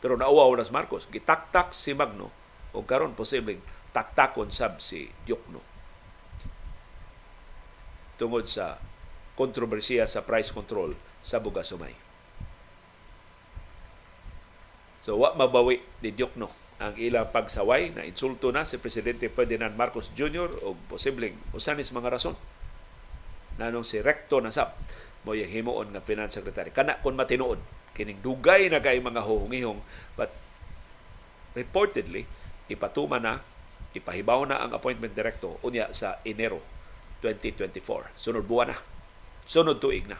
[0.00, 1.04] Pero nauwaw na si Marcos.
[1.08, 2.32] Gitaktak si Magno
[2.72, 3.60] o karon posibleng
[3.92, 5.60] taktakon sab si Diokno.
[8.20, 8.76] Tungod sa
[9.36, 10.92] kontrobersiya sa price control
[11.24, 12.09] sa bugas sumay.
[15.00, 16.48] So wa mabawi ni Diokno
[16.80, 20.48] ang ilang pagsaway na insulto na si Presidente Ferdinand Marcos Jr.
[20.64, 22.36] o posibleng usanis mga rason.
[23.60, 24.72] Nanong si Recto na sab
[25.20, 26.72] mo yung himuon nga Finance Secretary.
[26.72, 27.60] Kana kon matinuod,
[27.92, 29.80] kining dugay na kay mga huhungihong
[30.16, 30.32] but
[31.52, 32.24] reportedly
[32.72, 33.44] ipatuma na
[33.92, 36.64] ipahibaw na ang appointment directo unya sa Enero
[37.20, 38.16] 2024.
[38.16, 38.78] Sunod buwan na.
[39.44, 40.16] Sunod tuig na.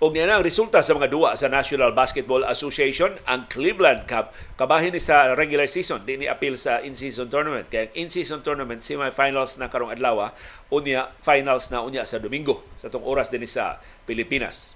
[0.00, 4.96] Og niya ang resulta sa mga duwa sa National Basketball Association, ang Cleveland Cup, kabahin
[4.96, 7.68] ni sa regular season, di ni appeal sa in-season tournament.
[7.68, 10.32] Kaya in-season tournament, semi-finals na karong adlaw,
[10.72, 13.76] unya finals na unya sa Domingo, sa tong oras din sa
[14.08, 14.72] Pilipinas.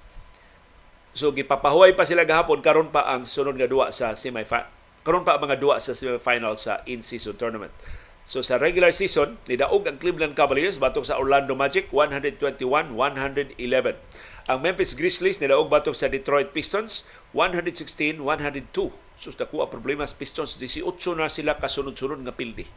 [1.17, 4.45] So gipapahuway pa sila gahapon karon pa ang sunod nga duwa sa semi
[5.07, 7.73] karon pa ang mga duwa sa semi-final sa in-season tournament.
[8.29, 13.57] So sa regular season, nidaog ang Cleveland Cavaliers batok sa Orlando Magic 121-111.
[14.45, 18.21] Ang Memphis Grizzlies nilaog batok sa Detroit Pistons 116-102.
[19.17, 20.85] Sus kuha problema sa Pistons 18
[21.17, 22.69] na sila kasunod-sunod nga pildi.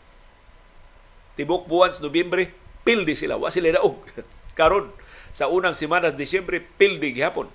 [1.35, 2.55] Tibok buwan sa Nobyembre,
[2.87, 3.35] pildi sila.
[3.35, 3.99] Wa sila daog.
[4.57, 4.95] Karon
[5.35, 7.51] sa unang semana sa Disyembre, pildi gihapon.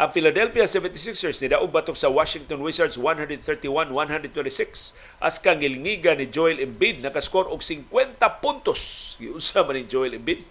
[0.00, 4.96] Ang Philadelphia 76ers nidaog batok sa Washington Wizards 131-126.
[5.20, 6.00] As kang ni
[6.32, 7.92] Joel Embiid nakaskor og 50
[8.40, 8.80] puntos.
[9.20, 10.48] Giunsa man ni Joel Embiid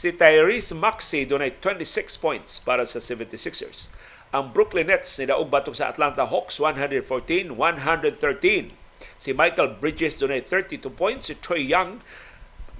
[0.00, 3.92] Si Tyrese Maxey dunay 26 points para sa 76ers.
[4.32, 7.52] Ang Brooklyn Nets nidaog batok sa Atlanta Hawks 114-113.
[9.20, 11.28] Si Michael Bridges dunay 32 points.
[11.28, 12.00] Si Troy Young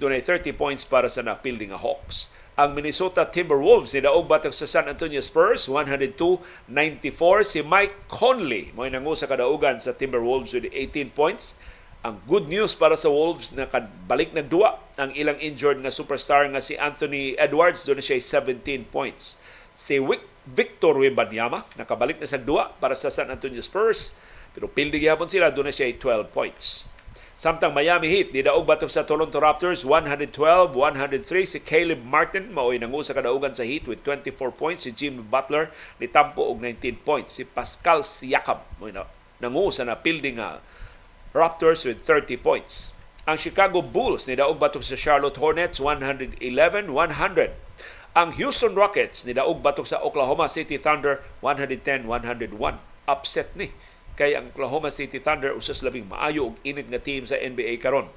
[0.01, 2.33] dunay 30 points para sa napilding nga Hawks.
[2.57, 7.45] Ang Minnesota Timberwolves nidaog batok sa San Antonio Spurs 102-94.
[7.45, 11.53] Si Mike Conley mo nangu sa kadaugan sa Timberwolves with 18 points.
[12.01, 13.69] Ang good news para sa Wolves na
[14.09, 17.85] balik nagduwa ang ilang injured nga superstar nga si Anthony Edwards.
[17.85, 19.37] Doon siya 17 points.
[19.77, 20.01] Si
[20.49, 24.17] Victor Wembanyama nakabalik na sa duwa para sa San Antonio Spurs.
[24.49, 26.89] Pero pildi gyapon sila doon siya 12 points.
[27.37, 30.73] Samtang Miami Heat nidaog batok sa Toronto Raptors 112-103
[31.45, 34.89] si Caleb Martin maoy nangu sa kadaugan sa Heat with 24 points.
[34.89, 35.69] Si Jimmy Butler
[36.01, 37.37] ni tampo og 19 points.
[37.37, 38.89] Si Pascal Siakam mo
[39.37, 40.65] nangu sa napildi nga
[41.31, 42.91] Raptors with 30 points.
[43.23, 46.43] Ang Chicago Bulls nidaog batok sa Charlotte Hornets 111-100.
[48.11, 52.03] Ang Houston Rockets nidaog batok sa Oklahoma City Thunder 110-101.
[53.07, 53.71] Upset ni
[54.19, 58.11] kay ang Oklahoma City Thunder usas labing maayo og init nga team sa NBA karon.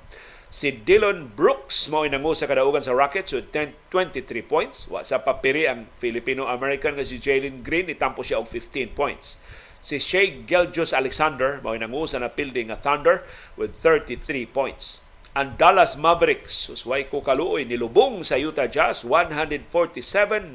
[0.50, 4.90] Si Dylan Brooks mao nangu sa kadaugan sa Rockets with 10, 23 points.
[4.90, 9.38] Wa sa papiri ang Filipino-American nga si Jalen Green itampo siya og 15 points.
[9.84, 13.20] Si Shea Geljus Alexander mao nangu sa napildi nga Thunder
[13.60, 15.04] with 33 points.
[15.36, 20.48] Ang Dallas Mavericks usway ko kaluoy nilubong sa Utah Jazz 147-97.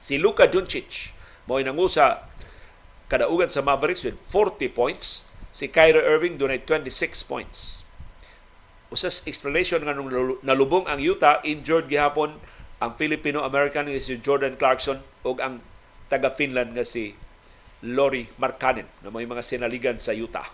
[0.00, 1.12] Si Luka Doncic
[1.44, 2.24] mao nangu sa
[3.12, 5.26] kadaugan sa Mavericks with 40 points
[5.56, 7.80] Si Kyrie Irving dunay 26 points.
[8.92, 10.12] Usas explanation nga nung
[10.44, 12.36] nalubong ang Utah, injured gihapon
[12.76, 15.64] ang Filipino-American nga si Jordan Clarkson o ang
[16.06, 17.14] taga-Finland nga si
[17.84, 20.48] Lori Markkanen na may mga sinaligan sa Utah.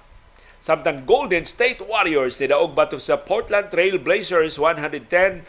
[0.63, 5.43] Samtang Golden State Warriors ni daog batok sa Portland Trail Blazers 110-106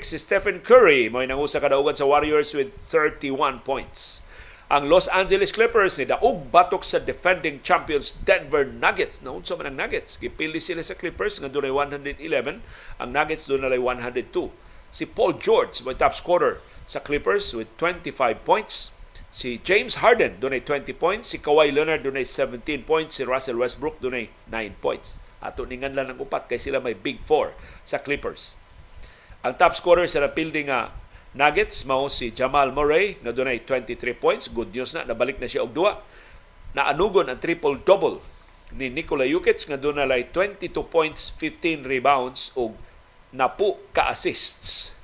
[0.00, 4.24] si Stephen Curry may nangusa kadaugan sa Warriors with 31 points.
[4.72, 9.20] Ang Los Angeles Clippers ni daog batok sa defending champions Denver Nuggets.
[9.20, 10.16] Naunsa man ang Nuggets.
[10.16, 12.64] Gipili sila sa Clippers nga dunay 111,
[12.96, 14.24] ang Nuggets dunay 102.
[14.88, 18.96] Si Paul George may top scorer sa Clippers with 25 points.
[19.34, 23.98] Si James Harden dunay 20 points, si Kawhi Leonard dunay 17 points, si Russell Westbrook
[23.98, 25.18] dunay 9 points.
[25.42, 27.50] Ato ningan lang ng upat kay sila may big four
[27.82, 28.54] sa Clippers.
[29.42, 30.94] Ang top scorer sa napildi nga
[31.34, 34.46] Nuggets mao si Jamal Murray nga dunay 23 points.
[34.46, 35.98] Good news na nabalik na siya og duwa.
[36.78, 38.22] Naanugon ang triple-double
[38.78, 42.78] ni Nikola Jokic nga dunay 22 points, 15 rebounds ug
[43.34, 44.94] napu ka assists.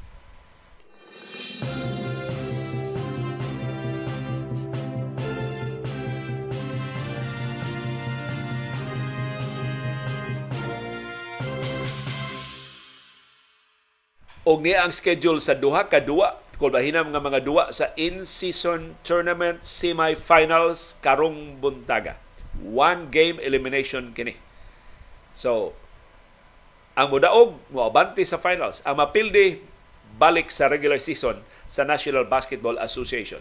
[14.46, 18.96] Og niya ang schedule sa duha ka duwa kung bahinam nga mga duwa sa in-season
[19.00, 22.20] tournament semifinals karong buntaga.
[22.60, 24.36] One game elimination kini.
[25.32, 25.72] So,
[26.92, 28.84] ang mudaog mo abante sa finals.
[28.84, 29.64] Ang mapildi
[30.20, 33.40] balik sa regular season sa National Basketball Association.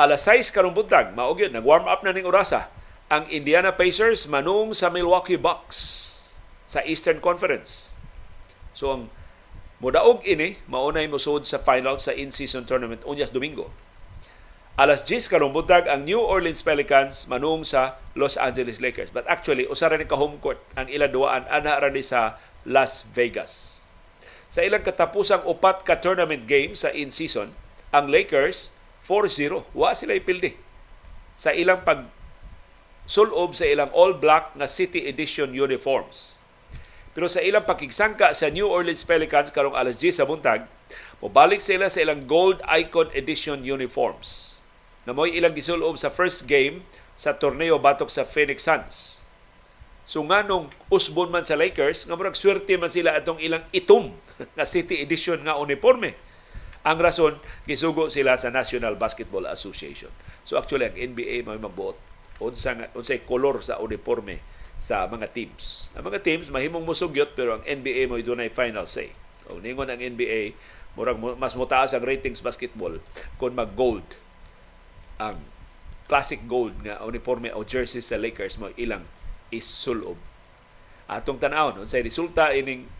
[0.00, 2.72] Alas 6 karong buntag, maog yun, nag-warm up na ning orasa
[3.12, 5.76] ang Indiana Pacers manung sa Milwaukee Bucks
[6.64, 7.92] sa Eastern Conference.
[8.72, 9.12] So ang
[9.82, 13.66] Mudaog ini, maunay musod sa final sa in-season tournament unyas Domingo.
[14.78, 19.10] Alas 10 karong buntag ang New Orleans Pelicans manung sa Los Angeles Lakers.
[19.10, 23.82] But actually, usara ni ka home court ang ilang duwaan ana ra sa Las Vegas.
[24.54, 27.50] Sa ilang katapusang upat ka tournament game sa in-season,
[27.90, 28.70] ang Lakers
[29.02, 29.66] 4-0.
[29.74, 30.62] Wa sila ipildi.
[31.34, 32.06] Sa ilang pag
[33.02, 36.41] sulob sa ilang all-black na City Edition uniforms.
[37.12, 40.64] Pero sa ilang pakigsangka sa New Orleans Pelicans karong alas 10 sa buntag,
[41.20, 44.60] mobalik sila sa ilang Gold Icon Edition uniforms.
[45.04, 46.80] Na mo'y ilang gisulob sa first game
[47.12, 49.20] sa torneo batok sa Phoenix Suns.
[50.08, 54.16] So nga nung usbon man sa Lakers, nga murag swerte man sila atong ilang itom
[54.56, 56.16] nga City Edition nga uniforme.
[56.82, 60.10] Ang rason, gisugo sila sa National Basketball Association.
[60.42, 61.94] So actually, ang NBA may mabuot
[62.42, 64.42] unsa unsay kolor sa uniforme
[64.82, 65.94] sa mga teams.
[65.94, 69.14] Ang mga teams mahimong musugyot pero ang NBA mo dunay final say.
[69.46, 70.58] O ningon ang NBA
[70.98, 72.98] murag mas mutaas ang ratings basketball
[73.38, 74.04] kung mag-gold
[75.22, 75.38] ang
[76.10, 79.06] classic gold nga uniforme o jersey sa Lakers mo ilang
[79.54, 80.18] isulob.
[81.06, 82.90] Atong tan-awon unsay resulta ining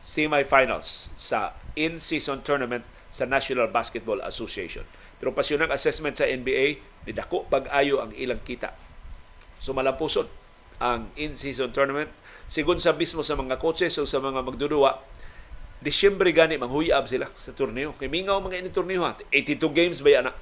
[0.00, 4.88] semifinals sa in-season tournament sa National Basketball Association.
[5.20, 8.72] Pero pasyonang assessment sa NBA, nidako pag-ayo ang ilang kita.
[9.60, 10.47] So malampusod
[10.78, 12.10] ang in-season tournament.
[12.48, 14.98] Sigun sa mismo sa mga coaches o sa mga magdudua,
[15.78, 17.94] Disyembre gani manghuyab sila sa torneo.
[17.94, 19.14] Kay mingaw mga ini torneo ha.
[19.30, 20.32] 82 games ba ana.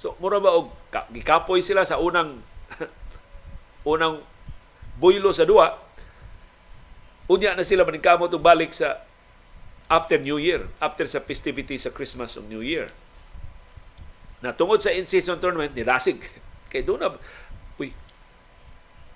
[0.00, 0.72] So mura ba og
[1.12, 2.40] gikapoy sila sa unang
[3.92, 4.24] unang
[4.96, 5.76] buylo sa duwa.
[7.28, 9.04] Unya na sila maningkamot og balik sa
[9.92, 12.88] after New Year, after sa festivity sa Christmas ug New Year.
[14.40, 16.24] Na tungod sa in-season tournament ni Rasig
[16.72, 17.12] kay doon na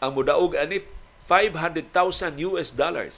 [0.03, 0.83] ang mudaog ani
[1.31, 3.17] 500,000 US dollars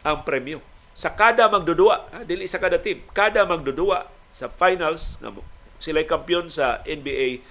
[0.00, 0.64] ang premyo.
[0.96, 5.28] Sa kada magdudua ha, dili sa kada team kada magdudua sa finals nga
[5.76, 7.44] sila kampiyon sa NBA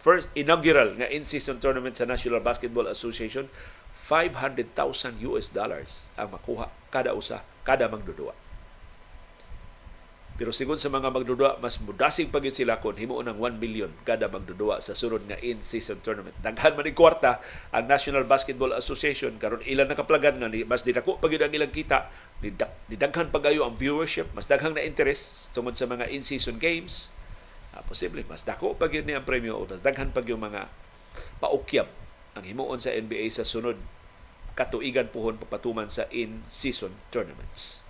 [0.00, 3.52] first inaugural nga in-season tournament sa National Basketball Association
[4.02, 8.34] 500,000 US dollars ang makuha kada usa kada magdudua
[10.32, 14.32] pero sigon sa mga magdudua, mas mudasig pagin sila kung himuon ng 1 million kada
[14.32, 16.32] magdudua sa sunod nga in-season tournament.
[16.40, 17.36] Daghan man kwarta
[17.68, 22.08] ang National Basketball Association karon ilan nakaplagan nga ni mas didako pagid ang ilang kita
[22.40, 22.50] ni
[22.96, 27.12] daghan pagayo ang viewership, mas daghang na interest tungod sa mga in-season games.
[27.76, 30.66] Ah, posible mas dako pagid ni ang premyo o mas daghan pag yung mga
[31.44, 31.88] paukyab
[32.32, 33.76] ang himuon sa NBA sa sunod
[34.56, 37.84] katuigan pohon papatuman sa in-season tournaments.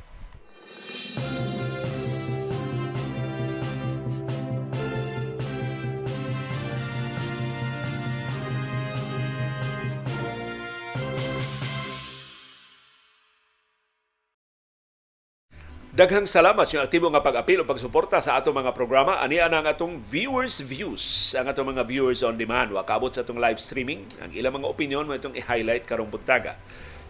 [15.93, 19.21] Daghang salamat sa aktibo nga pag-apil o pagsuporta sa atong mga programa.
[19.21, 22.73] Ani ang atong viewers views, ang atong mga viewers on demand.
[22.73, 24.09] Wa kaabot sa atong live streaming.
[24.25, 26.57] Ang ilang mga opinion mo itong i-highlight karong buntaga.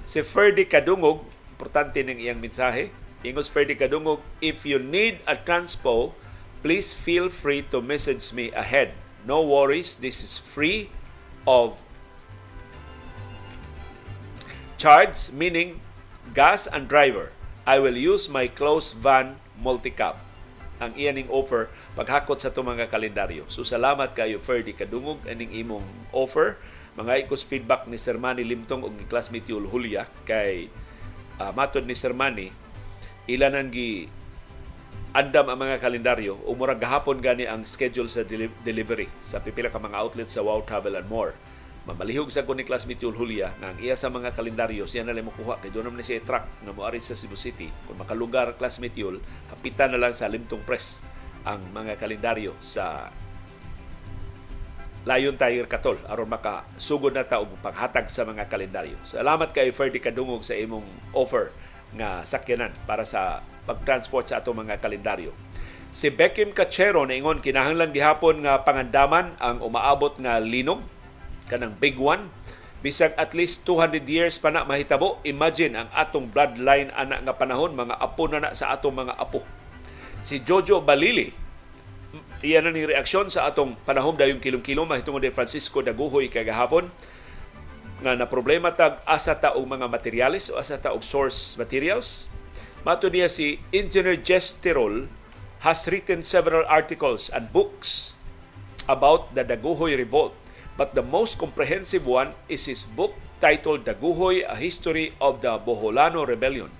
[0.02, 1.22] Si Ferdy Kadungog,
[1.54, 2.90] importante ning iyang mensahe.
[3.22, 6.10] Ingos Ferdy Kadungog, if you need a transpo,
[6.66, 8.98] please feel free to message me ahead.
[9.22, 10.90] No worries, this is free
[11.46, 11.78] of
[14.74, 15.78] charge, meaning
[16.34, 17.30] gas and driver
[17.62, 20.18] I will use my close van multicap.
[20.82, 23.47] Ang iyaning offer paghakot sa itong mga kalendaryo.
[23.47, 26.59] So salamat kayo Ferdy Kadungog aning imong offer.
[26.98, 30.68] Mga ikos feedback ni Sir Manny Limtong ug ni classmate Yul Julia kay
[31.39, 32.52] uh, matod ni Sir Manny
[33.30, 34.10] ilan ang gi
[35.14, 39.70] andam ang mga kalendaryo o murag gahapon gani ang schedule sa deli- delivery sa pipila
[39.70, 41.36] ka mga outlets sa Wow Travel and More
[41.82, 45.18] Mamalihog sa ko ni classmate Yul Julia nga ang iya sa mga kalendaryo siya na
[45.18, 47.66] makuha kay doon naman siya truck na moari sa Cebu City.
[47.90, 49.18] Kung makalugar classmate Yul,
[49.50, 51.02] hapitan na lang sa Limtong Press
[51.42, 53.10] ang mga kalendaryo sa
[55.02, 58.94] Layon Tiger Katol aron makasugod na ta og paghatag sa mga kalendaryo.
[59.02, 61.50] Salamat kay Ferdy Kadungog sa imong offer
[61.98, 65.34] nga sakyanan para sa pagtransport sa ato mga kalendaryo.
[65.90, 70.78] Si Beckham Cachero na ingon kinahanglan gihapon nga pangandaman ang umaabot nga linog
[71.52, 72.32] kanang big one.
[72.80, 77.76] Bisag at least 200 years pa na mahitabo imagine ang atong bloodline ana nga panahon
[77.76, 79.44] mga apo na na sa atong mga apo.
[80.24, 81.30] Si Jojo Balili
[82.42, 86.90] iyan na ni reaksyon sa atong panahon dayong kilom-kilom mahitungod ni Francisco Daguhoy kagahapon
[88.02, 92.26] nga na problema tag asa ta og mga materials o asa ta og source materials.
[92.82, 95.06] Mato niya si Engineer Jess Tirol
[95.62, 98.18] has written several articles and books
[98.90, 100.34] about the Daguhoy Revolt
[100.77, 106.27] But the most comprehensive one is his book titled Daguhoy, A History of the Boholano
[106.27, 106.70] Rebellion.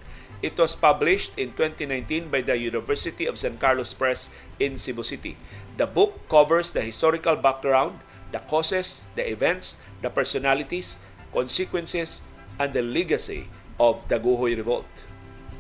[0.43, 5.36] It was published in 2019 by the University of San Carlos Press in Cebu City.
[5.77, 8.01] The book covers the historical background,
[8.32, 10.98] the causes, the events, the personalities,
[11.32, 12.23] consequences,
[12.59, 13.47] and the legacy
[13.78, 14.89] of the Daguhoy Revolt.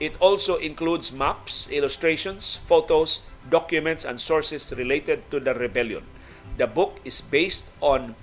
[0.00, 6.02] It also includes maps, illustrations, photos, documents, and sources related to the rebellion.
[6.56, 8.14] The book is based on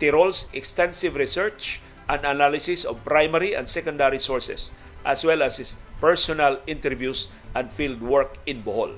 [0.00, 4.72] Tirol's extensive research and analysis of primary and secondary sources,
[5.04, 8.96] as well as his personal interviews and field work in Bohol.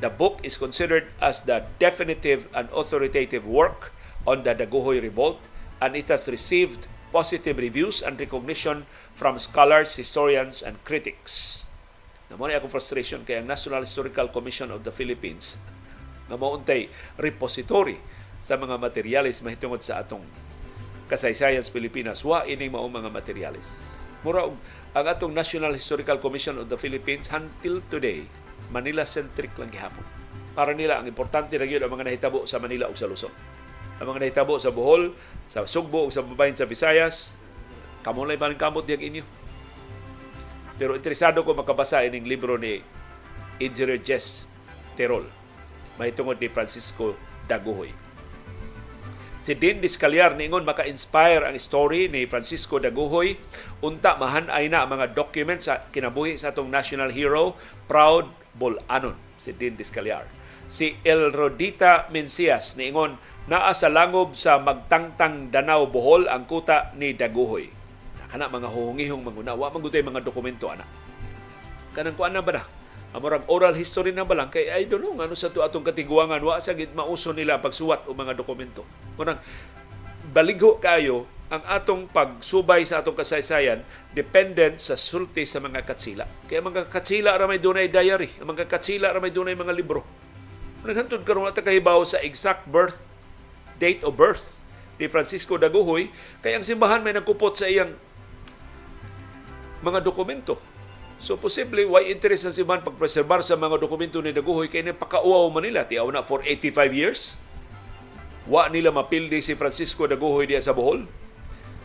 [0.00, 3.92] The book is considered as the definitive and authoritative work
[4.26, 5.40] on the Daguhoy Revolt,
[5.80, 11.64] and it has received positive reviews and recognition from scholars, historians, and critics.
[12.32, 15.60] Namo ni akong frustration kay ang National Historical Commission of the Philippines
[16.28, 16.88] nga mauntay
[17.20, 18.00] repository
[18.44, 20.24] sa mga materyales mahitungod sa atong
[21.08, 22.20] kasaysayan sa Pilipinas.
[22.24, 23.84] Wa ining mao mga materyales.
[24.24, 24.48] Mura
[24.94, 28.24] ang atong National Historical Commission of the Philippines until today
[28.72, 30.04] Manila centric lang gihapon.
[30.56, 33.32] Para nila ang importante ra ang mga nahitabo sa Manila ug sa Luzon.
[34.00, 35.12] Ang mga nahitabo sa Bohol
[35.50, 37.36] sa Sugbo ug sa babayin sa Visayas
[38.04, 39.24] kamo lang pa kamot diag inyo.
[40.76, 42.84] Pero interesado ko makabasa ining libro ni
[43.56, 44.44] Engineer Jess
[44.98, 45.43] Terol
[46.00, 47.14] mahitungod ni Francisco
[47.46, 48.04] Daguhoy
[49.44, 53.36] Si Dean Discalyar ningon maka-inspire ang story ni Francisco Daguhoy.
[53.84, 57.52] Unta mahan ay na mga documents sa kinabuhi sa atong national hero,
[57.84, 60.24] Proud Bolanon, si Dean Discalyar.
[60.64, 67.12] Si El Rodita Mencias niingon naa sa langob sa magtangtang Danau Bohol ang kuta ni
[67.12, 67.68] Daguhoy.
[68.32, 70.88] Kana mga huhungihong manguna, wa man mga dokumento ana.
[71.92, 72.62] Kanang kuan na ba na?
[73.14, 76.42] Amorang oral history na ba lang kay I don't know ano sa to atong katiguangan
[76.42, 78.82] wa sa gid mauso nila pagsuwat og mga dokumento.
[79.14, 79.38] Murang
[80.34, 86.26] baligho kayo ang atong pagsubay sa atong kasaysayan dependent sa sulti sa mga katsila.
[86.50, 90.02] Kaya mga katsila ra may dunay diary, ang mga katsila ra may dunay mga libro.
[90.82, 92.98] Naghantod karon ata kahibaw sa exact birth
[93.78, 94.58] date of birth
[94.98, 96.10] ni Francisco Daguhoy
[96.42, 97.94] kay ang simbahan may nagkupot sa iyang
[99.86, 100.58] mga dokumento
[101.24, 105.64] So posible why interest sa siman pagpreserbar sa mga dokumento ni Daguhoy kay napakauaw man
[105.64, 107.40] nila tiaw na for 85 years.
[108.44, 111.08] Wa nila mapildi si Francisco Daguhoy diya sa Bohol.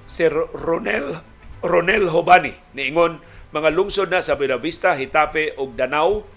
[0.03, 1.23] Si Ronel
[1.63, 3.23] Ronel Hobani niingon
[3.55, 6.27] mga lungsod na sa Buenavista, Hitape ug Danau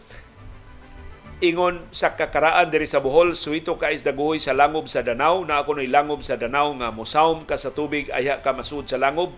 [1.42, 5.58] ingon sa kakaraan diri sa Bohol suito ka is daguhoy sa langob sa Danau na
[5.58, 9.34] ako nay langob sa Danau nga mosaom ka sa tubig ayha ka masud sa langob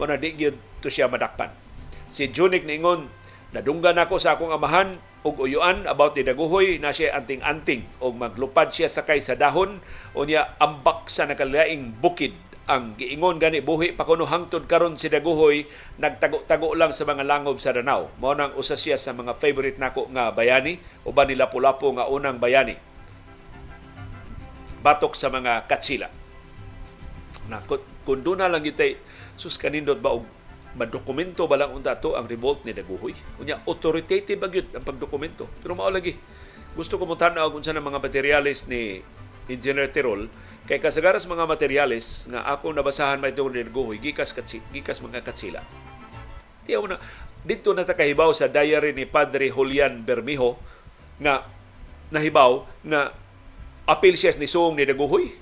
[0.00, 1.52] na di gyud to siya madakpan.
[2.12, 3.08] Si Junik ningon,
[3.56, 6.76] nadunggan ako sa akong amahan og uyuan about ni Daguhoy.
[6.76, 9.80] Na siya anting-anting og maglupad siya sakay sa dahon.
[10.12, 12.36] O niya ambak sa nakalaing bukid
[12.68, 13.40] ang giingon.
[13.40, 15.64] Gani buhi pa kuno hangtod karon si Daguhoy.
[15.96, 20.12] Nagtago-tago lang sa mga langob sa Danao mao nang usa siya sa mga favorite nako
[20.12, 20.76] nga bayani.
[21.08, 22.76] Uban ni Lapu-Lapu nga unang bayani.
[24.84, 26.12] Batok sa mga katsila.
[27.48, 29.00] Na kun na lang gitay
[29.40, 30.41] sus kanindot ba og
[30.72, 33.12] madokumento ba lang unta to ang revolt ni Daguhoy.
[33.40, 35.48] Unya authoritative ba gyud ang pagdokumento.
[35.60, 36.16] Pero mao lagi
[36.72, 39.04] gusto ko mo tan-aw kung ng mga materyales ni
[39.44, 40.32] Engineer Tirol
[40.64, 45.20] kay kasagaras mga materyales nga ako nabasahan may tungod ni Daguhoy gikas katsi, gikas mga
[45.20, 45.60] katsila.
[46.64, 46.96] Tiyaw na
[47.42, 50.56] dito na takahibaw sa diary ni Padre Julian Bermijo
[51.18, 51.44] nga
[52.08, 53.12] nahibaw nga
[53.84, 55.34] apil siya ni Suong ni Daguhoy.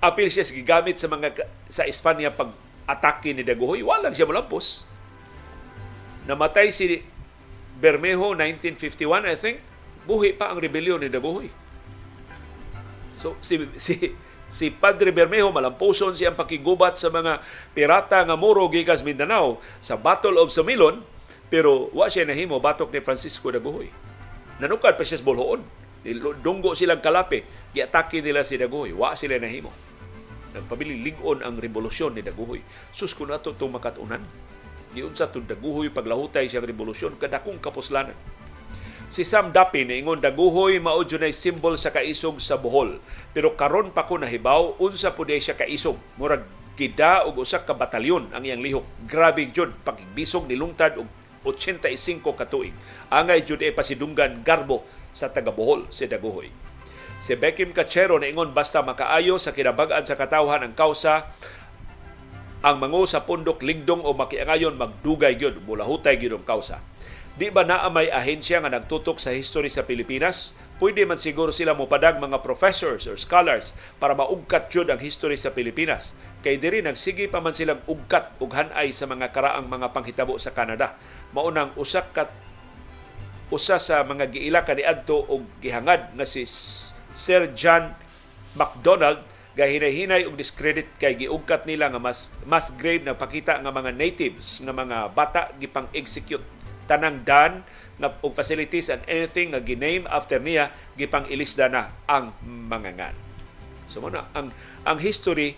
[0.00, 4.84] Apil siya gigamit sa mga sa Espanya pag atake ni Daguhoy, wala siya malampos.
[6.24, 7.04] Namatay si
[7.80, 9.58] Bermejo 1951, I think.
[10.04, 11.48] Buhi pa ang rebellion ni Daguhoy.
[13.16, 14.12] So si si
[14.52, 17.40] si Padre Bermejo malampuson siyang pakigubat sa mga
[17.72, 21.00] pirata nga muro gikas Mindanao sa Battle of Samilon
[21.48, 23.88] pero wa siya nahimo batok ni Francisco Daguhoy.
[24.60, 25.64] Nanukad pa siya sa Bolhoon.
[26.44, 28.92] Dunggo silang kalape, giatake nila si Daguhoy.
[28.92, 29.72] Wa sila nahimo
[30.54, 32.62] nagpabili ligon ang revolusyon ni Daguhoy.
[32.94, 34.22] Sus ko nato itong makatunan.
[34.94, 38.14] Giunsa itong Daguhoy paglahutay siyang revolusyon kadakong kapuslanan.
[39.12, 43.02] Si Sam Dapi ingon Daguhoy mao na simbol sa kaisog sa Bohol.
[43.36, 45.98] Pero karon pa ko nahibaw unsa pud siya kaisog.
[46.16, 48.86] Murag gida og usa ka batalyon ang iyang lihok.
[49.06, 51.06] Grabe jud pagbisog ni lungtad og
[51.46, 52.72] 85 ka tuig.
[53.12, 54.82] Angay jud e pasidunggan garbo
[55.14, 56.50] sa taga Bohol si Daguhoy.
[57.22, 61.30] Si Beckham Cachero na ingon basta makaayo sa kinabagan sa katawhan ang kausa
[62.64, 66.80] ang mango sa pundok ligdong o makiangayon magdugay gyud mulahutay gyud ang kausa.
[67.34, 70.54] Di ba naa may ahensya nga nagtutok sa history sa Pilipinas?
[70.78, 75.50] Pwede man siguro sila mopadag mga professors or scholars para maugkat jud ang history sa
[75.50, 76.14] Pilipinas.
[76.46, 80.54] Kay diri nagsige pa man silang ugkat ug hanay sa mga karaang mga panghitabo sa
[80.54, 80.94] Canada.
[81.34, 82.30] Maunang usak kat
[83.50, 86.46] usa sa mga giila kaniadto og gihangad nga si
[87.14, 87.94] Sir John
[88.58, 89.22] MacDonald
[89.54, 94.58] gahinay-hinay og discredit kay giugkat nila nga mas mas grave na pakita nga mga natives
[94.58, 96.42] nga mga bata gipang execute
[96.90, 97.62] tanang dan
[98.02, 103.16] na og facilities and anything nga giname after niya gipang ilisda na ang mga ngan.
[103.86, 104.50] So mo ang
[104.82, 105.54] ang history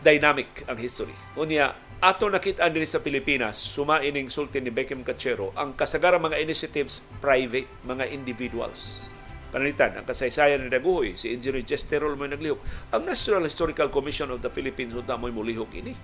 [0.00, 1.12] dynamic ang history.
[1.36, 6.40] Unya ato nakita din sa Pilipinas suma ining sulti ni Beckham Cachero ang kasagaran mga
[6.40, 9.12] initiatives private mga individuals
[9.54, 12.90] panalitan ang kasaysayan ni Daguhoy, si Engineer Jesterol mo naglihok.
[12.90, 15.94] Ang National Historical Commission of the Philippines unta mo mulihok ini.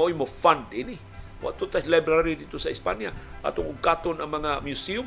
[0.00, 0.96] Mo mo fund ini.
[1.44, 3.12] Wa tas library dito sa Espanya
[3.44, 5.04] atong ugkaton ang mga museum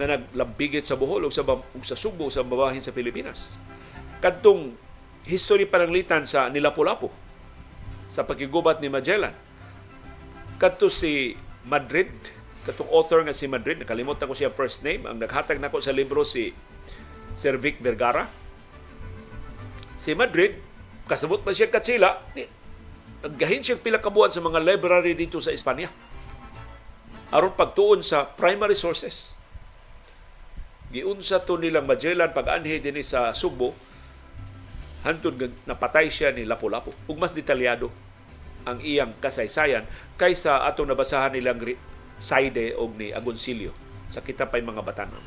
[0.00, 3.60] na naglambigit sa Bohol o sa, ug sa Subo sa babahin sa Pilipinas.
[4.24, 4.72] Kadtong
[5.28, 7.12] history pananglitan sa Nilapu-Lapu
[8.08, 9.36] sa pagkigubat ni Magellan.
[10.56, 11.36] Kadto si
[11.68, 12.08] Madrid,
[12.64, 16.24] katong author nga si Madrid, nakalimutan ko siya first name, ang naghatag nako sa libro
[16.24, 16.56] si
[17.40, 18.28] Sir Vic Vergara.
[19.96, 20.60] Si Madrid,
[21.08, 22.20] kasabot pa siya katsila,
[23.24, 25.88] naggahin siya pila kabuan sa mga library dito sa Espanya.
[27.32, 29.40] Aron pagtuon sa primary sources.
[30.92, 33.72] Giunsa to nilang Magellan pag-anhi din sa Subo,
[35.00, 36.92] hantod napatay siya ni Lapu-Lapu.
[37.08, 37.88] Ug mas detalyado
[38.68, 39.88] ang iyang kasaysayan
[40.20, 41.56] kaysa atong nabasahan nilang
[42.20, 43.72] Saide og ni Agoncillo
[44.12, 45.24] sa kitapay mga batanon.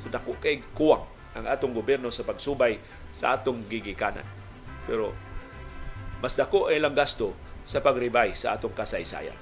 [0.00, 1.04] So dako kay kuwang
[1.34, 2.78] ang atong gobyerno sa pagsubay
[3.14, 4.26] sa atong gigikanan.
[4.86, 5.14] Pero
[6.20, 7.32] mas dako ay lang gasto
[7.64, 9.36] sa pagribay sa atong kasaysayan.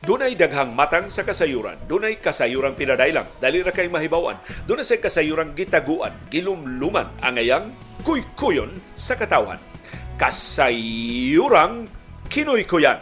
[0.00, 1.76] Dunay daghang matang sa kasayuran.
[1.86, 3.30] Dunay kasayurang pinadailang.
[3.36, 4.40] Dali ra kay mahibawan.
[4.66, 7.70] Dunay sa kasayurang gitaguan, gilumluman ang ayang
[8.02, 9.60] kuy-kuyon sa katawhan.
[10.20, 11.88] Kasayurang
[12.28, 13.00] kinoy-kuyan.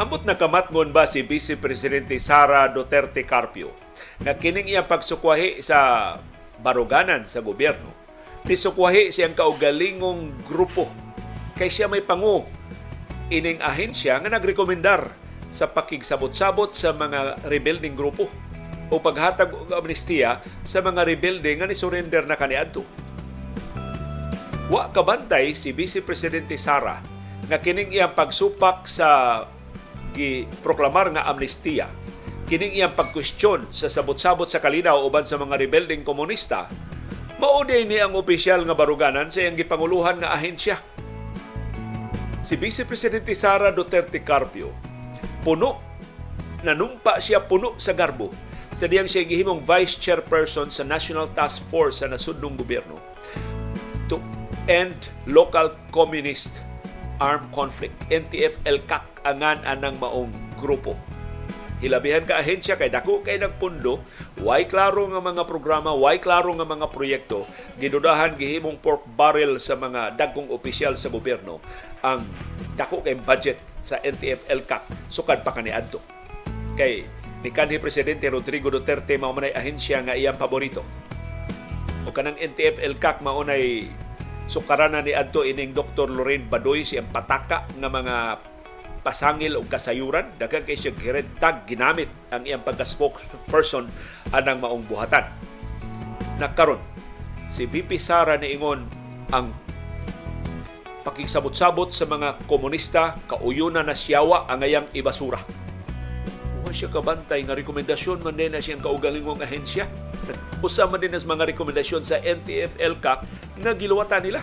[0.00, 3.68] Ambot na kamatngon ba si Vice Presidente Sara Duterte Carpio
[4.24, 6.16] na kining iyang pagsukwahi sa
[6.64, 7.92] baruganan sa gobyerno.
[8.48, 10.88] Nisukwahi siyang kaugalingong grupo
[11.60, 12.48] kay siya may pangu
[13.28, 15.12] ining ahensya nga nagrekomendar
[15.52, 18.32] sa pakigsabot-sabot sa mga rebuilding grupo
[18.90, 22.82] o paghatag og amnestiya sa mga rebelde nga ni-surrender na kaniadto.
[24.70, 27.02] Wa kabantay si Vice Presidente Sara
[27.50, 29.42] nga kining iyang pagsupak sa
[30.14, 31.90] giproklamar nga amnestiya
[32.50, 36.66] kining iyang pagkwestiyon sa sabot-sabot sa kalinaw uban sa mga rebelding komunista
[37.38, 40.76] mauday ni ang opisyal nga baruganan sa iyang gipanguluhan nga ahensya.
[42.42, 44.74] Si Vice Presidente Sara Duterte Carpio
[45.40, 45.78] puno
[46.66, 52.02] nanumpa siya puno sa garbo sa diyang siya gihimong vice chairperson sa National Task Force
[52.02, 52.96] sa nasudnong gobyerno
[54.10, 54.18] to
[54.66, 56.62] end local communist
[57.20, 57.94] armed conflict.
[58.08, 60.96] NTF-ELCAC angan anang maong grupo.
[61.80, 64.04] Hilabihan ka ahensya kay dako kay nagpundo,
[64.44, 67.48] way klaro nga mga programa, way klaro nga mga proyekto,
[67.80, 71.56] gidudahan gihimong pork barrel sa mga dagkong opisyal sa gobyerno
[72.04, 72.20] ang
[72.76, 76.04] dako kay budget sa NTF-ELCAC sukad pa kaniadto.
[76.76, 77.08] Kay
[77.40, 80.84] ni kanhi presidente Rodrigo Duterte mao man ahensya nga iyang paborito.
[82.04, 83.88] O kanang NTF-ELCAC mao nay
[84.50, 86.10] sukaranan ni adto ining Dr.
[86.10, 88.16] Lorraine Badoy siyang pataka nga mga
[89.00, 90.92] pasangil o kasayuran daghang kay siya
[91.40, 93.88] tag ginamit ang iyang pagka spokesperson
[94.36, 95.24] anang maong buhatan
[96.36, 96.82] nakaron
[97.48, 98.84] si VP Sara niingon
[99.32, 99.56] ang
[101.00, 105.40] pakigsabot-sabot sa mga komunista kauyunan na siyawa ang ayang ibasura
[106.64, 109.88] Wa siya kabantay nga rekomendasyon man din na siyang kaugalingong ahensya.
[110.66, 113.20] Usa man din mga rekomendasyon sa NTF-ELCAC
[113.60, 114.40] nga giluwatan nila.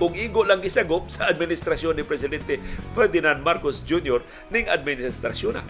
[0.00, 2.56] Kung igo lang gisagop sa administrasyon ni Presidente
[2.96, 4.24] Ferdinand Marcos Jr.
[4.48, 5.64] ning administrasyon na.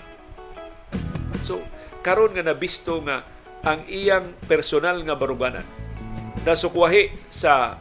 [1.43, 1.67] So,
[2.07, 3.27] karon nga nabisto nga
[3.67, 5.67] ang iyang personal nga baruganan
[6.41, 7.77] nasukwahi sa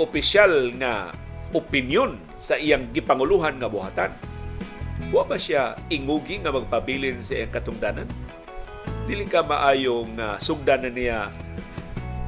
[0.00, 1.12] opisyal nga
[1.52, 4.10] opinyon sa iyang gipanguluhan nga buhatan
[5.08, 8.08] Wa ba siya ingugi nga magpabilin sa iyang katungdanan?
[9.08, 11.32] Dili ka maayong uh, sugdanan niya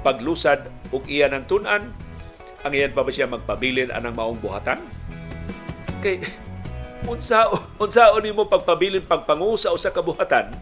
[0.01, 1.93] paglusad ug iya ng tunan
[2.61, 4.81] ang iyan pa ba siya magpabilin anang maong buhatan?
[6.01, 6.25] Kay
[7.09, 7.49] unsa
[7.81, 10.53] unsa mo pagpabilin pagpangu sa usa ka buhatan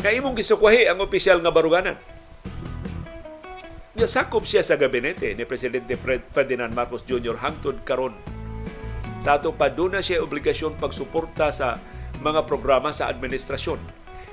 [0.00, 1.98] kay imong gisukwahi ang opisyal nga baruganan.
[3.92, 5.98] Niya sakop siya sa gabinete ni Presidente
[6.30, 7.36] Ferdinand Marcos Jr.
[7.36, 8.14] hangtod karon
[9.20, 11.76] sa atong paduna siya obligasyon pagsuporta sa
[12.24, 13.80] mga programa sa administrasyon.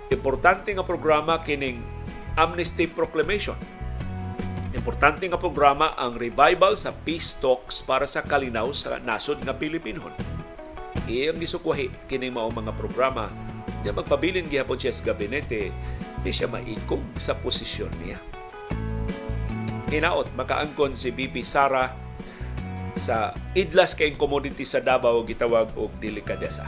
[0.08, 1.84] Importante nga programa kining
[2.40, 3.60] Amnesty Proclamation.
[4.72, 10.16] Importante nga programa ang revival sa peace talks para sa kalinaw sa nasod nga Pilipinon.
[11.08, 13.28] Iyang gisukwahi kining mao mga programa
[13.84, 15.72] niya magpabilin gihapon siya sa gabinete
[16.20, 18.20] di siya maikog sa posisyon niya.
[19.88, 21.88] Hinaot, makaangkon si BP Sara
[23.02, 26.68] sa idlas kay commodity sa Davao gitawag og delikadesa.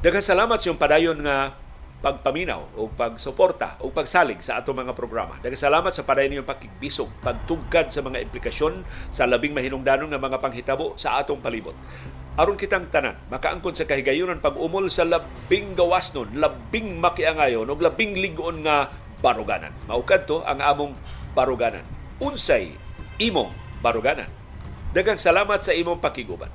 [0.00, 1.52] Daghang salamat sa padayon nga
[2.00, 5.36] pagpaminaw o pagsuporta o pagsalig sa ato mga programa.
[5.44, 8.80] Daghang salamat sa padayon niyong pakigbisog, pagtugkad sa mga implikasyon
[9.12, 11.76] sa labing mahinungdanon nga mga panghitabo sa atong palibot.
[12.40, 18.64] Aron kitang tanan, makaangkon sa kahigayunan pag-umol sa labing gawasnon, labing makiangayon o labing ligon
[18.64, 18.88] nga
[19.20, 19.76] baruganan.
[19.84, 20.96] Maukad to ang among
[21.36, 21.84] baruganan.
[22.16, 22.72] Unsay
[23.20, 23.52] imong
[23.84, 24.39] baruganan.
[24.90, 26.50] Dagang salamat sa imong pakiguban.